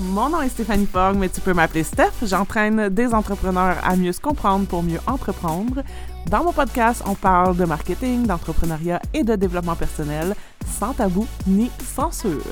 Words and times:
Mon 0.00 0.28
nom 0.28 0.42
est 0.42 0.50
Stéphanie 0.50 0.84
Fogg, 0.84 1.16
mais 1.16 1.30
tu 1.30 1.40
peux 1.40 1.54
m'appeler 1.54 1.82
Steph. 1.82 2.12
J'entraîne 2.22 2.90
des 2.90 3.14
entrepreneurs 3.14 3.76
à 3.82 3.96
mieux 3.96 4.12
se 4.12 4.20
comprendre 4.20 4.66
pour 4.66 4.82
mieux 4.82 4.98
entreprendre. 5.06 5.82
Dans 6.30 6.44
mon 6.44 6.52
podcast, 6.52 7.02
on 7.06 7.14
parle 7.14 7.56
de 7.56 7.64
marketing, 7.64 8.26
d'entrepreneuriat 8.26 9.00
et 9.14 9.24
de 9.24 9.36
développement 9.36 9.74
personnel, 9.74 10.34
sans 10.66 10.92
tabou 10.92 11.26
ni 11.46 11.70
censure. 11.80 12.42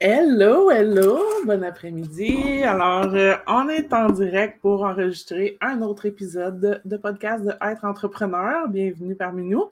Hello, 0.00 0.70
hello, 0.70 1.20
bon 1.44 1.62
après-midi. 1.62 2.62
Alors, 2.64 3.14
euh, 3.14 3.34
on 3.46 3.68
est 3.68 3.92
en 3.92 4.10
direct 4.10 4.60
pour 4.60 4.84
enregistrer 4.84 5.56
un 5.60 5.82
autre 5.82 6.06
épisode 6.06 6.80
de 6.84 6.96
podcast 6.96 7.44
de 7.44 7.52
Être 7.60 7.84
entrepreneur. 7.84 8.68
Bienvenue 8.68 9.14
parmi 9.14 9.44
nous. 9.44 9.70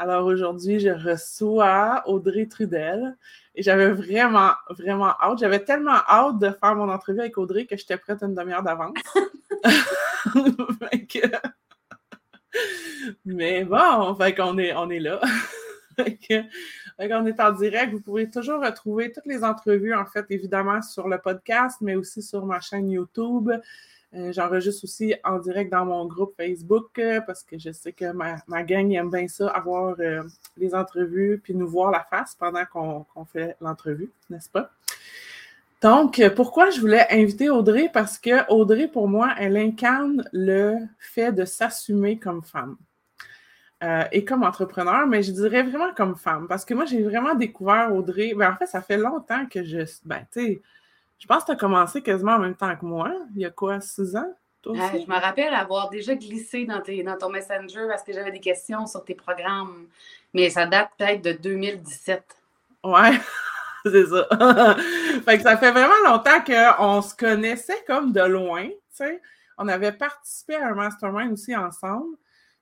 Alors 0.00 0.26
aujourd'hui, 0.26 0.78
je 0.78 0.90
reçois 0.90 2.04
Audrey 2.06 2.46
Trudel 2.46 3.16
et 3.56 3.64
j'avais 3.64 3.90
vraiment, 3.90 4.52
vraiment 4.70 5.12
hâte. 5.20 5.40
J'avais 5.40 5.64
tellement 5.64 5.98
hâte 6.08 6.38
de 6.38 6.50
faire 6.50 6.76
mon 6.76 6.88
entrevue 6.88 7.18
avec 7.18 7.36
Audrey 7.36 7.66
que 7.66 7.76
j'étais 7.76 7.96
prête 7.96 8.22
une 8.22 8.34
demi-heure 8.34 8.62
d'avance. 8.62 8.96
Mais 13.24 13.64
bon, 13.64 14.14
fait 14.14 14.36
qu'on 14.36 14.56
est, 14.58 14.72
on 14.74 14.88
est 14.88 15.00
là. 15.00 15.20
on 15.98 17.26
est 17.26 17.40
en 17.40 17.52
direct. 17.52 17.92
Vous 17.92 18.00
pouvez 18.00 18.30
toujours 18.30 18.62
retrouver 18.62 19.10
toutes 19.10 19.26
les 19.26 19.42
entrevues, 19.42 19.94
en 19.94 20.06
fait, 20.06 20.26
évidemment, 20.30 20.80
sur 20.80 21.08
le 21.08 21.18
podcast, 21.18 21.78
mais 21.80 21.96
aussi 21.96 22.22
sur 22.22 22.46
ma 22.46 22.60
chaîne 22.60 22.88
YouTube. 22.88 23.50
Euh, 24.14 24.32
j'enregistre 24.32 24.84
aussi 24.84 25.14
en 25.22 25.38
direct 25.38 25.70
dans 25.70 25.84
mon 25.84 26.06
groupe 26.06 26.34
Facebook 26.34 26.98
euh, 26.98 27.20
parce 27.20 27.42
que 27.42 27.58
je 27.58 27.72
sais 27.72 27.92
que 27.92 28.10
ma, 28.12 28.36
ma, 28.46 28.62
gang 28.62 28.90
aime 28.92 29.10
bien 29.10 29.28
ça, 29.28 29.48
avoir 29.48 29.96
euh, 30.00 30.22
les 30.56 30.74
entrevues 30.74 31.38
puis 31.44 31.54
nous 31.54 31.68
voir 31.68 31.90
la 31.90 32.06
face 32.08 32.34
pendant 32.34 32.64
qu'on 32.64 33.24
fait 33.26 33.56
l'entrevue, 33.60 34.10
n'est-ce 34.30 34.48
pas? 34.48 34.70
Donc, 35.82 36.20
pourquoi 36.34 36.70
je 36.70 36.80
voulais 36.80 37.06
inviter 37.10 37.50
Audrey? 37.50 37.88
Parce 37.92 38.18
que 38.18 38.50
Audrey, 38.50 38.88
pour 38.88 39.06
moi, 39.06 39.34
elle 39.38 39.56
incarne 39.56 40.24
le 40.32 40.76
fait 40.98 41.30
de 41.30 41.44
s'assumer 41.44 42.18
comme 42.18 42.42
femme. 42.42 42.76
Et 44.10 44.24
comme 44.24 44.42
entrepreneur, 44.42 45.06
mais 45.06 45.22
je 45.22 45.30
dirais 45.30 45.62
vraiment 45.62 45.94
comme 45.94 46.16
femme. 46.16 46.48
Parce 46.48 46.64
que 46.64 46.74
moi, 46.74 46.84
j'ai 46.84 47.00
vraiment 47.04 47.36
découvert 47.36 47.94
Audrey. 47.94 48.34
Ben, 48.34 48.50
en 48.50 48.56
fait, 48.56 48.66
ça 48.66 48.82
fait 48.82 48.96
longtemps 48.96 49.46
que 49.46 49.62
je. 49.62 49.84
Ben, 50.04 50.26
je 51.18 51.26
pense 51.26 51.42
que 51.42 51.46
tu 51.46 51.52
as 51.52 51.56
commencé 51.56 52.02
quasiment 52.02 52.32
en 52.32 52.38
même 52.38 52.54
temps 52.54 52.74
que 52.76 52.84
moi. 52.84 53.12
Il 53.34 53.42
y 53.42 53.44
a 53.44 53.50
quoi, 53.50 53.80
six 53.80 54.16
ans? 54.16 54.32
Toi 54.62 54.72
aussi? 54.72 55.04
je 55.04 55.10
me 55.10 55.20
rappelle 55.20 55.54
avoir 55.54 55.88
déjà 55.88 56.14
glissé 56.14 56.64
dans, 56.64 56.80
tes, 56.80 57.02
dans 57.02 57.16
ton 57.16 57.30
Messenger 57.30 57.86
parce 57.88 58.02
que 58.02 58.12
j'avais 58.12 58.32
des 58.32 58.40
questions 58.40 58.86
sur 58.86 59.04
tes 59.04 59.14
programmes. 59.14 59.86
Mais 60.34 60.50
ça 60.50 60.66
date 60.66 60.90
peut-être 60.98 61.22
de 61.22 61.32
2017. 61.32 62.22
Ouais, 62.84 63.20
c'est 63.84 64.06
ça. 64.06 64.28
fait 65.24 65.36
que 65.36 65.42
ça 65.42 65.56
fait 65.56 65.72
vraiment 65.72 65.94
longtemps 66.04 66.42
qu'on 66.44 67.02
se 67.02 67.14
connaissait 67.14 67.82
comme 67.86 68.12
de 68.12 68.22
loin. 68.22 68.66
Tu 68.66 68.74
sais. 68.90 69.20
On 69.56 69.66
avait 69.66 69.92
participé 69.92 70.54
à 70.54 70.68
un 70.68 70.74
mastermind 70.74 71.32
aussi 71.32 71.54
ensemble. 71.56 72.16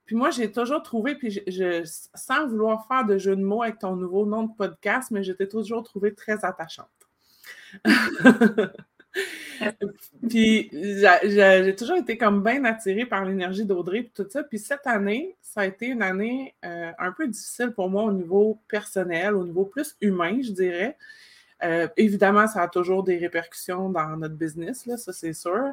Puis 0.06 0.14
moi, 0.14 0.30
j'ai 0.30 0.52
toujours 0.52 0.82
trouvé, 0.82 1.16
puis 1.16 1.42
je, 1.46 1.82
sans 2.14 2.46
vouloir 2.46 2.86
faire 2.86 3.04
de 3.04 3.18
jeu 3.18 3.34
de 3.34 3.42
mots 3.42 3.62
avec 3.62 3.80
ton 3.80 3.96
nouveau 3.96 4.24
nom 4.24 4.44
de 4.44 4.52
podcast, 4.56 5.10
mais 5.10 5.24
j'étais 5.24 5.48
toujours 5.48 5.82
trouvée 5.82 6.14
très 6.14 6.44
attachante. 6.44 6.86
puis 10.28 10.70
j'ai 10.72 11.76
toujours 11.76 11.96
été 11.96 12.18
comme 12.18 12.42
bien 12.42 12.64
attirée 12.64 13.06
par 13.06 13.24
l'énergie 13.24 13.64
d'Audrey 13.64 13.98
et 13.98 14.10
tout 14.14 14.26
ça. 14.28 14.42
Puis 14.42 14.58
cette 14.58 14.86
année, 14.86 15.36
ça 15.40 15.62
a 15.62 15.66
été 15.66 15.86
une 15.86 16.02
année 16.02 16.54
euh, 16.64 16.92
un 16.98 17.12
peu 17.12 17.26
difficile 17.26 17.70
pour 17.70 17.88
moi 17.88 18.04
au 18.04 18.12
niveau 18.12 18.60
personnel, 18.68 19.34
au 19.34 19.44
niveau 19.44 19.64
plus 19.64 19.96
humain, 20.00 20.38
je 20.42 20.52
dirais. 20.52 20.96
Euh, 21.64 21.88
évidemment, 21.96 22.46
ça 22.46 22.62
a 22.62 22.68
toujours 22.68 23.02
des 23.02 23.16
répercussions 23.16 23.88
dans 23.88 24.16
notre 24.16 24.34
business, 24.34 24.84
là, 24.84 24.98
ça 24.98 25.14
c'est 25.14 25.32
sûr. 25.32 25.72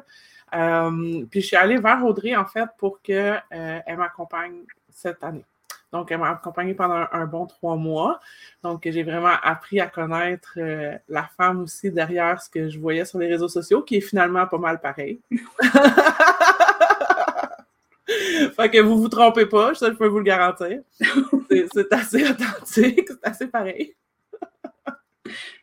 Euh, 0.54 1.26
puis 1.30 1.42
je 1.42 1.48
suis 1.48 1.56
allée 1.56 1.76
vers 1.76 2.02
Audrey, 2.04 2.34
en 2.34 2.46
fait, 2.46 2.68
pour 2.78 3.02
qu'elle 3.02 3.42
m'accompagne 3.86 4.62
cette 4.90 5.22
année. 5.22 5.44
Donc, 5.94 6.10
elle 6.10 6.18
m'a 6.18 6.30
accompagnée 6.30 6.74
pendant 6.74 7.06
un, 7.12 7.24
bon 7.24 7.46
trois 7.46 7.76
mois. 7.76 8.18
Donc, 8.64 8.82
j'ai 8.84 9.04
vraiment 9.04 9.36
appris 9.44 9.78
à 9.78 9.86
connaître 9.86 10.54
euh, 10.56 10.98
la 11.08 11.22
femme 11.36 11.60
aussi 11.60 11.92
derrière 11.92 12.42
ce 12.42 12.50
que 12.50 12.68
je 12.68 12.80
voyais 12.80 13.04
sur 13.04 13.20
les 13.20 13.28
réseaux 13.28 13.46
sociaux, 13.46 13.80
qui 13.82 13.98
est 13.98 14.00
finalement 14.00 14.44
pas 14.48 14.58
mal 14.58 14.80
pareil. 14.80 15.20
fait 18.08 18.70
que 18.70 18.80
vous 18.80 19.00
vous 19.00 19.08
trompez 19.08 19.46
pas, 19.46 19.72
ça 19.76 19.86
je 19.86 19.92
peux 19.92 20.08
vous 20.08 20.18
le 20.18 20.24
garantir. 20.24 20.80
C'est 21.72 21.92
assez 21.92 22.28
authentique, 22.28 23.08
c'est 23.08 23.22
assez 23.22 23.46
pareil. 23.46 23.94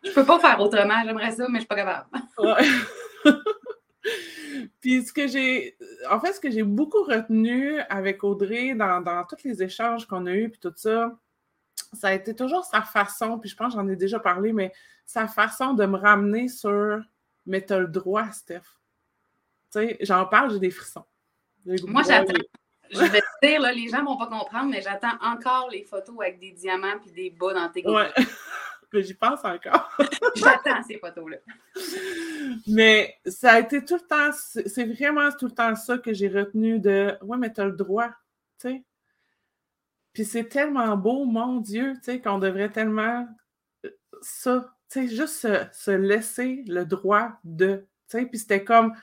je 0.02 0.12
peux 0.12 0.24
pas 0.24 0.40
faire 0.40 0.62
autrement, 0.62 1.04
j'aimerais 1.04 1.32
ça, 1.32 1.46
mais 1.50 1.56
je 1.56 1.64
suis 1.64 1.68
pas 1.68 1.76
capable. 1.76 2.08
Puis 4.82 5.04
ce 5.04 5.14
que 5.14 5.28
j'ai, 5.28 5.78
en 6.10 6.20
fait, 6.20 6.34
ce 6.34 6.40
que 6.40 6.50
j'ai 6.50 6.64
beaucoup 6.64 7.04
retenu 7.04 7.80
avec 7.90 8.24
Audrey 8.24 8.74
dans, 8.76 9.02
dans 9.02 9.24
tous 9.26 9.44
les 9.44 9.62
échanges 9.64 10.06
qu'on 10.06 10.26
a 10.26 10.32
eus, 10.32 10.50
puis 10.50 10.60
tout 10.60 10.74
ça, 10.76 11.16
ça 11.94 12.10
a 12.10 12.14
été 12.14 12.36
toujours 12.36 12.66
sa 12.66 12.82
façon, 12.82 13.38
puis 13.38 13.50
je 13.50 13.56
pense 13.56 13.74
que 13.74 13.80
j'en 13.80 13.88
ai 13.88 13.96
déjà 13.96 14.20
parlé, 14.20 14.54
mais 14.54 14.72
sa 15.06 15.28
façon 15.28 15.74
de 15.74 15.86
me 15.86 15.98
ramener 15.98 16.48
sur 16.48 17.02
Mais 17.46 17.62
t'as 17.62 17.80
le 17.80 17.88
droit, 17.88 18.32
Steph. 18.32 18.62
Tu 19.72 19.80
sais, 19.80 19.98
j'en 20.02 20.26
parle, 20.26 20.52
j'ai 20.52 20.60
des 20.60 20.72
frissons. 20.72 21.06
Moi, 21.66 22.04
j'attends. 22.04 22.34
Je 22.90 23.00
vais 23.00 23.22
te 23.22 23.48
dire, 23.48 23.62
là, 23.62 23.72
les 23.72 23.88
gens 23.88 24.02
ne 24.02 24.06
vont 24.06 24.18
pas 24.18 24.28
comprendre, 24.28 24.70
mais 24.70 24.82
j'attends 24.82 25.18
encore 25.22 25.70
les 25.70 25.84
photos 25.84 26.16
avec 26.20 26.40
des 26.40 26.52
diamants 26.52 27.00
puis 27.02 27.12
des 27.12 27.30
bas 27.30 27.54
dans 27.54 27.70
tes 27.70 27.88
ouais 27.88 28.12
j'y 29.00 29.14
pense 29.14 29.44
encore. 29.44 29.98
J'attends 30.36 30.84
ces 30.84 30.98
photos-là. 30.98 31.38
Mais 32.68 33.16
ça 33.26 33.54
a 33.54 33.60
été 33.60 33.84
tout 33.84 33.96
le 33.96 34.08
temps, 34.08 34.32
c'est 34.66 34.86
vraiment 34.86 35.32
tout 35.32 35.46
le 35.46 35.52
temps 35.52 35.76
ça 35.76 35.98
que 35.98 36.14
j'ai 36.14 36.28
retenu 36.28 36.80
de 36.80 37.18
Ouais, 37.22 37.38
mais 37.38 37.54
tu 37.54 37.62
as 37.62 37.66
le 37.66 37.76
droit, 37.76 38.10
tu 38.60 38.70
sais. 38.70 38.84
Puis 40.14 40.26
c'est 40.26 40.50
tellement 40.50 40.98
beau, 40.98 41.26
mon 41.26 41.58
Dieu, 41.62 41.94
tu 41.96 42.04
sais, 42.04 42.22
qu'on 42.22 42.40
devrait 42.40 42.70
tellement 42.70 43.28
euh, 43.86 43.90
ça, 44.22 44.76
tu 44.90 45.08
sais, 45.08 45.16
juste 45.16 45.48
se, 45.72 45.92
laisser 45.92 46.64
le 46.68 46.84
droit 46.84 47.40
de, 47.46 47.88
tu 48.10 48.18
sais. 48.18 48.26
Puis 48.26 48.40
c'était 48.40 48.64
comme 48.64 48.94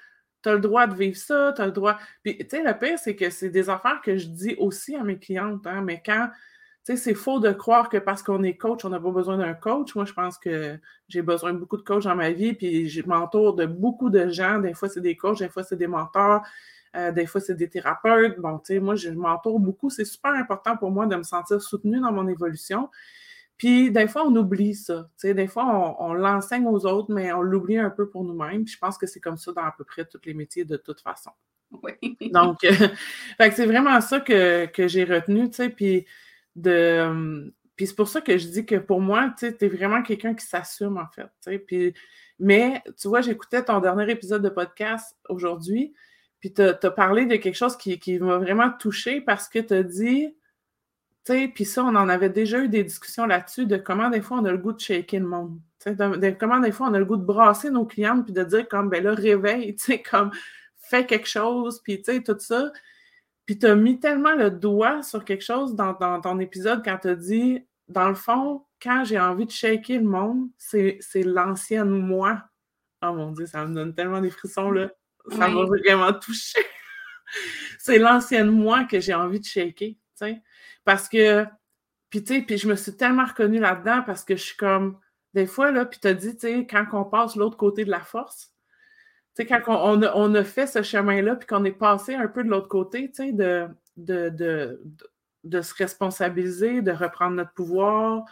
tu 0.42 0.50
as 0.50 0.54
le 0.54 0.60
droit 0.60 0.86
de 0.86 0.94
vivre 0.94 1.16
ça, 1.16 1.52
tu 1.56 1.62
as 1.62 1.66
le 1.66 1.72
droit. 1.72 1.98
Puis, 2.22 2.38
tu 2.38 2.46
sais, 2.48 2.62
le 2.62 2.78
pire, 2.78 2.98
c'est 2.98 3.16
que 3.16 3.30
c'est 3.30 3.50
des 3.50 3.70
affaires 3.70 4.00
que 4.02 4.16
je 4.16 4.26
dis 4.26 4.54
aussi 4.58 4.94
à 4.94 5.02
mes 5.02 5.18
clientes, 5.18 5.66
hein, 5.66 5.82
mais 5.82 6.02
quand 6.04 6.30
c'est 6.96 7.14
faux 7.14 7.40
de 7.40 7.52
croire 7.52 7.88
que 7.88 7.98
parce 7.98 8.22
qu'on 8.22 8.42
est 8.42 8.56
coach, 8.56 8.84
on 8.84 8.88
n'a 8.88 9.00
pas 9.00 9.10
besoin 9.10 9.36
d'un 9.36 9.54
coach. 9.54 9.94
Moi, 9.94 10.04
je 10.04 10.12
pense 10.12 10.38
que 10.38 10.78
j'ai 11.08 11.22
besoin 11.22 11.52
de 11.52 11.58
beaucoup 11.58 11.76
de 11.76 11.82
coachs 11.82 12.04
dans 12.04 12.14
ma 12.14 12.30
vie, 12.30 12.54
puis 12.54 12.88
je 12.88 13.06
m'entoure 13.06 13.54
de 13.54 13.66
beaucoup 13.66 14.10
de 14.10 14.28
gens. 14.28 14.58
Des 14.58 14.74
fois, 14.74 14.88
c'est 14.88 15.00
des 15.00 15.16
coachs, 15.16 15.38
des 15.38 15.48
fois, 15.48 15.62
c'est 15.62 15.76
des 15.76 15.86
mentors, 15.86 16.42
euh, 16.96 17.12
des 17.12 17.26
fois, 17.26 17.40
c'est 17.40 17.54
des 17.54 17.68
thérapeutes. 17.68 18.38
Bon, 18.38 18.58
tu 18.58 18.74
sais, 18.74 18.80
moi, 18.80 18.94
je 18.94 19.10
m'entoure 19.10 19.60
beaucoup. 19.60 19.90
C'est 19.90 20.04
super 20.04 20.32
important 20.32 20.76
pour 20.76 20.90
moi 20.90 21.06
de 21.06 21.16
me 21.16 21.22
sentir 21.22 21.60
soutenue 21.60 22.00
dans 22.00 22.12
mon 22.12 22.26
évolution. 22.28 22.88
Puis, 23.56 23.90
des 23.90 24.06
fois, 24.06 24.24
on 24.26 24.34
oublie 24.36 24.74
ça. 24.74 25.10
Tu 25.18 25.28
sais, 25.28 25.34
des 25.34 25.48
fois, 25.48 25.96
on, 26.00 26.14
l'enseigne 26.14 26.66
aux 26.66 26.86
autres, 26.86 27.12
mais 27.12 27.32
on 27.32 27.42
l'oublie 27.42 27.78
un 27.78 27.90
peu 27.90 28.08
pour 28.08 28.24
nous-mêmes. 28.24 28.64
Puis, 28.64 28.74
je 28.74 28.78
pense 28.78 28.96
que 28.96 29.06
c'est 29.06 29.20
comme 29.20 29.36
ça 29.36 29.52
dans 29.52 29.64
à 29.64 29.74
peu 29.76 29.84
près 29.84 30.04
tous 30.04 30.20
les 30.24 30.34
métiers 30.34 30.64
de 30.64 30.76
toute 30.76 31.00
façon. 31.00 31.30
Oui. 31.82 32.16
Donc, 32.32 32.58
c'est 33.40 33.66
vraiment 33.66 34.00
ça 34.00 34.20
que, 34.20 34.66
que 34.66 34.88
j'ai 34.88 35.04
retenu, 35.04 35.50
tu 35.50 35.56
sais. 35.56 35.68
Puis, 35.70 36.06
de. 36.60 37.52
Puis 37.76 37.86
c'est 37.86 37.94
pour 37.94 38.08
ça 38.08 38.20
que 38.20 38.36
je 38.36 38.48
dis 38.48 38.66
que 38.66 38.74
pour 38.74 39.00
moi, 39.00 39.32
tu 39.38 39.46
es 39.46 39.68
vraiment 39.68 40.02
quelqu'un 40.02 40.34
qui 40.34 40.44
s'assume, 40.44 40.98
en 40.98 41.06
fait. 41.06 41.28
Mais 42.40 42.82
tu 43.00 43.08
vois, 43.08 43.20
j'écoutais 43.20 43.64
ton 43.64 43.80
dernier 43.80 44.10
épisode 44.10 44.42
de 44.42 44.48
podcast 44.48 45.16
aujourd'hui, 45.28 45.94
puis 46.40 46.52
tu 46.52 46.62
as, 46.62 46.74
parlé 46.74 47.26
de 47.26 47.36
quelque 47.36 47.56
chose 47.56 47.76
qui, 47.76 48.18
m'a 48.20 48.38
vraiment 48.38 48.70
touché 48.70 49.20
parce 49.20 49.48
que 49.48 49.58
tu 49.58 49.74
as 49.74 49.82
dit, 49.82 50.34
tu 51.24 51.32
sais, 51.32 51.48
puis 51.52 51.64
ça, 51.64 51.84
on 51.84 51.94
en 51.96 52.08
avait 52.08 52.30
déjà 52.30 52.60
eu 52.60 52.68
des 52.68 52.84
discussions 52.84 53.26
là-dessus 53.26 53.66
de 53.66 53.76
comment 53.76 54.08
des 54.08 54.20
fois 54.20 54.38
on 54.38 54.44
a 54.44 54.52
le 54.52 54.58
goût 54.58 54.72
de 54.72 54.80
shaker 54.80 55.20
le 55.20 55.26
monde. 55.26 55.58
De, 55.86 56.30
comment 56.30 56.60
des 56.60 56.72
fois 56.72 56.88
on 56.88 56.94
a 56.94 56.98
le 56.98 57.04
goût 57.04 57.16
de 57.16 57.24
brasser 57.24 57.70
nos 57.70 57.86
clientes 57.86 58.24
puis 58.24 58.32
de 58.32 58.42
dire 58.44 58.68
comme, 58.68 58.88
ben 58.88 59.02
là, 59.02 59.14
réveille, 59.14 59.74
tu 59.76 59.84
sais, 59.84 60.02
comme, 60.02 60.30
fais 60.76 61.06
quelque 61.06 61.28
chose, 61.28 61.80
puis 61.82 61.98
tu 61.98 62.12
sais, 62.12 62.22
tout 62.22 62.36
ça. 62.38 62.72
Puis 63.48 63.58
tu 63.58 63.64
as 63.64 63.74
mis 63.74 63.98
tellement 63.98 64.34
le 64.34 64.50
doigt 64.50 65.02
sur 65.02 65.24
quelque 65.24 65.42
chose 65.42 65.74
dans, 65.74 65.94
ton 66.20 66.38
épisode 66.38 66.84
quand 66.84 66.98
tu 66.98 67.08
as 67.08 67.14
dit, 67.14 67.66
dans 67.88 68.10
le 68.10 68.14
fond, 68.14 68.66
quand 68.78 69.04
j'ai 69.04 69.18
envie 69.18 69.46
de 69.46 69.50
shaker 69.50 70.00
le 70.00 70.04
monde, 70.04 70.50
c'est 70.58 71.00
l'ancienne 71.24 71.88
moi. 71.88 72.42
Oh 73.00 73.14
mon 73.14 73.32
Dieu, 73.32 73.46
ça 73.46 73.64
me 73.64 73.74
donne 73.74 73.94
tellement 73.94 74.20
des 74.20 74.28
frissons, 74.28 74.70
là. 74.70 74.90
Ça 75.30 75.48
m'a 75.48 75.62
vraiment 75.62 76.12
touché. 76.12 76.58
c'est 77.78 77.98
l'ancienne 77.98 78.50
moi 78.50 78.84
que 78.84 79.00
j'ai 79.00 79.14
envie 79.14 79.40
de 79.40 79.46
shaker, 79.46 79.92
tu 79.92 79.96
sais. 80.14 80.42
Parce 80.84 81.08
que, 81.08 81.46
puis 82.10 82.22
tu 82.22 82.34
sais, 82.34 82.42
puis 82.42 82.58
je 82.58 82.68
me 82.68 82.76
suis 82.76 82.98
tellement 82.98 83.24
reconnue 83.24 83.60
là-dedans 83.60 84.02
parce 84.04 84.26
que 84.26 84.36
je 84.36 84.42
suis 84.42 84.56
comme, 84.58 85.00
des 85.32 85.46
fois, 85.46 85.70
là, 85.70 85.86
puis 85.86 85.98
tu 85.98 86.08
as 86.08 86.12
dit, 86.12 86.34
tu 86.34 86.48
sais, 86.48 86.66
quand 86.66 86.84
on 86.92 87.04
passe 87.04 87.34
l'autre 87.34 87.56
côté 87.56 87.86
de 87.86 87.90
la 87.90 88.00
force, 88.00 88.52
sais, 89.42 89.46
quand 89.46 89.62
on, 89.68 90.34
a, 90.34 90.44
fait 90.44 90.66
ce 90.66 90.82
chemin-là, 90.82 91.36
puis 91.36 91.46
qu'on 91.46 91.64
est 91.64 91.72
passé 91.72 92.14
un 92.14 92.28
peu 92.28 92.42
de 92.42 92.48
l'autre 92.48 92.68
côté, 92.68 93.10
tu 93.10 93.24
sais, 93.24 93.32
de, 93.32 93.68
de, 93.96 95.60
se 95.62 95.74
responsabiliser, 95.74 96.82
de 96.82 96.92
reprendre 96.92 97.36
notre 97.36 97.52
pouvoir, 97.52 98.24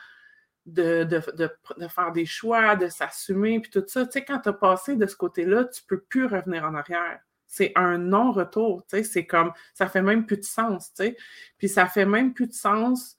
de, 0.67 1.05
de, 1.05 1.23
de, 1.37 1.89
faire 1.89 2.13
des 2.13 2.27
choix, 2.27 2.75
de 2.75 2.89
s'assumer, 2.89 3.61
puis 3.61 3.71
tout 3.71 3.85
ça. 3.87 4.05
Tu 4.05 4.13
sais, 4.13 4.25
quand 4.25 4.41
tu 4.41 4.49
as 4.49 4.53
passé 4.53 4.97
de 4.97 5.07
ce 5.07 5.17
côté-là, 5.17 5.65
tu 5.65 5.83
peux 5.85 6.01
plus 6.01 6.27
revenir 6.27 6.65
en 6.65 6.75
arrière. 6.75 7.21
C'est 7.47 7.73
un 7.77 7.99
non-retour, 7.99 8.85
tu 8.89 8.97
sais, 8.97 9.03
c'est 9.05 9.27
comme, 9.27 9.53
ça 9.75 9.87
fait 9.87 10.03
même 10.03 10.27
plus 10.27 10.39
de 10.39 10.45
sens, 10.45 10.93
tu 10.95 11.05
sais. 11.05 11.17
Puis 11.59 11.69
ça 11.69 11.87
fait 11.87 12.05
même 12.05 12.35
plus 12.35 12.49
de 12.49 12.53
sens, 12.53 13.19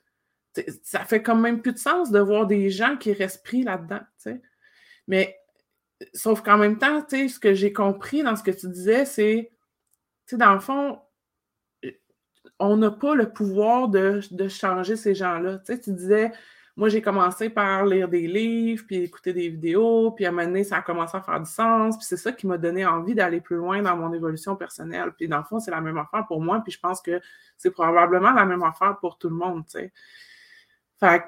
ça 0.83 1.05
fait 1.05 1.21
comme 1.21 1.39
même 1.39 1.61
plus 1.61 1.71
de 1.73 1.77
sens 1.77 2.11
de 2.11 2.19
voir 2.19 2.47
des 2.47 2.69
gens 2.69 2.97
qui 2.97 3.13
restent 3.13 3.45
pris 3.45 3.63
là-dedans. 3.63 4.01
Mais, 5.07 5.39
sauf 6.13 6.41
qu'en 6.41 6.57
même 6.57 6.77
temps, 6.77 7.01
tu 7.01 7.17
sais, 7.17 7.27
ce 7.27 7.39
que 7.39 7.53
j'ai 7.53 7.73
compris 7.73 8.23
dans 8.23 8.35
ce 8.35 8.44
que 8.44 8.51
tu 8.51 8.67
disais, 8.67 9.05
c'est, 9.05 9.51
tu 10.27 10.35
sais, 10.35 10.38
dans 10.38 10.53
le 10.53 10.59
fond, 10.59 10.99
on 12.59 12.77
n'a 12.77 12.91
pas 12.91 13.15
le 13.15 13.31
pouvoir 13.31 13.88
de, 13.88 14.21
de 14.31 14.47
changer 14.47 14.95
ces 14.95 15.15
gens-là. 15.15 15.59
Tu 15.59 15.65
sais, 15.65 15.79
tu 15.79 15.91
disais, 15.91 16.31
moi, 16.77 16.89
j'ai 16.89 17.01
commencé 17.01 17.49
par 17.49 17.85
lire 17.85 18.07
des 18.07 18.27
livres, 18.27 18.83
puis 18.85 18.97
écouter 18.97 19.33
des 19.33 19.49
vidéos, 19.49 20.11
puis 20.11 20.25
à 20.25 20.29
un 20.29 20.31
moment 20.31 20.45
donné, 20.45 20.63
ça 20.63 20.77
a 20.77 20.81
commencé 20.83 21.17
à 21.17 21.21
faire 21.21 21.39
du 21.39 21.49
sens, 21.49 21.97
puis 21.97 22.05
c'est 22.05 22.17
ça 22.17 22.31
qui 22.31 22.45
m'a 22.45 22.59
donné 22.59 22.85
envie 22.85 23.15
d'aller 23.15 23.41
plus 23.41 23.55
loin 23.55 23.81
dans 23.81 23.97
mon 23.97 24.13
évolution 24.13 24.55
personnelle. 24.55 25.11
Puis 25.17 25.27
dans 25.27 25.39
le 25.39 25.44
fond, 25.44 25.59
c'est 25.59 25.71
la 25.71 25.81
même 25.81 25.97
affaire 25.97 26.27
pour 26.27 26.39
moi, 26.39 26.61
puis 26.63 26.71
je 26.71 26.79
pense 26.79 27.01
que 27.01 27.19
c'est 27.57 27.71
probablement 27.71 28.31
la 28.31 28.45
même 28.45 28.61
affaire 28.61 28.97
pour 28.99 29.17
tout 29.17 29.29
le 29.29 29.35
monde, 29.35 29.65
tu 29.65 29.79
sais. 29.79 29.94
Fait 30.99 31.23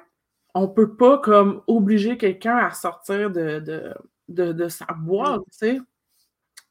on 0.54 0.68
peut 0.68 0.96
pas 0.96 1.18
comme 1.20 1.62
obliger 1.68 2.18
quelqu'un 2.18 2.58
à 2.58 2.72
sortir 2.72 3.32
de, 3.32 3.60
de, 3.60 3.94
de, 4.30 4.68
sa 4.68 4.86
boîte, 4.86 5.42
tu 5.52 5.58
sais. 5.58 5.82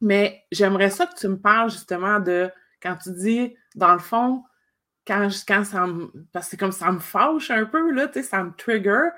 Mais 0.00 0.44
j'aimerais 0.52 0.90
ça 0.90 1.06
que 1.06 1.18
tu 1.18 1.28
me 1.28 1.38
parles 1.38 1.70
justement 1.70 2.20
de 2.20 2.50
quand 2.80 2.96
tu 2.96 3.12
dis, 3.12 3.54
dans 3.74 3.92
le 3.92 3.98
fond, 3.98 4.44
quand, 5.06 5.28
quand 5.46 5.64
ça 5.64 5.86
me. 5.86 6.10
Parce 6.32 6.46
que 6.46 6.50
c'est 6.52 6.56
comme 6.56 6.72
ça 6.72 6.92
me 6.92 7.00
fâche 7.00 7.50
un 7.50 7.64
peu, 7.64 7.90
là, 7.90 8.06
tu 8.06 8.14
sais, 8.14 8.22
ça 8.22 8.44
me 8.44 8.52
trigger. 8.52 9.08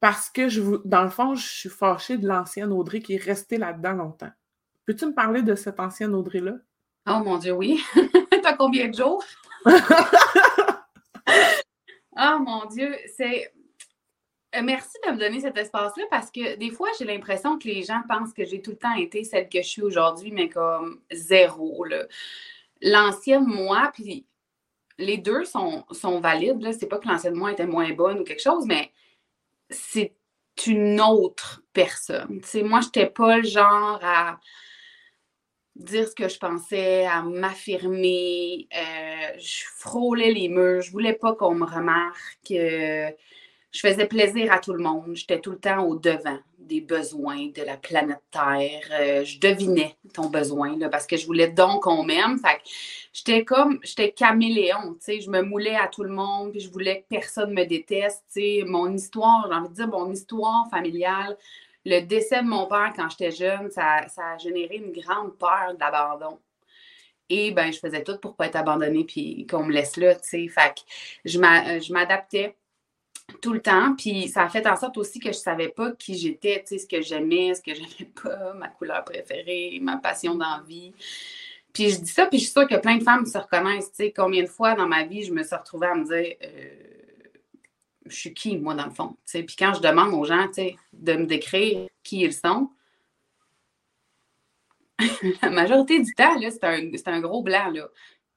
Parce 0.00 0.30
que, 0.30 0.48
je, 0.48 0.62
dans 0.84 1.02
le 1.02 1.10
fond, 1.10 1.34
je 1.34 1.46
suis 1.46 1.70
fâchée 1.70 2.18
de 2.18 2.28
l'ancienne 2.28 2.72
Audrey 2.72 3.00
qui 3.00 3.14
est 3.14 3.22
restée 3.22 3.56
là-dedans 3.56 3.92
longtemps. 3.92 4.30
Peux-tu 4.86 5.06
me 5.06 5.14
parler 5.14 5.42
de 5.42 5.54
cette 5.54 5.80
ancienne 5.80 6.14
Audrey-là? 6.14 6.52
Oh 7.06 7.20
mon 7.24 7.38
Dieu, 7.38 7.52
oui. 7.52 7.82
T'as 8.42 8.54
combien 8.54 8.88
de 8.88 8.94
jours? 8.94 9.24
oh 9.66 9.70
mon 12.16 12.66
Dieu, 12.66 12.94
c'est. 13.16 13.52
Euh, 14.56 14.62
merci 14.62 14.96
de 15.06 15.12
me 15.12 15.18
donner 15.18 15.40
cet 15.40 15.56
espace-là 15.56 16.04
parce 16.10 16.30
que 16.30 16.56
des 16.56 16.70
fois, 16.70 16.88
j'ai 16.98 17.04
l'impression 17.04 17.58
que 17.58 17.66
les 17.66 17.82
gens 17.82 18.02
pensent 18.08 18.32
que 18.32 18.44
j'ai 18.44 18.62
tout 18.62 18.72
le 18.72 18.76
temps 18.76 18.94
été 18.94 19.24
celle 19.24 19.48
que 19.48 19.62
je 19.62 19.68
suis 19.68 19.82
aujourd'hui, 19.82 20.30
mais 20.32 20.48
comme 20.48 21.00
zéro. 21.10 21.84
L'ancienne 22.80 23.46
moi, 23.46 23.90
puis 23.94 24.26
les 24.98 25.18
deux 25.18 25.44
sont, 25.44 25.84
sont 25.90 26.20
valides. 26.20 26.72
C'est 26.78 26.86
pas 26.86 26.98
que 26.98 27.08
l'ancienne 27.08 27.34
moi 27.34 27.52
était 27.52 27.66
moins 27.66 27.92
bonne 27.92 28.20
ou 28.20 28.24
quelque 28.24 28.42
chose, 28.42 28.66
mais 28.66 28.92
c'est 29.70 30.14
une 30.66 31.00
autre 31.00 31.62
personne. 31.72 32.40
Moi, 32.54 32.62
moi, 32.64 32.80
n'étais 32.80 33.06
pas 33.06 33.38
le 33.38 33.44
genre 33.44 33.98
à 34.02 34.38
dire 35.74 36.08
ce 36.08 36.14
que 36.14 36.28
je 36.28 36.38
pensais, 36.38 37.06
à 37.06 37.22
m'affirmer. 37.22 38.68
Euh, 38.72 39.38
je 39.38 39.64
frôlais 39.76 40.32
les 40.32 40.48
murs. 40.48 40.82
Je 40.82 40.92
voulais 40.92 41.14
pas 41.14 41.34
qu'on 41.34 41.54
me 41.54 41.66
remarque. 41.66 42.52
Euh, 42.52 43.10
je 43.74 43.80
faisais 43.80 44.06
plaisir 44.06 44.52
à 44.52 44.60
tout 44.60 44.72
le 44.72 44.82
monde. 44.82 45.14
J'étais 45.14 45.40
tout 45.40 45.50
le 45.50 45.58
temps 45.58 45.84
au 45.84 45.96
devant 45.96 46.38
des 46.60 46.80
besoins 46.80 47.48
de 47.48 47.62
la 47.62 47.76
planète 47.76 48.22
Terre. 48.30 48.88
Euh, 48.92 49.24
je 49.24 49.40
devinais 49.40 49.96
ton 50.14 50.30
besoin 50.30 50.78
là, 50.78 50.88
parce 50.88 51.08
que 51.08 51.16
je 51.16 51.26
voulais 51.26 51.48
donc 51.48 51.82
qu'on 51.82 52.04
m'aime. 52.04 52.38
Fait 52.38 52.60
j'étais 53.12 53.44
comme, 53.44 53.80
j'étais 53.82 54.12
caméléon, 54.12 54.94
tu 54.94 55.00
sais, 55.00 55.20
je 55.20 55.28
me 55.28 55.42
moulais 55.42 55.74
à 55.74 55.88
tout 55.88 56.04
le 56.04 56.10
monde, 56.10 56.52
puis 56.52 56.60
je 56.60 56.70
voulais 56.70 57.00
que 57.00 57.06
personne 57.16 57.52
me 57.52 57.64
déteste. 57.64 58.22
Mon 58.64 58.92
histoire, 58.92 59.48
j'ai 59.48 59.56
envie 59.56 59.68
de 59.68 59.74
dire, 59.74 59.88
mon 59.88 60.10
histoire 60.10 60.70
familiale, 60.70 61.36
le 61.84 62.00
décès 62.00 62.42
de 62.42 62.48
mon 62.48 62.66
père 62.66 62.92
quand 62.94 63.08
j'étais 63.10 63.32
jeune, 63.32 63.70
ça, 63.72 64.06
a 64.16 64.38
généré 64.38 64.76
une 64.76 64.92
grande 64.92 65.36
peur 65.36 65.74
d'abandon. 65.78 66.38
Et 67.28 67.50
ben, 67.50 67.72
je 67.72 67.80
faisais 67.80 68.04
tout 68.04 68.18
pour 68.18 68.36
pas 68.36 68.46
être 68.46 68.56
abandonnée 68.56 69.04
puis 69.04 69.46
qu'on 69.50 69.64
me 69.64 69.72
laisse 69.72 69.96
là, 69.96 70.14
tu 70.14 70.20
sais. 70.22 70.48
Fait 70.48 70.74
que 70.76 70.80
je 71.24 71.92
m'adaptais 71.92 72.54
tout 73.40 73.52
le 73.52 73.60
temps. 73.60 73.94
Puis 73.96 74.28
ça 74.28 74.44
a 74.44 74.48
fait 74.48 74.66
en 74.66 74.76
sorte 74.76 74.96
aussi 74.98 75.18
que 75.18 75.28
je 75.28 75.38
savais 75.38 75.68
pas 75.68 75.92
qui 75.92 76.16
j'étais, 76.16 76.64
tu 76.66 76.78
ce 76.78 76.86
que 76.86 77.00
j'aimais, 77.00 77.54
ce 77.54 77.62
que 77.62 77.74
j'aimais 77.74 78.10
pas, 78.22 78.54
ma 78.58 78.68
couleur 78.68 79.04
préférée, 79.04 79.78
ma 79.80 79.96
passion 79.96 80.34
d'envie. 80.34 80.92
Puis 81.72 81.90
je 81.90 82.00
dis 82.00 82.10
ça, 82.10 82.26
puis 82.26 82.38
je 82.38 82.44
suis 82.44 82.52
sûre 82.52 82.68
que 82.68 82.76
plein 82.76 82.96
de 82.96 83.02
femmes 83.02 83.26
se 83.26 83.36
reconnaissent, 83.36 83.92
tu 83.92 84.12
combien 84.12 84.42
de 84.42 84.48
fois 84.48 84.74
dans 84.74 84.86
ma 84.86 85.04
vie 85.04 85.24
je 85.24 85.32
me 85.32 85.42
suis 85.42 85.56
retrouvée 85.56 85.88
à 85.88 85.94
me 85.94 86.04
dire 86.04 86.36
euh, 86.42 86.94
je 88.06 88.14
suis 88.14 88.34
qui, 88.34 88.56
moi, 88.58 88.74
dans 88.74 88.84
le 88.84 88.92
fond. 88.92 89.16
Puis 89.26 89.56
quand 89.58 89.74
je 89.74 89.80
demande 89.80 90.12
aux 90.14 90.24
gens, 90.24 90.48
de 90.92 91.12
me 91.14 91.26
décrire 91.26 91.88
qui 92.02 92.20
ils 92.20 92.32
sont, 92.32 92.70
la 95.42 95.50
majorité 95.50 96.00
du 96.00 96.14
temps, 96.14 96.38
c'est 96.40 96.64
un, 96.64 97.12
un, 97.12 97.20
gros 97.20 97.42
blanc. 97.42 97.72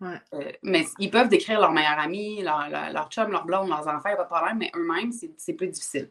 Euh, 0.04 0.52
mais 0.62 0.86
ils 1.00 1.10
peuvent 1.10 1.30
décrire 1.30 1.60
leur 1.60 1.72
meilleur 1.72 1.98
ami, 1.98 2.42
leur, 2.44 2.70
leur, 2.70 3.10
chum, 3.10 3.32
leur 3.32 3.46
blonde, 3.46 3.70
leurs 3.70 3.88
enfants, 3.88 4.16
pas 4.16 4.24
de 4.24 4.30
problème, 4.30 4.58
mais 4.60 4.72
eux-mêmes, 4.76 5.12
c'est 5.12 5.54
plus 5.54 5.68
difficile. 5.68 6.10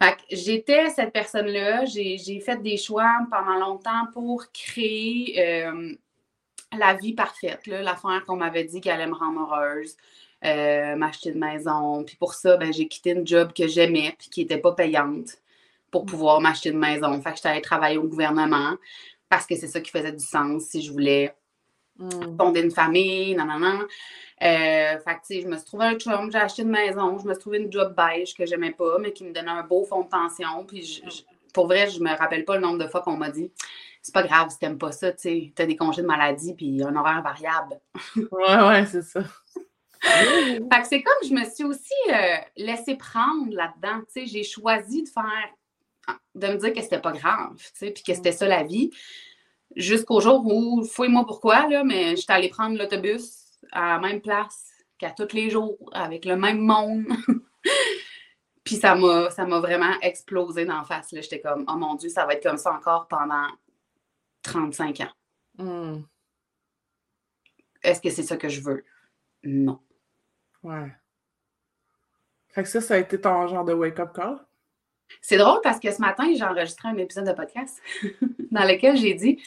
Fait 0.00 0.16
j'étais 0.30 0.90
cette 0.90 1.12
personne-là, 1.12 1.84
j'ai 1.84 2.40
fait 2.40 2.60
des 2.62 2.76
choix 2.76 3.18
pendant 3.30 3.58
longtemps 3.58 4.06
pour 4.12 4.50
créer 4.52 5.34
euh, 5.38 5.94
la 6.76 6.94
vie 6.94 7.12
parfaite, 7.12 7.66
l'affaire 7.66 8.24
qu'on 8.26 8.36
m'avait 8.36 8.64
dit 8.64 8.80
qu'elle 8.80 8.94
allait 9.00 9.06
me 9.06 9.14
rendre 9.14 9.40
heureuse, 9.40 9.96
euh, 10.44 10.96
m'acheter 10.96 11.30
une 11.30 11.38
maison. 11.38 12.04
Puis 12.04 12.16
pour 12.16 12.34
ça, 12.34 12.56
ben, 12.56 12.72
j'ai 12.72 12.88
quitté 12.88 13.10
une 13.10 13.26
job 13.26 13.52
que 13.52 13.66
j'aimais 13.66 14.14
puis 14.18 14.28
qui 14.28 14.40
n'était 14.40 14.58
pas 14.58 14.72
payante 14.72 15.38
pour 15.90 16.06
pouvoir 16.06 16.40
m'acheter 16.40 16.70
une 16.70 16.78
maison. 16.78 17.20
Fait 17.20 17.30
que 17.30 17.36
j'étais 17.36 17.48
allée 17.48 17.60
travailler 17.60 17.98
au 17.98 18.08
gouvernement 18.08 18.76
parce 19.28 19.46
que 19.46 19.54
c'est 19.56 19.68
ça 19.68 19.80
qui 19.80 19.90
faisait 19.90 20.12
du 20.12 20.24
sens 20.24 20.64
si 20.64 20.82
je 20.82 20.90
voulais 20.90 21.34
Mm. 21.98 22.36
fonder 22.36 22.62
une 22.62 22.70
famille, 22.70 23.34
non, 23.34 23.44
non, 23.44 23.58
non. 23.58 23.80
Euh, 24.42 24.98
fait 24.98 25.14
que, 25.28 25.40
je 25.40 25.46
me 25.46 25.56
suis 25.56 25.66
trouvé 25.66 25.86
un 25.86 25.94
chum, 25.94 26.30
j'ai 26.32 26.38
acheté 26.38 26.62
une 26.62 26.70
maison, 26.70 27.18
je 27.18 27.26
me 27.26 27.34
suis 27.34 27.40
trouvé 27.40 27.58
une 27.58 27.70
job 27.70 27.94
beige 27.94 28.34
que 28.34 28.44
j'aimais 28.46 28.72
pas, 28.72 28.98
mais 28.98 29.12
qui 29.12 29.24
me 29.24 29.32
donnait 29.32 29.50
un 29.50 29.62
beau 29.62 29.84
fond 29.84 30.02
de 30.02 30.08
pension. 30.08 30.64
Puis, 30.66 31.02
pour 31.54 31.66
vrai, 31.66 31.88
je 31.88 32.00
me 32.00 32.16
rappelle 32.16 32.44
pas 32.44 32.56
le 32.56 32.62
nombre 32.62 32.78
de 32.78 32.88
fois 32.88 33.02
qu'on 33.02 33.16
m'a 33.16 33.30
dit 33.30 33.52
c'est 34.02 34.12
pas 34.12 34.24
grave 34.24 34.50
si 34.50 34.58
t'aimes 34.58 34.78
pas 34.78 34.90
ça, 34.90 35.12
tu 35.12 35.52
as 35.56 35.66
des 35.66 35.76
congés 35.76 36.02
de 36.02 36.06
maladie 36.06 36.54
puis 36.54 36.82
un 36.82 36.94
horaire 36.96 37.22
variable. 37.22 37.80
ouais, 38.16 38.68
ouais, 38.68 38.86
c'est 38.86 39.02
ça. 39.02 39.22
fait 40.02 40.58
que 40.58 40.88
c'est 40.88 41.02
comme 41.02 41.28
je 41.28 41.32
me 41.32 41.44
suis 41.44 41.64
aussi 41.64 41.94
euh, 42.12 42.36
laissé 42.56 42.96
prendre 42.96 43.54
là-dedans, 43.54 44.00
tu 44.00 44.20
sais, 44.20 44.26
j'ai 44.26 44.42
choisi 44.42 45.04
de 45.04 45.08
faire, 45.08 46.16
de 46.34 46.48
me 46.48 46.56
dire 46.56 46.72
que 46.72 46.82
c'était 46.82 47.00
pas 47.00 47.12
grave, 47.12 47.54
tu 47.56 47.70
sais, 47.74 47.90
puis 47.92 48.02
que 48.02 48.12
c'était 48.12 48.32
ça 48.32 48.48
la 48.48 48.64
vie. 48.64 48.90
Jusqu'au 49.76 50.20
jour 50.20 50.44
où, 50.46 50.84
fouille-moi 50.84 51.24
pourquoi, 51.26 51.68
là, 51.68 51.84
mais 51.84 52.16
j'étais 52.16 52.32
allée 52.32 52.48
prendre 52.48 52.76
l'autobus 52.76 53.58
à 53.70 53.94
la 53.94 53.98
même 53.98 54.20
place 54.20 54.70
qu'à 54.98 55.10
tous 55.10 55.32
les 55.32 55.50
jours, 55.50 55.78
avec 55.92 56.24
le 56.24 56.36
même 56.36 56.60
monde. 56.60 57.06
Puis 58.64 58.76
ça 58.76 58.94
m'a, 58.94 59.30
ça 59.30 59.44
m'a 59.44 59.58
vraiment 59.58 59.92
explosé 60.02 60.64
d'en 60.64 60.84
face. 60.84 61.08
J'étais 61.12 61.40
comme, 61.40 61.64
oh 61.68 61.76
mon 61.76 61.94
Dieu, 61.94 62.08
ça 62.08 62.26
va 62.26 62.34
être 62.34 62.42
comme 62.42 62.58
ça 62.58 62.72
encore 62.72 63.08
pendant 63.08 63.48
35 64.42 65.00
ans. 65.00 65.12
Hmm. 65.58 66.02
Est-ce 67.82 68.00
que 68.00 68.10
c'est 68.10 68.22
ça 68.22 68.36
que 68.36 68.48
je 68.48 68.60
veux? 68.60 68.84
Non. 69.42 69.80
Ouais. 70.62 70.92
Fait 72.50 72.62
que 72.62 72.68
ça, 72.68 72.80
ça 72.80 72.94
a 72.94 72.98
été 72.98 73.20
ton 73.20 73.48
genre 73.48 73.64
de 73.64 73.72
wake-up 73.72 74.12
call? 74.14 74.38
C'est 75.20 75.36
drôle 75.36 75.60
parce 75.62 75.80
que 75.80 75.90
ce 75.90 76.00
matin, 76.00 76.32
j'ai 76.34 76.44
enregistré 76.44 76.88
un 76.88 76.96
épisode 76.96 77.26
de 77.26 77.32
podcast 77.32 77.80
dans 78.50 78.64
lequel 78.64 78.96
j'ai 78.96 79.14
dit 79.14 79.42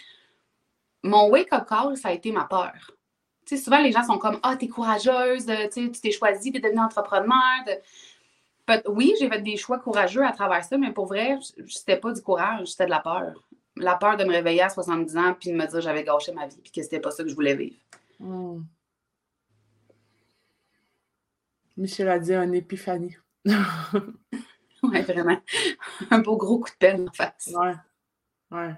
mon 1.05 1.29
wake-up 1.29 1.65
call, 1.67 1.95
ça 1.95 2.09
a 2.09 2.11
été 2.11 2.31
ma 2.31 2.45
peur. 2.45 2.73
Tu 3.45 3.55
sais, 3.55 3.63
souvent, 3.63 3.79
les 3.79 3.91
gens 3.91 4.03
sont 4.03 4.17
comme 4.17 4.39
Ah, 4.43 4.55
t'es 4.55 4.67
courageuse, 4.67 5.45
tu 5.71 5.91
t'es 5.91 6.11
choisie 6.11 6.51
de 6.51 6.59
devenir 6.59 6.81
entrepreneur. 6.81 7.37
Oui, 8.87 9.13
j'ai 9.19 9.29
fait 9.29 9.41
des 9.41 9.57
choix 9.57 9.79
courageux 9.79 10.25
à 10.25 10.31
travers 10.31 10.63
ça, 10.63 10.77
mais 10.77 10.91
pour 10.91 11.05
vrai, 11.05 11.37
c'était 11.67 11.97
pas 11.97 12.11
du 12.11 12.21
courage, 12.21 12.69
c'était 12.69 12.85
de 12.85 12.89
la 12.89 12.99
peur. 12.99 13.47
La 13.77 13.95
peur 13.95 14.17
de 14.17 14.23
me 14.23 14.31
réveiller 14.31 14.63
à 14.63 14.69
70 14.69 15.17
ans 15.17 15.35
puis 15.39 15.51
de 15.51 15.55
me 15.55 15.61
dire 15.61 15.71
que 15.71 15.81
j'avais 15.81 16.03
gâché 16.03 16.31
ma 16.33 16.47
vie 16.47 16.59
puis 16.63 16.71
que 16.71 16.81
c'était 16.81 16.99
pas 16.99 17.11
ça 17.11 17.23
que 17.23 17.29
je 17.29 17.35
voulais 17.35 17.55
vivre. 17.55 17.75
Hmm. 18.19 18.63
Michel 21.77 22.09
a 22.09 22.17
dit 22.17 22.33
un 22.33 22.51
épiphanie. 22.53 23.17
oui, 23.45 25.01
vraiment. 25.01 25.37
Un 26.09 26.19
beau 26.19 26.37
gros 26.37 26.59
coup 26.59 26.69
de 26.69 26.77
peine 26.77 27.09
en 27.09 27.11
face. 27.11 27.51
Ouais. 27.53 27.75
Ouais. 28.49 28.73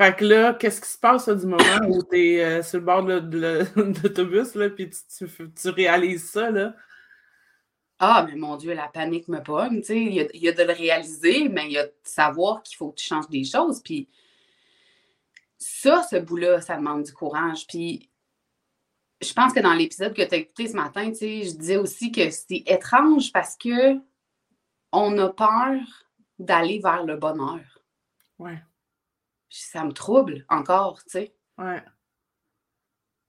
Fait 0.00 0.14
que 0.16 0.24
là, 0.24 0.54
qu'est-ce 0.54 0.80
qui 0.80 0.88
se 0.88 0.98
passe 0.98 1.28
du 1.28 1.46
moment 1.46 1.88
où 1.88 2.04
tu 2.04 2.16
es 2.16 2.44
euh, 2.44 2.62
sur 2.62 2.78
le 2.78 2.84
bord 2.84 3.02
de, 3.02 3.64
l'autobus, 4.02 4.54
là, 4.54 4.70
puis 4.70 4.88
tu, 4.90 5.26
tu, 5.50 5.68
réalises 5.70 6.30
ça, 6.30 6.52
là? 6.52 6.74
Ah, 7.98 8.24
mais 8.28 8.36
mon 8.36 8.56
Dieu, 8.56 8.74
la 8.74 8.86
panique 8.86 9.26
me 9.26 9.42
pogne, 9.42 9.80
tu 9.80 9.86
sais. 9.86 10.00
Il 10.00 10.40
y, 10.40 10.48
a, 10.48 10.52
de 10.52 10.62
le 10.62 10.72
réaliser, 10.72 11.48
mais 11.48 11.66
il 11.66 11.72
y 11.72 11.78
a 11.78 11.86
de 11.86 11.92
savoir 12.04 12.62
qu'il 12.62 12.76
faut 12.76 12.90
que 12.90 13.00
tu 13.00 13.06
changes 13.06 13.28
des 13.28 13.42
choses. 13.42 13.82
Puis 13.82 14.08
ça, 15.58 16.04
ce 16.08 16.14
bout-là, 16.14 16.60
ça 16.60 16.76
demande 16.76 17.02
du 17.02 17.12
courage. 17.12 17.66
Puis 17.66 18.08
je 19.20 19.32
pense 19.32 19.52
que 19.52 19.58
dans 19.58 19.74
l'épisode 19.74 20.14
que 20.14 20.22
tu 20.22 20.32
as 20.32 20.38
écouté 20.38 20.68
ce 20.68 20.76
matin, 20.76 21.08
tu 21.10 21.16
sais, 21.16 21.42
je 21.42 21.56
disais 21.56 21.76
aussi 21.76 22.12
que 22.12 22.30
c'est 22.30 22.62
étrange 22.66 23.32
parce 23.32 23.56
que 23.56 23.98
on 24.92 25.18
a 25.18 25.28
peur 25.28 25.80
d'aller 26.38 26.78
vers 26.78 27.04
le 27.04 27.16
bonheur. 27.16 27.82
Ouais. 28.38 28.62
Ça 29.48 29.84
me 29.84 29.92
trouble 29.92 30.44
encore, 30.48 31.02
tu 31.04 31.10
sais. 31.10 31.34
Ouais. 31.58 31.82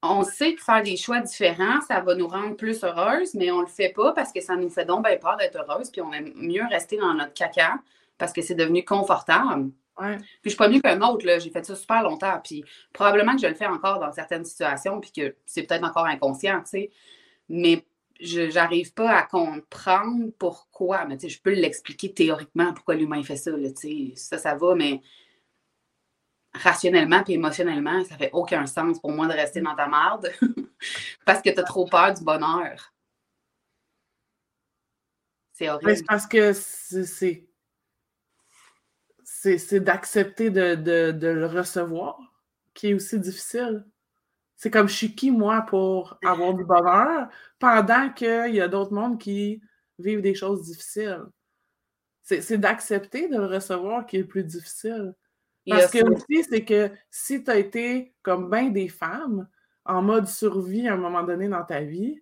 On 0.02 0.22
sait 0.22 0.54
que 0.54 0.62
faire 0.62 0.82
des 0.82 0.96
choix 0.96 1.20
différents, 1.20 1.80
ça 1.82 2.00
va 2.00 2.14
nous 2.14 2.28
rendre 2.28 2.56
plus 2.56 2.82
heureuses, 2.84 3.34
mais 3.34 3.50
on 3.50 3.60
le 3.60 3.66
fait 3.66 3.90
pas 3.90 4.12
parce 4.12 4.32
que 4.32 4.40
ça 4.40 4.56
nous 4.56 4.70
fait 4.70 4.86
donc 4.86 5.04
bien 5.04 5.18
peur 5.18 5.36
d'être 5.36 5.56
heureuse, 5.56 5.90
puis 5.90 6.00
on 6.00 6.12
aime 6.12 6.32
mieux 6.36 6.64
rester 6.70 6.96
dans 6.96 7.12
notre 7.12 7.34
caca 7.34 7.78
parce 8.16 8.32
que 8.32 8.40
c'est 8.40 8.54
devenu 8.54 8.84
confortable. 8.84 9.70
Ouais. 9.98 10.16
Puis 10.16 10.26
je 10.44 10.48
suis 10.50 10.56
pas 10.56 10.68
mieux 10.68 10.80
qu'un 10.80 11.02
autre, 11.02 11.26
là. 11.26 11.38
J'ai 11.38 11.50
fait 11.50 11.64
ça 11.64 11.76
super 11.76 12.02
longtemps. 12.02 12.40
Puis 12.42 12.64
probablement 12.92 13.34
que 13.34 13.42
je 13.42 13.46
le 13.46 13.54
fais 13.54 13.66
encore 13.66 13.98
dans 13.98 14.12
certaines 14.12 14.44
situations, 14.44 15.00
puis 15.00 15.12
que 15.12 15.36
c'est 15.44 15.64
peut-être 15.64 15.84
encore 15.84 16.06
inconscient, 16.06 16.60
tu 16.60 16.70
sais. 16.70 16.90
Mais 17.50 17.84
je 18.20 18.52
n'arrive 18.54 18.94
pas 18.94 19.10
à 19.10 19.22
comprendre 19.22 20.30
pourquoi. 20.38 21.04
Mais 21.04 21.18
tu 21.18 21.28
sais, 21.28 21.34
je 21.34 21.42
peux 21.42 21.52
l'expliquer 21.52 22.14
théoriquement 22.14 22.72
pourquoi 22.72 22.94
l'humain 22.94 23.22
fait 23.22 23.36
ça, 23.36 23.50
là, 23.50 23.68
tu 23.70 23.76
sais. 23.76 24.12
Ça, 24.16 24.38
ça 24.38 24.54
va, 24.54 24.74
mais 24.74 25.02
rationnellement 26.62 27.22
et 27.28 27.32
émotionnellement, 27.34 28.04
ça 28.04 28.16
fait 28.16 28.30
aucun 28.32 28.66
sens 28.66 29.00
pour 29.00 29.10
moi 29.12 29.26
de 29.26 29.32
rester 29.32 29.60
dans 29.60 29.74
ta 29.74 29.86
marde 29.88 30.30
parce 31.26 31.42
que 31.42 31.50
tu 31.50 31.60
as 31.60 31.64
trop 31.64 31.86
peur 31.86 32.14
du 32.14 32.24
bonheur. 32.24 32.92
C'est 35.52 35.66
Mais 35.66 35.70
horrible. 35.70 35.96
c'est 35.96 36.04
parce 36.06 36.26
que 36.26 36.52
c'est- 36.52 37.04
c'est. 37.06 37.46
D'accepter 39.80 40.50
de, 40.50 40.74
de- 40.74 41.12
de 41.12 41.28
le 41.28 41.46
recevoir 41.46 42.18
qui 42.74 42.88
est 42.88 42.94
aussi 42.94 43.18
difficile. 43.18 43.86
C'est 44.56 44.70
comme 44.70 44.88
je 44.88 44.94
suis 44.96 45.14
qui, 45.16 45.30
moi, 45.30 45.62
pour 45.62 46.18
avoir 46.24 46.54
du 46.54 46.64
bonheur 46.64 47.28
pendant 47.58 48.10
qu'il 48.12 48.54
y 48.54 48.60
a 48.60 48.68
d'autres 48.68 48.92
mondes 48.94 49.18
qui 49.20 49.62
vivent 49.98 50.20
des 50.22 50.34
choses 50.34 50.62
difficiles. 50.64 51.22
C'est 52.22 52.40
c'est 52.40 52.56
d'accepter 52.58 53.28
de 53.28 53.36
le 53.36 53.46
recevoir 53.46 54.06
qui 54.06 54.16
est 54.16 54.20
le 54.20 54.26
plus 54.26 54.44
difficile. 54.44 55.14
Parce 55.68 55.88
que 55.88 55.98
aussi, 56.04 56.44
c'est 56.48 56.64
que 56.64 56.90
si 57.10 57.44
tu 57.44 57.50
as 57.50 57.58
été, 57.58 58.14
comme 58.22 58.50
bien 58.50 58.70
des 58.70 58.88
femmes, 58.88 59.48
en 59.84 60.02
mode 60.02 60.26
survie 60.28 60.88
à 60.88 60.94
un 60.94 60.96
moment 60.96 61.22
donné 61.22 61.48
dans 61.48 61.64
ta 61.64 61.80
vie, 61.82 62.20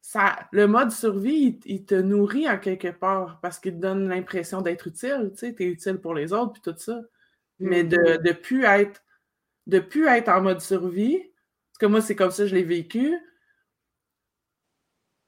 ça, 0.00 0.36
le 0.52 0.66
mode 0.66 0.90
survie, 0.92 1.60
il, 1.64 1.72
il 1.76 1.84
te 1.86 1.94
nourrit 1.94 2.48
en 2.48 2.58
quelque 2.58 2.88
part 2.88 3.40
parce 3.40 3.58
qu'il 3.58 3.72
te 3.74 3.78
donne 3.80 4.08
l'impression 4.08 4.60
d'être 4.60 4.86
utile. 4.88 5.30
Tu 5.32 5.38
sais, 5.38 5.56
es 5.58 5.64
utile 5.64 5.98
pour 5.98 6.14
les 6.14 6.32
autres, 6.32 6.52
puis 6.54 6.62
tout 6.62 6.74
ça. 6.78 7.00
Mais 7.60 7.84
de 7.84 7.96
Mhm. 7.98 8.22
ne 8.24 8.32
plus 8.32 8.64
être 8.64 9.02
de 9.68 9.80
plus 9.80 10.06
être 10.08 10.28
en 10.30 10.42
mode 10.42 10.60
survie, 10.62 11.18
parce 11.72 11.78
que 11.80 11.86
moi, 11.86 12.00
c'est 12.02 12.16
comme 12.16 12.30
ça 12.32 12.44
que 12.44 12.48
je 12.50 12.54
l'ai 12.56 12.64
vécu. 12.64 13.14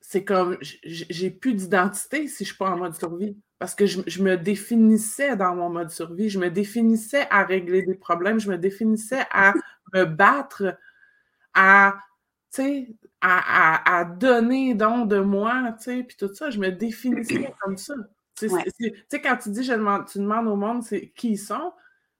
C'est 0.09 0.23
comme 0.25 0.57
j'ai 0.63 1.31
plus 1.31 1.55
d'identité 1.55 2.29
si 2.29 2.45
je 2.45 2.51
suis 2.51 2.57
pas 2.57 2.71
en 2.71 2.77
mode 2.77 2.95
survie. 2.95 3.37
Parce 3.59 3.75
que 3.75 3.87
je, 3.87 4.03
je 4.07 4.23
me 4.23 4.37
définissais 4.37 5.35
dans 5.37 5.57
mon 5.57 5.69
mode 5.71 5.91
survie, 5.91 6.29
je 6.29 6.39
me 6.39 6.49
définissais 6.51 7.27
à 7.31 7.43
régler 7.45 7.83
des 7.83 7.95
problèmes, 7.95 8.39
je 8.39 8.49
me 8.51 8.57
définissais 8.59 9.25
à 9.33 9.53
me 9.95 10.05
battre, 10.05 10.77
à, 11.55 11.99
à, 12.59 12.69
à- 13.21 13.99
à 14.01 14.05
donner 14.05 14.75
don 14.75 15.05
de 15.07 15.19
moi, 15.19 15.75
puis 15.85 16.17
tout 16.19 16.33
ça, 16.35 16.51
je 16.51 16.59
me 16.59 16.71
définissais 16.71 17.53
comme 17.61 17.77
ça. 17.77 17.95
Tu 18.39 18.49
sais, 18.51 19.21
quand 19.23 19.37
tu 19.39 19.51
dis, 19.51 19.65
je 19.65 19.73
demande, 19.73 20.07
tu 20.07 20.19
demandes 20.19 20.47
au 20.49 20.57
monde 20.57 20.85
qui 21.17 21.31
ils 21.33 21.39
sont, 21.39 21.73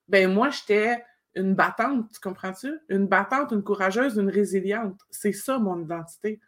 ben 0.07 0.31
moi, 0.33 0.49
j'étais 0.49 1.03
une 1.35 1.53
battante, 1.53 2.09
tu 2.11 2.19
comprends-tu? 2.19 2.73
Une 2.89 3.05
battante, 3.07 3.51
une 3.51 3.63
courageuse, 3.63 4.17
une 4.17 4.29
résiliente. 4.29 4.99
C'est 5.11 5.33
ça, 5.33 5.59
mon 5.59 5.79
identité. 5.81 6.39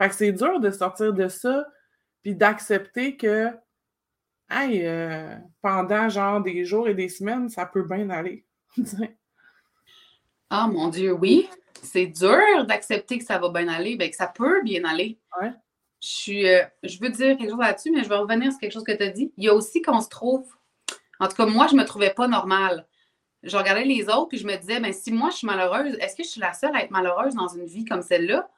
Fait 0.00 0.08
que 0.08 0.14
c'est 0.14 0.32
dur 0.32 0.60
de 0.60 0.70
sortir 0.70 1.12
de 1.12 1.28
ça, 1.28 1.66
puis 2.22 2.34
d'accepter 2.34 3.18
que, 3.18 3.50
hey, 4.50 4.86
euh, 4.86 5.36
pendant 5.60 6.08
genre 6.08 6.40
des 6.40 6.64
jours 6.64 6.88
et 6.88 6.94
des 6.94 7.10
semaines, 7.10 7.50
ça 7.50 7.66
peut 7.66 7.82
bien 7.82 8.10
aller. 8.10 8.46
Ah 10.52 10.66
mon 10.66 10.88
Dieu, 10.88 11.12
oui. 11.12 11.48
C'est 11.80 12.06
dur 12.06 12.66
d'accepter 12.66 13.18
que 13.18 13.24
ça 13.24 13.38
va 13.38 13.50
bien 13.50 13.68
aller, 13.68 13.94
ben, 13.94 14.10
que 14.10 14.16
ça 14.16 14.26
peut 14.26 14.62
bien 14.64 14.82
aller. 14.82 15.20
Ouais. 15.40 15.52
Je, 16.02 16.08
suis, 16.08 16.48
euh, 16.48 16.64
je 16.82 16.98
veux 16.98 17.10
dire 17.10 17.38
quelque 17.38 17.50
chose 17.50 17.60
là-dessus, 17.60 17.92
mais 17.92 18.02
je 18.02 18.08
vais 18.08 18.16
revenir 18.16 18.50
sur 18.50 18.58
quelque 18.58 18.72
chose 18.72 18.82
que 18.82 18.90
tu 18.90 19.02
as 19.04 19.10
dit. 19.10 19.32
Il 19.36 19.44
y 19.44 19.48
a 19.48 19.54
aussi 19.54 19.80
qu'on 19.80 20.00
se 20.00 20.08
trouve. 20.08 20.52
En 21.20 21.28
tout 21.28 21.36
cas, 21.36 21.46
moi, 21.46 21.68
je 21.68 21.76
me 21.76 21.84
trouvais 21.84 22.10
pas 22.10 22.26
normale. 22.26 22.84
Je 23.44 23.56
regardais 23.56 23.84
les 23.84 24.08
autres, 24.08 24.26
puis 24.26 24.38
je 24.38 24.46
me 24.46 24.56
disais, 24.56 24.80
ben, 24.80 24.92
si 24.92 25.12
moi 25.12 25.30
je 25.30 25.36
suis 25.36 25.46
malheureuse, 25.46 25.94
est-ce 26.00 26.16
que 26.16 26.24
je 26.24 26.28
suis 26.28 26.40
la 26.40 26.52
seule 26.52 26.74
à 26.74 26.82
être 26.82 26.90
malheureuse 26.90 27.36
dans 27.36 27.46
une 27.46 27.66
vie 27.66 27.84
comme 27.84 28.02
celle-là? 28.02 28.50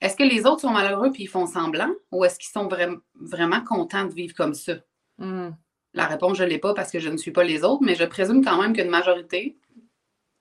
Est-ce 0.00 0.16
que 0.16 0.22
les 0.22 0.44
autres 0.46 0.60
sont 0.60 0.70
malheureux 0.70 1.10
puis 1.12 1.22
ils 1.24 1.28
font 1.28 1.46
semblant? 1.46 1.90
Ou 2.12 2.24
est-ce 2.24 2.38
qu'ils 2.38 2.50
sont 2.50 2.68
vra- 2.68 3.00
vraiment 3.14 3.62
contents 3.62 4.04
de 4.04 4.12
vivre 4.12 4.34
comme 4.34 4.54
ça? 4.54 4.74
Hmm. 5.18 5.50
La 5.94 6.06
réponse, 6.06 6.36
je 6.38 6.42
ne 6.44 6.48
l'ai 6.48 6.58
pas 6.58 6.74
parce 6.74 6.90
que 6.90 6.98
je 6.98 7.08
ne 7.08 7.16
suis 7.16 7.30
pas 7.30 7.44
les 7.44 7.62
autres, 7.64 7.82
mais 7.84 7.94
je 7.94 8.04
présume 8.04 8.44
quand 8.44 8.60
même 8.60 8.74
qu'une 8.74 8.90
majorité, 8.90 9.56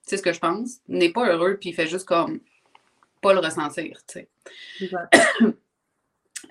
c'est 0.02 0.18
ce 0.18 0.24
que 0.24 0.34
je 0.34 0.40
pense, 0.40 0.80
n'est 0.88 1.12
pas 1.14 1.30
heureux 1.32 1.58
puis 1.60 1.72
fait 1.74 1.88
juste 1.88 2.08
comme 2.08 2.40
pas 3.22 3.34
le 3.34 3.40
ressentir. 3.40 4.00
tu 4.08 4.28
sais. 4.80 4.88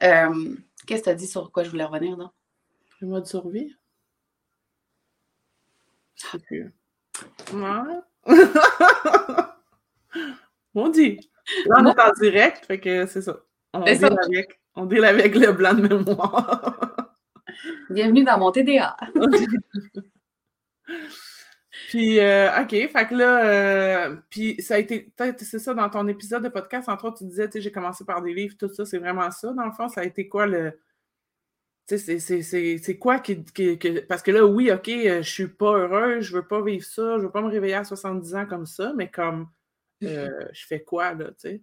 Euh, 0.02 0.56
Qu'est-ce 0.87 1.02
que 1.02 1.04
tu 1.04 1.11
as 1.11 1.14
dit 1.14 1.26
sur 1.26 1.52
quoi 1.52 1.62
je 1.64 1.71
voulais 1.71 1.85
revenir? 1.85 2.16
Non? 2.16 2.30
Le 3.00 3.09
mode 3.09 3.26
survie? 3.26 3.76
Plus. 6.47 6.73
Ouais. 7.52 8.00
On 10.75 10.88
dit. 10.88 11.21
Là, 11.66 11.76
on 11.80 11.87
est 11.87 12.00
en 12.00 12.12
direct, 12.20 12.66
fait 12.66 12.78
que 12.78 13.06
c'est 13.06 13.22
ça. 13.22 13.37
On 13.75 13.80
deal. 13.80 14.04
Avec, 14.04 14.61
on 14.75 14.87
deal 14.87 15.04
avec 15.04 15.34
le 15.34 15.52
blanc 15.52 15.75
de 15.75 15.88
mémoire. 15.88 16.78
Bienvenue 17.90 18.25
dans 18.25 18.38
mon 18.38 18.52
TDA. 18.52 18.96
Puis, 21.88 22.20
euh, 22.20 22.49
OK, 22.62 22.70
fait 22.70 23.06
que 23.08 23.14
là, 23.14 23.44
euh, 23.46 24.16
puis 24.30 24.61
ça 24.62 24.75
a 24.75 24.78
été, 24.78 25.12
peut-être, 25.16 25.40
c'est 25.42 25.58
ça, 25.58 25.75
dans 25.75 25.88
ton 25.90 26.06
épisode 26.08 26.42
de 26.42 26.49
podcast, 26.49 26.88
entre 26.88 27.06
autres, 27.06 27.18
tu 27.18 27.25
disais, 27.25 27.46
tu 27.49 27.52
sais, 27.54 27.61
j'ai 27.61 27.72
commencé 27.72 28.04
par 28.04 28.22
des 28.22 28.32
livres, 28.34 28.54
tout 28.58 28.68
ça, 28.72 28.84
c'est 28.87 28.99
vraiment 28.99 29.30
ça, 29.30 29.52
dans 29.52 29.64
le 29.66 29.72
fond, 29.72 29.88
ça 29.88 30.00
a 30.02 30.04
été 30.04 30.28
quoi 30.28 30.46
le... 30.46 30.78
Tu 31.88 31.99
sais, 31.99 32.18
c'est- 32.78 32.99
quoi 32.99 33.18
qui, 33.18 33.44
qui- 33.44 33.78
que- 33.78 34.00
Parce 34.00 34.22
que 34.22 34.30
là, 34.30 34.46
oui, 34.46 34.70
OK, 34.70 34.88
euh, 34.88 35.22
je 35.22 35.30
suis 35.30 35.49
pas 35.49 35.72
heureuse, 35.76 36.25
je 36.25 36.34
veux 36.37 36.46
pas 36.46 36.62
vivre 36.62 36.84
ça, 36.84 37.18
je 37.18 37.22
veux 37.25 37.30
pas 37.30 37.42
me 37.42 37.49
réveiller 37.50 37.75
à 37.75 37.84
70 37.84 38.34
ans 38.37 38.46
comme 38.46 38.66
ça, 38.66 38.92
mais 38.96 39.11
comme, 39.11 39.49
euh, 40.02 40.49
je 40.52 40.66
fais 40.66 40.82
quoi, 40.82 41.12
là, 41.14 41.26
tu 41.30 41.35
sais? 41.38 41.61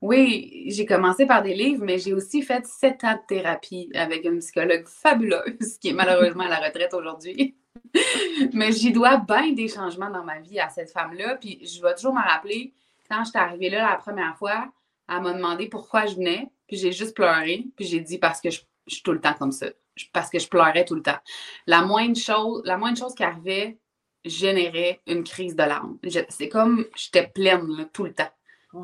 Oui, 0.00 0.64
j'ai 0.68 0.86
commencé 0.86 1.26
par 1.26 1.42
des 1.42 1.54
livres, 1.54 1.84
mais 1.84 1.98
j'ai 1.98 2.12
aussi 2.14 2.42
fait 2.42 2.66
sept 2.66 3.04
ans 3.04 3.14
de 3.14 3.20
thérapie 3.28 3.90
avec 3.94 4.24
une 4.24 4.38
psychologue 4.40 4.86
fabuleuse 4.86 5.78
qui 5.80 5.90
est 5.90 5.92
malheureusement 5.92 6.44
à 6.44 6.48
la 6.48 6.60
retraite 6.66 6.94
aujourd'hui. 6.94 7.56
mais 8.52 8.72
j'y 8.72 8.92
dois 8.92 9.18
bien 9.18 9.52
des 9.52 9.68
changements 9.68 10.10
dans 10.10 10.24
ma 10.24 10.40
vie 10.40 10.58
à 10.58 10.68
cette 10.68 10.90
femme-là. 10.90 11.36
Puis 11.36 11.60
je 11.64 11.80
vais 11.82 11.94
toujours 11.94 12.14
me 12.14 12.22
rappeler, 12.22 12.72
quand 13.10 13.24
j'étais 13.24 13.38
arrivée 13.38 13.70
là 13.70 13.90
la 13.90 13.96
première 13.96 14.36
fois, 14.36 14.72
elle 15.08 15.20
m'a 15.22 15.32
demandé 15.34 15.68
pourquoi 15.68 16.06
je 16.06 16.16
venais. 16.16 16.50
Puis 16.66 16.76
j'ai 16.78 16.92
juste 16.92 17.14
pleuré. 17.14 17.66
Puis 17.76 17.86
j'ai 17.86 18.00
dit 18.00 18.18
parce 18.18 18.40
que 18.40 18.50
je, 18.50 18.60
je 18.86 18.94
suis 18.94 19.02
tout 19.02 19.12
le 19.12 19.20
temps 19.20 19.34
comme 19.34 19.52
ça. 19.52 19.66
Je- 19.94 20.06
Parce 20.12 20.30
que 20.30 20.38
je 20.38 20.48
pleurais 20.48 20.84
tout 20.86 20.94
le 20.94 21.02
temps. 21.02 21.18
La 21.66 21.82
moindre 21.82 22.16
chose, 22.16 22.62
la 22.64 22.78
moindre 22.78 22.96
chose 22.98 23.14
qui 23.14 23.22
arrivait 23.22 23.78
générait 24.24 25.00
une 25.06 25.24
crise 25.24 25.56
de 25.56 25.62
larmes. 25.62 25.98
C'est 26.28 26.48
comme 26.48 26.86
j'étais 26.96 27.26
pleine 27.26 27.76
là, 27.76 27.84
tout 27.92 28.04
le 28.04 28.12
temps 28.12 28.30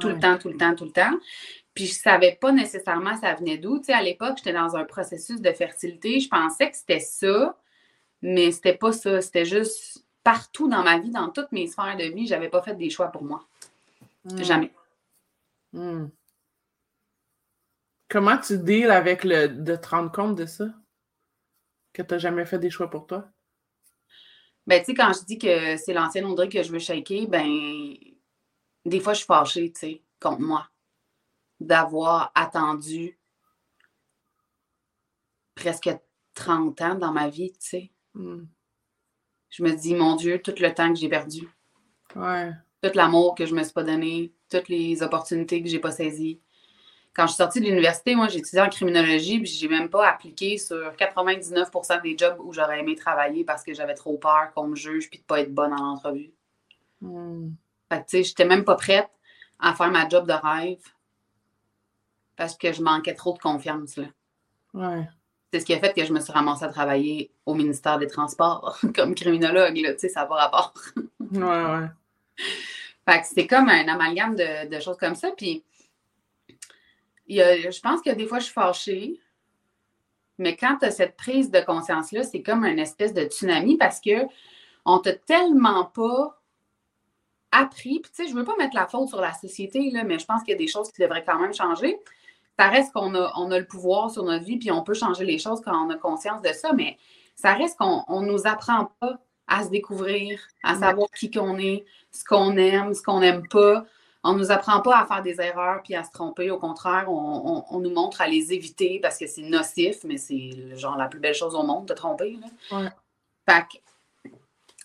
tout 0.00 0.09
le 0.09 0.18
temps, 0.18 0.38
tout 0.38 0.49
le 0.49 0.57
temps, 0.57 0.75
tout 0.75 0.85
le 0.85 0.92
temps. 0.92 1.18
Puis 1.75 1.87
je 1.87 1.95
savais 1.95 2.37
pas 2.40 2.52
nécessairement 2.52 3.16
ça 3.16 3.35
venait 3.35 3.59
d'où. 3.59 3.78
Tu 3.78 3.85
sais, 3.85 3.92
à 3.92 4.02
l'époque, 4.02 4.35
j'étais 4.38 4.52
dans 4.52 4.76
un 4.76 4.85
processus 4.85 5.40
de 5.40 5.52
fertilité. 5.52 6.21
Je 6.21 6.28
pensais 6.28 6.71
que 6.71 6.76
c'était 6.76 7.00
ça, 7.00 7.57
mais 8.21 8.50
c'était 8.50 8.76
pas 8.76 8.92
ça. 8.92 9.21
C'était 9.21 9.45
juste 9.45 10.04
partout 10.23 10.68
dans 10.68 10.83
ma 10.83 10.99
vie, 10.99 11.11
dans 11.11 11.30
toutes 11.30 11.52
mes 11.52 11.66
sphères 11.66 11.97
de 11.97 12.04
vie, 12.04 12.26
j'avais 12.26 12.50
pas 12.50 12.62
fait 12.62 12.75
des 12.75 12.90
choix 12.90 13.09
pour 13.09 13.25
moi. 13.25 13.47
Hmm. 14.25 14.42
Jamais. 14.42 14.71
Hmm. 15.73 16.09
Comment 18.09 18.38
tu 18.38 18.59
deals 18.59 18.90
avec 18.90 19.25
le 19.25 19.49
de 19.49 19.76
te 19.76 19.88
rendre 19.88 20.11
compte 20.12 20.35
de 20.35 20.47
ça? 20.47 20.66
Que 21.92 22.02
tu 22.02 22.14
n'as 22.14 22.18
jamais 22.18 22.45
fait 22.45 22.59
des 22.59 22.71
choix 22.71 22.90
pour 22.90 23.07
toi? 23.07 23.28
Ben, 24.68 24.80
tu 24.80 24.84
sais, 24.84 24.94
quand 24.94 25.10
je 25.14 25.25
dis 25.25 25.38
que 25.38 25.78
c'est 25.78 25.94
l'ancienne 25.94 26.26
Audrey 26.26 26.50
que 26.50 26.62
je 26.62 26.70
veux 26.70 26.78
shaker, 26.78 27.26
ben, 27.26 27.94
des 28.84 29.00
fois, 29.00 29.14
je 29.14 29.20
suis 29.20 29.26
fâchée, 29.26 29.72
tu 29.72 29.80
sais, 29.80 30.02
contre 30.20 30.42
moi, 30.42 30.68
d'avoir 31.58 32.30
attendu 32.34 33.18
presque 35.54 35.88
30 36.34 36.82
ans 36.82 36.94
dans 36.96 37.12
ma 37.12 37.30
vie, 37.30 37.50
tu 37.52 37.66
sais. 37.66 37.92
Hmm. 38.12 38.44
Je 39.48 39.62
me 39.62 39.72
dis, 39.72 39.94
mon 39.94 40.16
Dieu, 40.16 40.42
tout 40.42 40.52
le 40.60 40.75
temps 40.75 40.92
que 40.92 40.98
j'ai 40.98 41.08
perdu. 41.08 41.48
Ouais. 42.14 42.52
tout 42.82 42.90
l'amour 42.94 43.34
que 43.34 43.46
je 43.46 43.54
me 43.54 43.62
suis 43.62 43.72
pas 43.72 43.84
donné, 43.84 44.34
toutes 44.50 44.68
les 44.68 45.02
opportunités 45.02 45.62
que 45.62 45.68
j'ai 45.70 45.78
pas 45.78 45.92
saisies. 45.92 46.42
Quand 47.15 47.27
je 47.27 47.33
suis 47.33 47.37
sortie 47.37 47.61
de 47.61 47.67
l'université, 47.67 48.15
moi, 48.15 48.29
j'ai 48.29 48.38
étudié 48.38 48.61
en 48.61 48.69
criminologie, 48.69 49.38
puis 49.41 49.50
j'ai 49.50 49.69
même 49.69 49.88
pas 49.88 50.09
appliqué 50.09 50.57
sur 50.57 50.93
99% 50.93 52.03
des 52.03 52.17
jobs 52.17 52.37
où 52.41 52.53
j'aurais 52.53 52.81
aimé 52.81 52.95
travailler 52.95 53.45
parce 53.45 53.65
que 53.65 53.75
j'avais 53.75 53.95
trop 53.95 54.17
peur 54.17 54.53
qu'on 54.55 54.69
me 54.69 54.77
juge 54.77 55.11
puis 55.11 55.19
de 55.19 55.25
pas 55.25 55.41
être 55.41 55.53
bonne 55.53 55.73
en 55.73 55.93
entrevue. 55.93 56.31
Hmm. 57.00 57.50
Fait 57.91 58.00
que, 58.00 58.05
tu 58.05 58.19
sais, 58.19 58.23
j'étais 58.23 58.45
même 58.45 58.65
pas 58.65 58.77
prête 58.77 59.09
à 59.59 59.75
faire 59.75 59.91
ma 59.91 60.09
job 60.09 60.29
de 60.29 60.33
rêve 60.33 60.83
parce 62.37 62.57
que 62.57 62.73
je 62.73 62.83
manquais 62.83 63.15
trop 63.15 63.33
de 63.33 63.38
confiance, 63.38 63.97
là. 63.97 64.07
Ouais. 64.75 65.09
c'est 65.50 65.61
ce 65.61 65.65
qui 65.65 65.73
a 65.73 65.79
fait 65.79 65.95
que 65.95 66.05
je 66.05 66.12
me 66.12 66.21
suis 66.21 66.33
ramassée 66.33 66.65
à 66.65 66.69
travailler 66.69 67.33
au 67.47 67.55
ministère 67.55 67.99
des 67.99 68.07
Transports 68.07 68.79
comme 68.95 69.15
criminologue, 69.15 69.75
tu 69.75 69.95
sais, 69.99 70.09
ça 70.09 70.25
va 70.27 70.37
rapport. 70.37 70.75
ouais, 71.33 71.41
ouais. 71.41 71.88
Fait 73.09 73.21
que 73.21 73.27
c'est 73.27 73.47
comme 73.47 73.71
un 73.71 73.88
amalgame 73.88 74.37
de, 74.37 74.81
choses 74.81 74.99
comme 74.99 75.15
ça. 75.15 75.31
Puis, 75.37 75.65
je 77.28 77.80
pense 77.80 78.00
que 78.02 78.11
des 78.11 78.26
fois, 78.26 78.38
je 78.38 78.44
suis 78.44 78.52
fâchée. 78.52 79.20
Mais 80.38 80.56
quand 80.56 80.78
tu 80.78 80.87
as 80.87 80.92
cette 80.92 81.16
prise 81.16 81.50
de 81.50 81.61
conscience-là, 81.61 82.23
c'est 82.23 82.42
comme 82.42 82.64
une 82.64 82.78
espèce 82.78 83.12
de 83.12 83.23
tsunami 83.23 83.76
parce 83.76 84.00
que 84.00 84.26
on 84.85 84.99
t'a 85.00 85.12
tellement 85.12 85.87
pas 85.87 86.40
appris. 87.50 88.00
Puis, 88.00 88.12
tu 88.14 88.25
sais, 88.25 88.30
je 88.30 88.35
veux 88.35 88.44
pas 88.44 88.56
mettre 88.56 88.76
la 88.76 88.87
faute 88.87 89.08
sur 89.08 89.20
la 89.20 89.32
société, 89.32 89.90
là, 89.90 90.04
mais 90.04 90.18
je 90.18 90.26
pense 90.26 90.42
qu'il 90.42 90.52
y 90.52 90.54
a 90.54 90.58
des 90.58 90.68
choses 90.68 90.92
qui 90.92 91.02
devraient 91.02 91.25
quand 91.25 91.40
même 91.40 91.54
changer 91.54 91.99
ça 92.58 92.68
reste 92.68 92.92
qu'on 92.92 93.14
a, 93.14 93.32
on 93.37 93.50
a 93.52 93.58
le 93.58 93.66
pouvoir 93.66 94.11
sur 94.11 94.25
notre 94.25 94.44
vie, 94.44 94.56
puis 94.58 94.70
on 94.73 94.82
peut 94.82 94.94
changer 94.94 95.25
les 95.25 95.38
choses 95.38 95.61
quand 95.64 95.87
on 95.87 95.90
a 95.90 95.97
conscience 95.97 96.42
de 96.42 96.52
ça, 96.52 96.73
mais 96.73 96.99
ça 97.37 97.54
reste 97.54 97.78
qu'on 97.78 98.23
ne 98.23 98.26
nous 98.26 98.47
apprend 98.47 98.90
pas 98.99 99.18
à 99.47 99.64
se 99.64 99.70
découvrir, 99.70 100.40
à 100.64 100.75
savoir 100.75 101.08
qui 101.11 101.30
qu'on 101.30 101.56
est, 101.58 101.85
ce 102.11 102.25
qu'on 102.25 102.56
aime, 102.56 102.94
ce 102.94 103.02
qu'on 103.02 103.20
n'aime 103.20 103.47
pas. 103.49 103.85
On 104.25 104.32
ne 104.32 104.38
nous 104.38 104.50
apprend 104.50 104.80
pas 104.80 104.98
à 104.98 105.06
faire 105.06 105.22
des 105.22 105.40
erreurs 105.40 105.80
puis 105.82 105.94
à 105.94 106.02
se 106.02 106.10
tromper. 106.10 106.50
Au 106.50 106.58
contraire, 106.58 107.06
on, 107.08 107.78
nous 107.78 107.90
montre 107.90 108.20
à 108.20 108.26
les 108.26 108.52
éviter 108.52 108.98
parce 109.00 109.16
que 109.16 109.26
c'est 109.26 109.42
nocif, 109.42 110.02
mais 110.04 110.16
c'est 110.16 110.76
genre 110.76 110.96
la 110.96 111.06
plus 111.06 111.20
belle 111.20 111.34
chose 111.34 111.54
au 111.54 111.62
monde 111.62 111.87
de 111.87 111.94
tromper. 111.94 112.38
Là. 112.70 112.90
Fait 113.48 113.62
que 113.62 114.30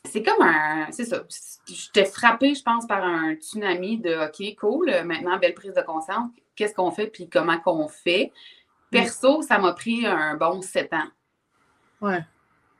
c'est 0.05 0.21
comme 0.21 0.41
un. 0.41 0.87
C'est 0.91 1.05
ça. 1.05 1.23
J'étais 1.65 2.05
frappée, 2.05 2.53
je 2.53 2.61
pense, 2.61 2.85
par 2.85 3.03
un 3.03 3.33
tsunami 3.33 3.97
de 3.97 4.27
OK, 4.27 4.55
cool, 4.57 4.91
maintenant, 5.03 5.39
belle 5.39 5.55
prise 5.55 5.73
de 5.73 5.81
conscience 5.81 6.29
qu'est-ce 6.55 6.73
qu'on 6.73 6.91
fait 6.91 7.07
puis 7.07 7.29
comment 7.29 7.59
qu'on 7.59 7.87
fait. 7.87 8.31
Perso, 8.89 9.41
ça 9.41 9.57
m'a 9.57 9.73
pris 9.73 10.05
un 10.05 10.35
bon 10.35 10.61
sept 10.61 10.93
ans. 10.93 11.07
Ouais. 12.01 12.23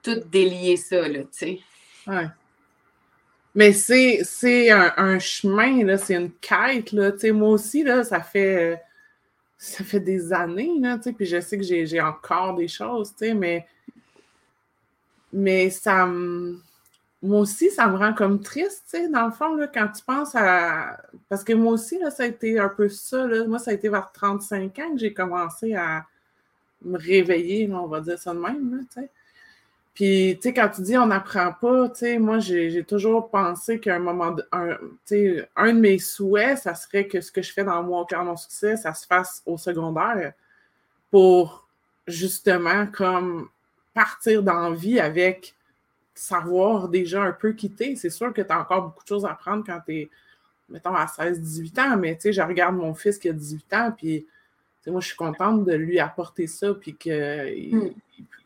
Tout 0.03 0.22
délier 0.29 0.77
ça, 0.77 1.07
là, 1.07 1.24
tu 1.24 1.27
sais. 1.31 1.60
Ouais. 2.05 2.27
Mais 3.55 3.72
c'est 3.74 4.72
un, 4.72 5.19
chemin, 5.19 5.83
là, 5.86 5.98
c'est 5.98 6.15
une 6.15 6.31
quête, 6.31 6.91
là. 6.91 7.12
Moi 7.33 7.50
aussi, 7.50 7.83
là, 7.83 8.03
ça 8.03 8.22
fait 8.22 8.81
ça 9.57 9.83
fait 9.83 10.01
des 10.01 10.33
années, 10.33 10.74
là, 10.81 10.98
puis 10.98 11.25
je 11.25 11.39
sais 11.39 11.57
que 11.57 11.63
j'ai 11.63 12.01
encore 12.01 12.55
des 12.55 12.67
choses, 12.67 13.13
mais 13.22 13.65
mais 15.31 15.69
ça 15.69 16.05
moi 17.24 17.39
aussi, 17.39 17.72
ça 17.72 17.88
me 17.88 17.98
rend 17.98 18.13
comme 18.13 18.41
triste, 18.41 18.98
dans 19.10 19.27
le 19.27 19.31
fond, 19.31 19.55
là, 19.55 19.67
quand 19.67 19.88
tu 19.88 20.03
penses 20.03 20.36
à. 20.36 20.98
Parce 21.29 21.45
que 21.45 21.53
moi 21.53 21.72
aussi, 21.74 21.98
là, 21.98 22.12
ça 22.12 22.24
a 22.24 22.25
été 22.25 22.60
un 22.60 22.67
peu 22.67 22.89
ça. 22.89 23.25
Là. 23.25 23.48
Moi, 23.48 23.60
ça 23.60 23.72
a 23.72 23.74
été 23.74 23.88
vers 23.88 24.12
35 24.12 24.77
ans 24.79 24.91
que 24.91 25.00
j'ai 25.00 25.13
commencé 25.13 25.74
à 25.74 26.05
me 26.81 26.98
réveiller, 26.98 27.72
on 27.74 27.88
va 27.88 28.01
dire 28.01 28.19
ça 28.19 28.33
de 28.33 28.39
même. 28.39 28.86
Puis, 29.94 30.40
tu 30.42 30.50
sais, 30.50 30.54
quand 30.54 30.70
tu 30.70 30.82
dis 30.82 30.98
on 30.98 31.06
n'apprend 31.06 31.54
pas, 31.54 31.90
tu 31.90 32.00
sais, 32.00 32.18
moi, 32.18 32.40
j'ai 32.40 32.84
toujours 32.84 33.30
pensé 33.30 33.80
qu'à 33.80 33.96
un 33.96 34.00
moment, 34.00 34.32
de, 34.32 34.44
un, 34.52 34.78
un 35.56 35.74
de 35.74 35.80
mes 35.80 36.00
souhaits, 36.00 36.60
ça 36.60 36.74
serait 36.74 37.08
que 37.08 37.22
ce 37.22 37.32
que 37.32 37.44
je 37.44 37.54
fais 37.54 37.64
dans 37.64 37.84
mon 37.84 38.04
cœur, 38.06 38.24
mon 38.24 38.36
succès, 38.36 38.76
ça 38.76 38.94
se 38.94 39.06
fasse 39.06 39.44
au 39.46 39.58
secondaire 39.58 40.34
pour 41.12 41.68
justement 42.08 42.88
comme 42.88 43.50
partir 43.94 44.42
dans 44.42 44.70
la 44.70 44.76
vie 44.76 45.00
avec 45.00 45.56
savoir 46.16 46.90
déjà 46.90 47.22
un 47.22 47.32
peu 47.32 47.54
quitter. 47.54 47.96
C'est 47.96 48.10
sûr 48.10 48.34
que 48.34 48.42
tu 48.42 48.52
as 48.52 48.60
encore 48.60 48.84
beaucoup 48.84 49.04
de 49.04 49.08
choses 49.08 49.26
à 49.26 49.32
apprendre 49.32 49.64
quand 49.66 49.80
tu 49.86 49.94
es, 49.94 50.10
mettons, 50.70 50.96
à 50.96 51.06
16-18 51.06 51.82
ans, 51.82 51.98
mais 51.98 52.16
tu 52.16 52.22
sais, 52.22 52.34
je 52.34 52.42
regarde 52.42 52.76
mon 52.76 52.96
fils 52.96 53.20
qui 53.20 53.30
a 53.30 53.34
18 53.34 53.74
ans, 53.74 53.94
puis 53.96 54.26
moi, 54.88 55.02
je 55.02 55.08
suis 55.08 55.16
contente 55.16 55.66
de 55.66 55.74
lui 55.74 56.00
apporter 56.00 56.48
ça, 56.48 56.74
puis 56.74 56.96
que. 56.96 57.74
Hmm. 57.74 57.94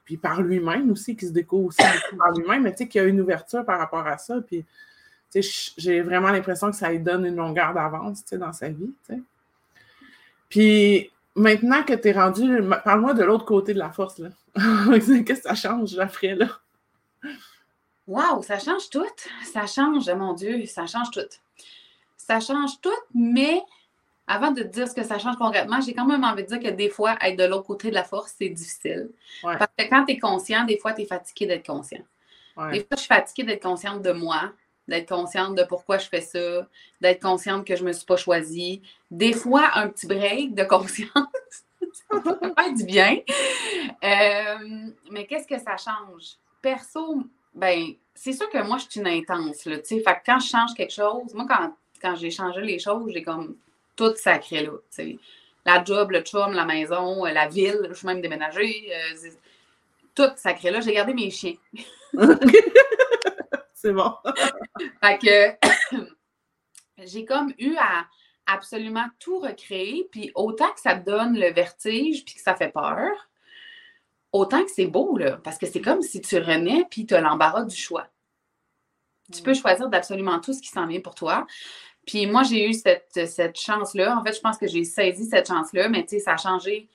Puis 0.07 0.15
par 0.15 0.41
lui-même 0.41 0.89
aussi, 0.89 1.17
qu'il 1.17 1.27
se 1.27 1.33
découvre 1.33 1.67
aussi 1.67 1.83
par 2.17 2.31
lui-même, 2.31 2.63
mais 2.63 2.71
tu 2.71 2.77
sais, 2.77 2.87
qu'il 2.87 3.01
y 3.01 3.03
a 3.03 3.07
une 3.09 3.19
ouverture 3.19 3.65
par 3.65 3.77
rapport 3.77 4.07
à 4.07 4.17
ça, 4.17 4.39
puis 4.39 4.65
tu 5.29 5.43
sais, 5.43 5.73
j'ai 5.77 6.01
vraiment 6.01 6.29
l'impression 6.29 6.71
que 6.71 6.77
ça 6.77 6.89
lui 6.89 7.01
donne 7.01 7.25
une 7.25 7.35
longueur 7.35 7.73
d'avance, 7.73 8.23
tu 8.23 8.29
sais, 8.29 8.37
dans 8.37 8.53
sa 8.53 8.69
vie, 8.69 8.93
tu 9.05 9.15
sais. 9.15 9.21
Puis 10.47 11.11
maintenant 11.35 11.83
que 11.83 11.91
tu 11.91 12.07
es 12.07 12.13
rendu, 12.13 12.57
parle-moi 12.85 13.15
de 13.15 13.25
l'autre 13.25 13.43
côté 13.43 13.73
de 13.73 13.79
la 13.79 13.91
force, 13.91 14.17
là. 14.19 14.29
Qu'est-ce 14.55 15.23
que 15.23 15.35
ça 15.35 15.55
change 15.55 15.99
après, 15.99 16.35
là? 16.35 16.47
Wow, 18.07 18.41
ça 18.43 18.59
change 18.59 18.89
tout. 18.89 19.03
Ça 19.43 19.67
change, 19.67 20.09
mon 20.09 20.33
Dieu, 20.33 20.65
ça 20.67 20.87
change 20.87 21.11
tout. 21.11 21.19
Ça 22.15 22.39
change 22.39 22.79
tout, 22.81 22.89
mais 23.13 23.61
avant 24.27 24.51
de 24.51 24.63
dire 24.63 24.87
ce 24.87 24.93
que 24.93 25.03
ça 25.03 25.17
change 25.19 25.37
concrètement, 25.37 25.79
j'ai 25.81 25.93
quand 25.93 26.05
même 26.05 26.23
envie 26.23 26.43
de 26.43 26.47
dire 26.47 26.59
que 26.59 26.69
des 26.69 26.89
fois, 26.89 27.15
être 27.21 27.37
de 27.37 27.45
l'autre 27.45 27.65
côté 27.65 27.89
de 27.89 27.95
la 27.95 28.03
force, 28.03 28.35
c'est 28.37 28.49
difficile. 28.49 29.09
Parce 29.41 29.71
que 29.77 29.89
quand 29.89 30.05
tu 30.05 30.13
es 30.13 30.19
conscient, 30.19 30.65
des 30.65 30.77
fois, 30.77 30.93
tu 30.93 31.03
es 31.03 31.05
fatigué 31.05 31.47
d'être 31.47 31.65
conscient. 31.65 32.03
Des 32.71 32.79
fois, 32.79 32.87
je 32.91 32.97
suis 32.97 33.07
fatiguée 33.07 33.43
d'être 33.43 33.63
consciente 33.63 34.01
de 34.01 34.11
moi, 34.11 34.51
d'être 34.87 35.09
consciente 35.09 35.55
de 35.55 35.63
pourquoi 35.63 35.97
je 35.97 36.07
fais 36.07 36.21
ça, 36.21 36.67
d'être 37.01 37.21
consciente 37.21 37.65
que 37.65 37.75
je 37.75 37.83
ne 37.83 37.87
me 37.87 37.93
suis 37.93 38.05
pas 38.05 38.17
choisie. 38.17 38.81
Des 39.11 39.33
fois, 39.33 39.69
un 39.75 39.89
petit 39.89 40.07
break 40.07 40.55
de 40.55 40.63
conscience, 40.65 41.09
ça 41.11 42.19
peut 42.21 42.37
faire 42.39 42.73
du 42.73 42.83
bien. 42.83 43.17
Euh, 44.03 44.89
mais 45.11 45.25
qu'est-ce 45.25 45.47
que 45.47 45.59
ça 45.59 45.77
change? 45.77 46.35
Perso, 46.61 47.21
ben, 47.53 47.93
c'est 48.15 48.33
sûr 48.33 48.49
que 48.49 48.61
moi, 48.63 48.77
je 48.77 48.89
suis 48.89 48.99
une 48.99 49.07
intense, 49.07 49.65
là, 49.65 49.77
tu 49.77 49.85
sais. 49.85 49.99
Fait 49.99 50.15
que 50.15 50.19
quand 50.25 50.39
je 50.39 50.47
change 50.47 50.73
quelque 50.73 50.93
chose, 50.93 51.33
moi, 51.33 51.45
quand, 52.01 52.15
j'ai 52.15 52.31
changé 52.31 52.61
les 52.61 52.79
choses, 52.79 53.11
j'ai 53.13 53.23
comme 53.23 53.55
tout 53.97 54.15
sacré, 54.15 54.65
là. 54.65 54.71
La 55.65 55.83
job, 55.83 56.11
le 56.11 56.21
chum, 56.21 56.53
la 56.53 56.63
maison, 56.63 57.25
euh, 57.25 57.31
la 57.33 57.47
ville, 57.49 57.87
je 57.89 57.95
suis 57.95 58.07
même 58.07 58.21
déménagée. 58.21 58.89
Euh, 58.95 59.29
tout 60.15 60.31
sacré, 60.37 60.71
là. 60.71 60.79
J'ai 60.79 60.93
gardé 60.93 61.13
mes 61.13 61.29
chiens. 61.29 61.55
c'est 63.73 63.91
bon. 63.91 64.13
fait 65.03 65.17
que 65.17 65.97
j'ai 67.05 67.25
comme 67.25 67.53
eu 67.59 67.75
à 67.77 68.05
absolument 68.45 69.07
tout 69.19 69.39
recréer, 69.39 70.07
puis 70.09 70.31
autant 70.35 70.71
que 70.71 70.79
ça 70.79 70.95
donne 70.95 71.37
le 71.37 71.51
vertige, 71.51 72.23
puis 72.23 72.35
que 72.35 72.41
ça 72.41 72.55
fait 72.55 72.69
peur, 72.69 73.11
autant 74.31 74.63
que 74.63 74.71
c'est 74.71 74.87
beau, 74.87 75.17
là, 75.17 75.37
parce 75.43 75.57
que 75.57 75.65
c'est 75.65 75.81
comme 75.81 76.01
si 76.01 76.21
tu 76.21 76.37
renais 76.37 76.85
puis 76.89 77.05
tu 77.05 77.13
as 77.13 77.21
l'embarras 77.21 77.63
du 77.63 77.75
choix. 77.75 78.07
Tu 79.33 79.41
peux 79.41 79.51
mm. 79.51 79.55
choisir 79.55 79.89
d'absolument 79.89 80.39
tout 80.39 80.53
ce 80.53 80.61
qui 80.61 80.69
s'en 80.69 80.87
vient 80.87 81.01
pour 81.01 81.15
toi. 81.15 81.45
Puis 82.07 82.25
moi, 82.25 82.43
j'ai 82.43 82.69
eu 82.69 82.73
cette, 82.73 83.59
chance-là. 83.59 84.17
En 84.17 84.23
fait, 84.23 84.33
je 84.33 84.39
pense 84.39 84.57
que 84.57 84.65
j'ai 84.65 84.85
saisi 84.85 85.25
cette 85.25 85.47
chance-là, 85.47 85.89
mais 85.89 86.03
tu 86.03 86.11
sais, 86.11 86.19
ça 86.19 86.33
a 86.33 86.37
changé. 86.37 86.87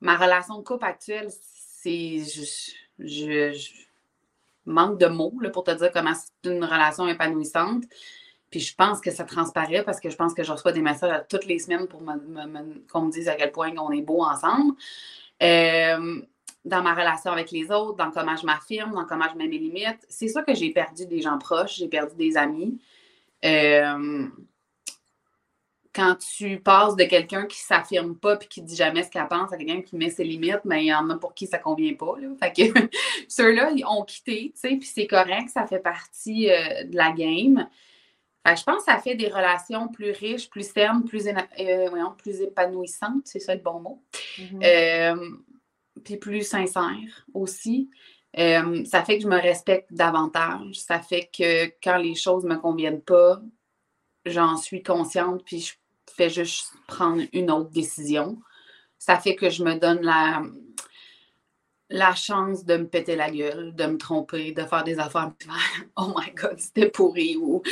Ma 0.00 0.16
relation 0.16 0.58
de 0.58 0.64
couple 0.64 0.86
actuelle, 0.86 1.28
c'est. 1.30 2.22
Je, 2.98 3.52
manque 4.64 4.98
de 4.98 5.06
mots 5.06 5.34
là, 5.40 5.50
pour 5.50 5.62
te 5.62 5.70
dire 5.70 5.92
comment 5.92 6.14
c'est 6.14 6.50
une 6.50 6.64
relation 6.64 7.06
épanouissante. 7.06 7.84
Puis 8.50 8.58
je 8.58 8.74
pense 8.74 9.00
que 9.00 9.12
ça 9.12 9.22
transparaît 9.22 9.84
parce 9.84 10.00
que 10.00 10.10
je 10.10 10.16
pense 10.16 10.34
que 10.34 10.42
je 10.42 10.50
reçois 10.50 10.72
des 10.72 10.80
messages 10.80 11.22
toutes 11.28 11.44
les 11.44 11.60
semaines 11.60 11.86
pour 11.86 12.02
qu'on 12.90 13.02
me 13.02 13.10
dise 13.12 13.28
à 13.28 13.36
quel 13.36 13.52
point 13.52 13.72
on 13.78 13.92
est 13.92 14.00
beau 14.00 14.24
ensemble. 14.24 14.74
Euh, 15.40 16.20
dans 16.64 16.82
ma 16.82 16.94
relation 16.94 17.30
avec 17.30 17.52
les 17.52 17.70
autres, 17.70 17.96
dans 17.96 18.10
comment 18.10 18.34
je 18.34 18.44
m'affirme, 18.44 18.92
dans 18.92 19.04
comment 19.04 19.26
je 19.32 19.36
mets 19.36 19.46
mes 19.46 19.58
limites. 19.58 20.04
C'est 20.08 20.28
ça 20.28 20.42
que 20.42 20.54
j'ai 20.54 20.70
perdu 20.70 21.06
des 21.06 21.20
gens 21.20 21.38
proches, 21.38 21.76
j'ai 21.76 21.88
perdu 21.88 22.16
des 22.16 22.36
amis. 22.36 22.80
Euh, 23.44 24.26
quand 25.94 26.16
tu 26.16 26.60
passes 26.60 26.94
de 26.96 27.04
quelqu'un 27.04 27.46
qui 27.46 27.58
s'affirme 27.58 28.16
pas 28.16 28.36
puis 28.36 28.48
qui 28.48 28.62
dit 28.62 28.76
jamais 28.76 29.02
ce 29.02 29.10
qu'elle 29.10 29.28
pense 29.28 29.52
à 29.52 29.56
quelqu'un 29.56 29.80
qui 29.80 29.96
met 29.96 30.10
ses 30.10 30.24
limites, 30.24 30.60
mais 30.64 30.84
il 30.84 30.88
y 30.88 30.94
en 30.94 31.08
a 31.08 31.16
pour 31.16 31.32
qui 31.32 31.46
ça 31.46 31.58
convient 31.58 31.94
pas. 31.94 32.14
Fait 32.38 32.52
que 32.52 32.88
ceux-là, 33.28 33.70
ils 33.74 33.84
ont 33.86 34.04
quitté, 34.04 34.52
tu 34.54 34.60
sais, 34.60 34.76
puis 34.76 34.86
c'est 34.86 35.06
correct, 35.06 35.48
ça 35.48 35.66
fait 35.66 35.78
partie 35.78 36.50
euh, 36.50 36.84
de 36.84 36.96
la 36.96 37.12
game. 37.12 37.66
je 38.44 38.62
pense 38.62 38.84
que 38.84 38.92
ça 38.92 38.98
fait 38.98 39.14
des 39.14 39.28
relations 39.28 39.88
plus 39.88 40.10
riches, 40.10 40.50
plus 40.50 40.70
saines, 40.70 41.04
plus, 41.04 41.28
euh, 41.28 42.04
plus 42.18 42.42
épanouissantes, 42.42 43.22
c'est 43.24 43.40
ça 43.40 43.54
le 43.54 43.62
bon 43.62 43.80
mot. 43.80 44.02
Mm-hmm 44.38 45.36
puis 46.04 46.16
plus 46.16 46.42
sincère 46.42 47.26
aussi. 47.34 47.90
Euh, 48.38 48.84
ça 48.84 49.02
fait 49.02 49.16
que 49.16 49.22
je 49.22 49.28
me 49.28 49.40
respecte 49.40 49.92
davantage. 49.92 50.74
Ça 50.74 51.00
fait 51.00 51.30
que 51.36 51.66
quand 51.82 51.96
les 51.96 52.14
choses 52.14 52.44
ne 52.44 52.50
me 52.50 52.56
conviennent 52.58 53.02
pas, 53.02 53.40
j'en 54.24 54.56
suis 54.56 54.82
consciente, 54.82 55.42
puis 55.44 55.60
je 55.60 55.74
fais 56.12 56.28
juste 56.28 56.72
prendre 56.86 57.22
une 57.32 57.50
autre 57.50 57.70
décision. 57.70 58.38
Ça 58.98 59.18
fait 59.18 59.36
que 59.36 59.48
je 59.48 59.62
me 59.62 59.78
donne 59.78 60.02
la, 60.02 60.42
la 61.88 62.14
chance 62.14 62.64
de 62.64 62.76
me 62.76 62.86
péter 62.86 63.14
la 63.14 63.30
gueule, 63.30 63.74
de 63.74 63.86
me 63.86 63.96
tromper, 63.96 64.52
de 64.52 64.62
faire 64.62 64.82
des 64.82 64.98
affaires, 64.98 65.30
oh 65.96 66.12
my 66.16 66.32
god, 66.34 66.58
c'était 66.58 66.90
pourri 66.90 67.36
ou 67.36 67.62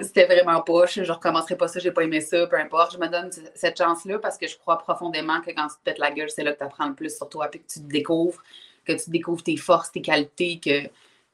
c'était 0.00 0.26
vraiment 0.26 0.62
poche, 0.62 1.02
je 1.02 1.12
recommencerai 1.12 1.56
pas 1.56 1.68
ça, 1.68 1.78
j'ai 1.78 1.90
pas 1.90 2.02
aimé 2.02 2.20
ça, 2.20 2.46
peu 2.46 2.58
importe. 2.58 2.94
Je 2.94 2.98
me 2.98 3.08
donne 3.08 3.30
cette 3.54 3.76
chance-là 3.76 4.18
parce 4.18 4.38
que 4.38 4.46
je 4.46 4.56
crois 4.56 4.78
profondément 4.78 5.40
que 5.40 5.50
quand 5.50 5.68
tu 5.68 5.76
te 5.76 5.82
pètes 5.84 5.98
la 5.98 6.10
gueule, 6.10 6.30
c'est 6.30 6.44
là 6.44 6.52
que 6.52 6.58
tu 6.58 6.64
apprends 6.64 6.88
le 6.88 6.94
plus 6.94 7.14
sur 7.14 7.28
toi, 7.28 7.48
puis 7.48 7.60
que 7.60 7.70
tu 7.70 7.80
te 7.80 7.86
découvres, 7.86 8.42
que 8.84 8.92
tu 8.92 9.10
découvres 9.10 9.42
tes 9.42 9.56
forces, 9.56 9.92
tes 9.92 10.02
qualités, 10.02 10.58
que 10.58 10.88